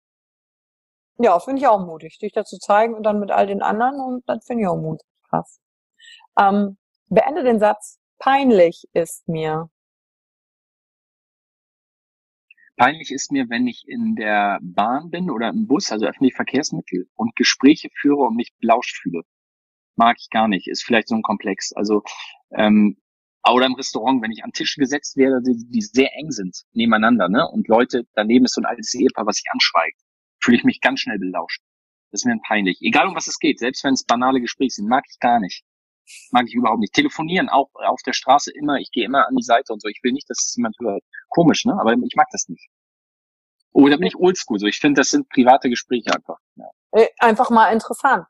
Ja, 1.19 1.39
finde 1.39 1.61
ich 1.61 1.69
auch 1.69 1.85
mutig, 1.85 2.19
dich 2.19 2.33
dazu 2.33 2.59
zeigen 2.59 2.95
und 2.95 3.05
dann 3.05 3.21
mit 3.21 3.31
all 3.31 3.47
den 3.47 3.63
anderen 3.63 4.01
und 4.01 4.29
dann 4.29 4.41
finde 4.41 4.63
ich 4.63 4.69
auch 4.69 4.77
mutig. 4.77 5.07
Krass. 5.29 5.61
Ähm, 6.39 6.77
beende 7.09 7.45
den 7.45 7.61
Satz. 7.61 8.01
Peinlich 8.19 8.85
ist 8.93 9.29
mir. 9.29 9.69
Peinlich 12.77 13.13
ist 13.13 13.31
mir, 13.31 13.49
wenn 13.49 13.69
ich 13.69 13.85
in 13.87 14.17
der 14.17 14.59
Bahn 14.61 15.11
bin 15.11 15.31
oder 15.31 15.49
im 15.51 15.69
Bus, 15.69 15.93
also 15.93 16.07
öffentliche 16.07 16.35
Verkehrsmittel, 16.35 17.09
und 17.15 17.37
Gespräche 17.37 17.89
führe 17.95 18.23
und 18.25 18.35
mich 18.35 18.53
belauscht 18.59 18.97
fühle. 19.01 19.23
Mag 19.95 20.17
ich 20.19 20.29
gar 20.31 20.49
nicht. 20.49 20.67
Ist 20.67 20.83
vielleicht 20.83 21.07
so 21.07 21.15
ein 21.15 21.23
Komplex. 21.23 21.73
Also 21.73 22.03
ähm, 22.51 22.97
oder 23.53 23.67
im 23.67 23.75
Restaurant, 23.75 24.23
wenn 24.23 24.33
ich 24.33 24.43
an 24.43 24.53
Tische 24.53 24.81
gesetzt 24.81 25.17
werde, 25.17 25.43
die, 25.43 25.67
die 25.69 25.83
sehr 25.83 26.11
eng 26.17 26.31
sind 26.31 26.63
nebeneinander, 26.73 27.29
ne? 27.29 27.47
Und 27.47 27.69
Leute 27.69 28.05
daneben 28.15 28.47
ist 28.47 28.55
so 28.55 28.63
ein 28.63 28.67
altes 28.67 28.95
Ehepaar, 28.95 29.27
was 29.27 29.37
sich 29.37 29.51
anschweigt, 29.53 30.01
fühle 30.45 30.59
ich 30.59 30.65
mich 30.65 30.81
ganz 30.81 31.01
schnell 31.01 31.19
belauscht. 31.19 31.63
Das 32.11 32.21
ist 32.21 32.27
mir 32.27 32.39
peinlich. 32.47 32.79
Egal 32.81 33.09
um 33.09 33.17
was 33.17 33.27
es 33.27 33.39
geht, 33.39 33.59
selbst 33.59 33.83
wenn 33.83 33.95
es 33.95 34.05
banale 34.05 34.41
Gespräche 34.41 34.77
sind, 34.77 34.89
mag 34.89 35.05
ich 35.11 35.19
gar 35.19 35.41
nicht. 35.41 35.65
Mag 36.31 36.45
ich 36.47 36.55
überhaupt 36.55 36.81
nicht. 36.81 36.93
Telefonieren 36.93 37.49
auch 37.49 37.71
auf 37.75 38.03
der 38.03 38.13
Straße 38.13 38.53
immer, 38.53 38.77
ich 38.77 38.91
gehe 38.93 39.05
immer 39.05 39.27
an 39.27 39.35
die 39.35 39.43
Seite 39.43 39.73
und 39.73 39.81
so. 39.81 39.89
Ich 39.89 40.01
will 40.03 40.13
nicht, 40.13 40.29
dass 40.29 40.39
es 40.39 40.55
jemand 40.55 40.77
hört. 40.81 41.03
Komisch, 41.29 41.65
ne? 41.65 41.77
Aber 41.81 41.93
ich 41.93 42.15
mag 42.15 42.29
das 42.31 42.49
nicht. 42.49 42.69
Oh, 43.73 43.89
da 43.89 43.97
bin 43.97 44.07
ich 44.07 44.17
oldschool. 44.17 44.59
So, 44.59 44.67
ich 44.67 44.79
finde, 44.79 45.01
das 45.01 45.11
sind 45.11 45.29
private 45.29 45.69
Gespräche 45.69 46.15
einfach. 46.15 46.39
Ja. 46.57 46.71
Äh, 46.93 47.09
einfach 47.19 47.51
mal 47.51 47.73
interessant. 47.73 48.27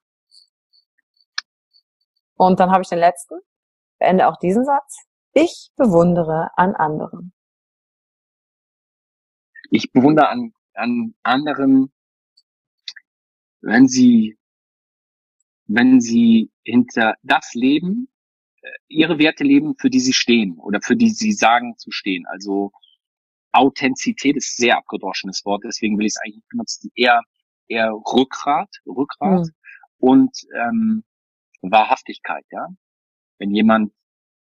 Und 2.37 2.61
dann 2.61 2.71
habe 2.71 2.83
ich 2.83 2.89
den 2.89 2.99
letzten. 3.01 3.41
Beende 3.99 4.27
auch 4.29 4.39
diesen 4.39 4.65
Satz. 4.65 5.05
Ich 5.33 5.71
bewundere 5.77 6.51
an 6.57 6.75
anderen. 6.75 7.33
Ich 9.71 9.93
bewundere 9.93 10.29
an, 10.29 10.53
an 10.75 11.15
anderen, 11.23 11.93
wenn 13.65 13.89
sie, 13.89 14.39
wenn 15.67 16.01
sie 16.01 16.51
hinter 16.63 17.15
das 17.23 17.55
leben, 17.55 18.09
äh, 18.61 18.69
ihre 18.89 19.19
Werte 19.19 19.45
leben, 19.45 19.75
für 19.79 19.91
die 19.91 20.01
sie 20.01 20.13
stehen 20.13 20.59
oder 20.59 20.81
für 20.83 20.97
die 20.97 21.11
sie 21.11 21.33
sagen 21.33 21.77
zu 21.79 21.91
stehen. 21.91 22.27
Also 22.27 22.73
Authentizität 23.53 24.37
ist 24.37 24.57
sehr 24.57 24.77
abgedroschenes 24.77 25.45
Wort, 25.45 25.63
deswegen 25.65 25.99
will 25.99 26.07
ich 26.07 26.15
es 26.17 26.21
eigentlich 26.25 26.45
benutzen. 26.49 26.91
Eher, 26.95 27.23
eher 27.69 27.93
Rückgrat, 27.93 28.69
Rückgrat 28.87 29.47
mhm. 29.47 29.53
und 29.99 30.37
ähm, 30.55 31.05
Wahrhaftigkeit, 31.63 32.45
ja. 32.51 32.69
Wenn 33.39 33.51
jemand 33.51 33.93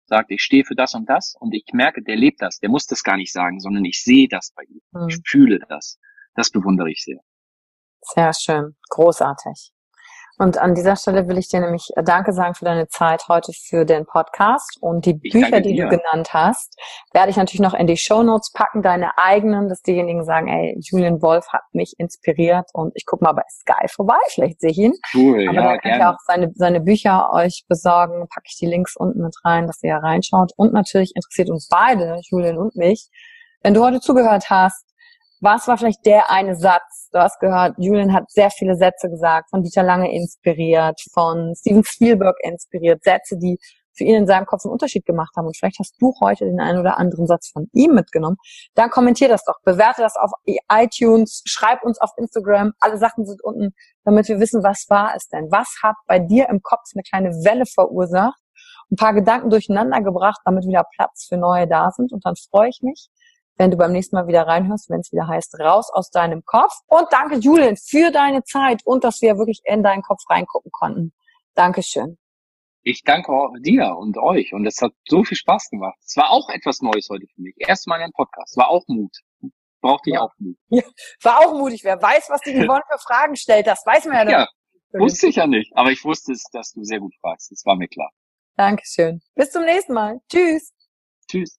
sagt, 0.06 0.30
ich 0.30 0.42
stehe 0.42 0.64
für 0.64 0.74
das 0.74 0.94
und 0.94 1.08
das 1.08 1.34
und 1.38 1.54
ich 1.54 1.64
merke, 1.72 2.02
der 2.02 2.16
lebt 2.16 2.42
das, 2.42 2.58
der 2.58 2.70
muss 2.70 2.86
das 2.86 3.02
gar 3.02 3.16
nicht 3.16 3.32
sagen, 3.32 3.60
sondern 3.60 3.84
ich 3.84 4.02
sehe 4.02 4.28
das 4.28 4.52
bei 4.54 4.62
ihm. 4.64 4.80
Mhm. 4.92 5.08
Ich 5.08 5.18
fühle 5.24 5.60
das. 5.68 5.98
Das 6.34 6.50
bewundere 6.50 6.90
ich 6.90 7.02
sehr. 7.02 7.20
Sehr 8.14 8.32
schön. 8.32 8.76
Großartig. 8.90 9.72
Und 10.38 10.58
an 10.58 10.74
dieser 10.74 10.96
Stelle 10.96 11.28
will 11.28 11.38
ich 11.38 11.48
dir 11.48 11.60
nämlich 11.60 11.88
äh, 11.96 12.02
Danke 12.02 12.32
sagen 12.32 12.54
für 12.54 12.66
deine 12.66 12.88
Zeit 12.88 13.24
heute 13.28 13.52
für 13.52 13.86
den 13.86 14.04
Podcast 14.04 14.76
und 14.80 15.06
die 15.06 15.18
ich 15.22 15.32
Bücher, 15.32 15.60
die 15.62 15.76
du 15.76 15.88
genannt 15.88 16.34
hast, 16.34 16.78
werde 17.14 17.30
ich 17.30 17.36
natürlich 17.36 17.60
noch 17.60 17.72
in 17.72 17.86
die 17.86 17.96
Show 17.96 18.22
Notes 18.22 18.52
packen, 18.52 18.82
deine 18.82 19.16
eigenen, 19.16 19.68
dass 19.68 19.80
diejenigen 19.80 20.24
sagen, 20.24 20.48
ey, 20.48 20.78
Julian 20.80 21.22
Wolf 21.22 21.48
hat 21.48 21.62
mich 21.72 21.94
inspiriert 21.96 22.66
und 22.74 22.92
ich 22.94 23.06
gucke 23.06 23.24
mal 23.24 23.32
bei 23.32 23.44
Sky 23.50 23.88
vorbei, 23.88 24.18
vielleicht 24.28 24.60
sehe 24.60 24.70
ich 24.70 24.78
ihn. 24.78 24.92
Cool, 25.14 25.48
Aber 25.48 25.54
ja, 25.54 25.62
da 25.62 25.78
könnt 25.78 25.96
ihr 25.96 26.10
auch 26.10 26.18
seine, 26.26 26.52
seine 26.54 26.80
Bücher 26.80 27.30
euch 27.32 27.64
besorgen, 27.66 28.26
packe 28.28 28.46
ich 28.48 28.58
die 28.58 28.66
Links 28.66 28.94
unten 28.94 29.22
mit 29.22 29.34
rein, 29.44 29.66
dass 29.66 29.82
ihr 29.82 29.96
reinschaut. 29.96 30.52
Und 30.56 30.74
natürlich 30.74 31.12
interessiert 31.14 31.48
uns 31.48 31.68
beide, 31.68 32.20
Julian 32.30 32.58
und 32.58 32.76
mich, 32.76 33.08
wenn 33.62 33.72
du 33.72 33.82
heute 33.82 34.00
zugehört 34.00 34.50
hast, 34.50 34.85
was 35.40 35.68
war 35.68 35.76
vielleicht 35.76 36.04
der 36.06 36.30
eine 36.30 36.56
Satz? 36.56 37.08
Du 37.12 37.18
hast 37.18 37.38
gehört, 37.40 37.74
Julian 37.78 38.12
hat 38.12 38.30
sehr 38.30 38.50
viele 38.50 38.76
Sätze 38.76 39.08
gesagt, 39.08 39.50
von 39.50 39.62
Dieter 39.62 39.82
Lange 39.82 40.12
inspiriert, 40.12 41.00
von 41.12 41.54
Steven 41.56 41.84
Spielberg 41.84 42.36
inspiriert, 42.42 43.02
Sätze, 43.04 43.36
die 43.38 43.58
für 43.96 44.04
ihn 44.04 44.14
in 44.14 44.26
seinem 44.26 44.46
Kopf 44.46 44.64
einen 44.64 44.72
Unterschied 44.72 45.06
gemacht 45.06 45.34
haben. 45.36 45.46
Und 45.46 45.56
vielleicht 45.56 45.78
hast 45.78 45.94
du 46.00 46.12
heute 46.20 46.44
den 46.44 46.60
einen 46.60 46.78
oder 46.78 46.98
anderen 46.98 47.26
Satz 47.26 47.50
von 47.50 47.68
ihm 47.72 47.94
mitgenommen. 47.94 48.36
Dann 48.74 48.90
kommentier 48.90 49.28
das 49.28 49.44
doch, 49.44 49.56
bewerte 49.64 50.02
das 50.02 50.16
auf 50.16 50.30
iTunes, 50.70 51.42
schreib 51.46 51.82
uns 51.82 52.00
auf 52.00 52.10
Instagram. 52.16 52.72
Alle 52.80 52.98
Sachen 52.98 53.26
sind 53.26 53.42
unten, 53.42 53.74
damit 54.04 54.28
wir 54.28 54.38
wissen, 54.38 54.62
was 54.62 54.86
war 54.88 55.14
es 55.16 55.28
denn? 55.28 55.50
Was 55.50 55.76
hat 55.82 55.96
bei 56.06 56.18
dir 56.18 56.48
im 56.48 56.60
Kopf 56.62 56.84
eine 56.94 57.02
kleine 57.02 57.30
Welle 57.44 57.64
verursacht? 57.66 58.38
Ein 58.90 58.96
paar 58.96 59.14
Gedanken 59.14 59.50
durcheinander 59.50 60.00
gebracht, 60.00 60.40
damit 60.44 60.64
wieder 60.64 60.84
Platz 60.94 61.26
für 61.28 61.36
neue 61.36 61.66
da 61.66 61.90
sind. 61.90 62.12
Und 62.12 62.24
dann 62.24 62.34
freue 62.50 62.68
ich 62.68 62.80
mich, 62.82 63.08
wenn 63.56 63.70
du 63.70 63.76
beim 63.76 63.92
nächsten 63.92 64.16
Mal 64.16 64.26
wieder 64.26 64.46
reinhörst, 64.46 64.90
wenn 64.90 65.00
es 65.00 65.12
wieder 65.12 65.26
heißt, 65.26 65.58
raus 65.58 65.90
aus 65.92 66.10
deinem 66.10 66.44
Kopf. 66.44 66.72
Und 66.86 67.06
danke, 67.10 67.36
Julian, 67.36 67.76
für 67.76 68.10
deine 68.10 68.44
Zeit 68.44 68.82
und 68.84 69.04
dass 69.04 69.22
wir 69.22 69.38
wirklich 69.38 69.60
in 69.64 69.82
deinen 69.82 70.02
Kopf 70.02 70.22
reingucken 70.28 70.70
konnten. 70.72 71.12
Dankeschön. 71.54 72.18
Ich 72.82 73.02
danke 73.02 73.32
dir 73.60 73.96
und 73.96 74.16
euch 74.16 74.52
und 74.52 74.64
es 74.64 74.80
hat 74.80 74.92
so 75.08 75.24
viel 75.24 75.36
Spaß 75.36 75.70
gemacht. 75.70 75.98
Es 76.04 76.16
war 76.16 76.30
auch 76.30 76.48
etwas 76.50 76.80
Neues 76.82 77.08
heute 77.10 77.26
für 77.34 77.42
mich. 77.42 77.54
Erstmal 77.56 78.00
ein 78.00 78.12
Podcast. 78.12 78.56
War 78.56 78.68
auch 78.68 78.84
Mut. 78.86 79.10
Brauchte 79.80 80.10
ich 80.10 80.14
ja. 80.14 80.20
auch 80.20 80.32
Mut. 80.38 80.56
Ja, 80.68 80.82
war 81.22 81.38
auch 81.40 81.52
mutig. 81.58 81.82
Wer 81.82 82.00
weiß, 82.00 82.30
was 82.30 82.40
die 82.42 82.52
Yvonne 82.52 82.82
für 82.88 82.98
Fragen 82.98 83.34
stellt, 83.34 83.66
das 83.66 83.84
weiß 83.84 84.04
man 84.04 84.28
ja. 84.28 84.40
Ja, 84.40 84.48
wusste 84.92 85.26
ich 85.26 85.36
ja 85.36 85.46
nicht. 85.46 85.72
Aber 85.74 85.90
ich 85.90 86.04
wusste 86.04 86.32
es, 86.32 86.44
dass 86.52 86.72
du 86.72 86.84
sehr 86.84 87.00
gut 87.00 87.14
fragst. 87.20 87.50
Das 87.50 87.64
war 87.64 87.74
mir 87.74 87.88
klar. 87.88 88.10
Dankeschön. 88.56 89.20
Bis 89.34 89.50
zum 89.50 89.64
nächsten 89.64 89.92
Mal. 89.92 90.20
Tschüss. 90.30 90.72
Tschüss. 91.28 91.58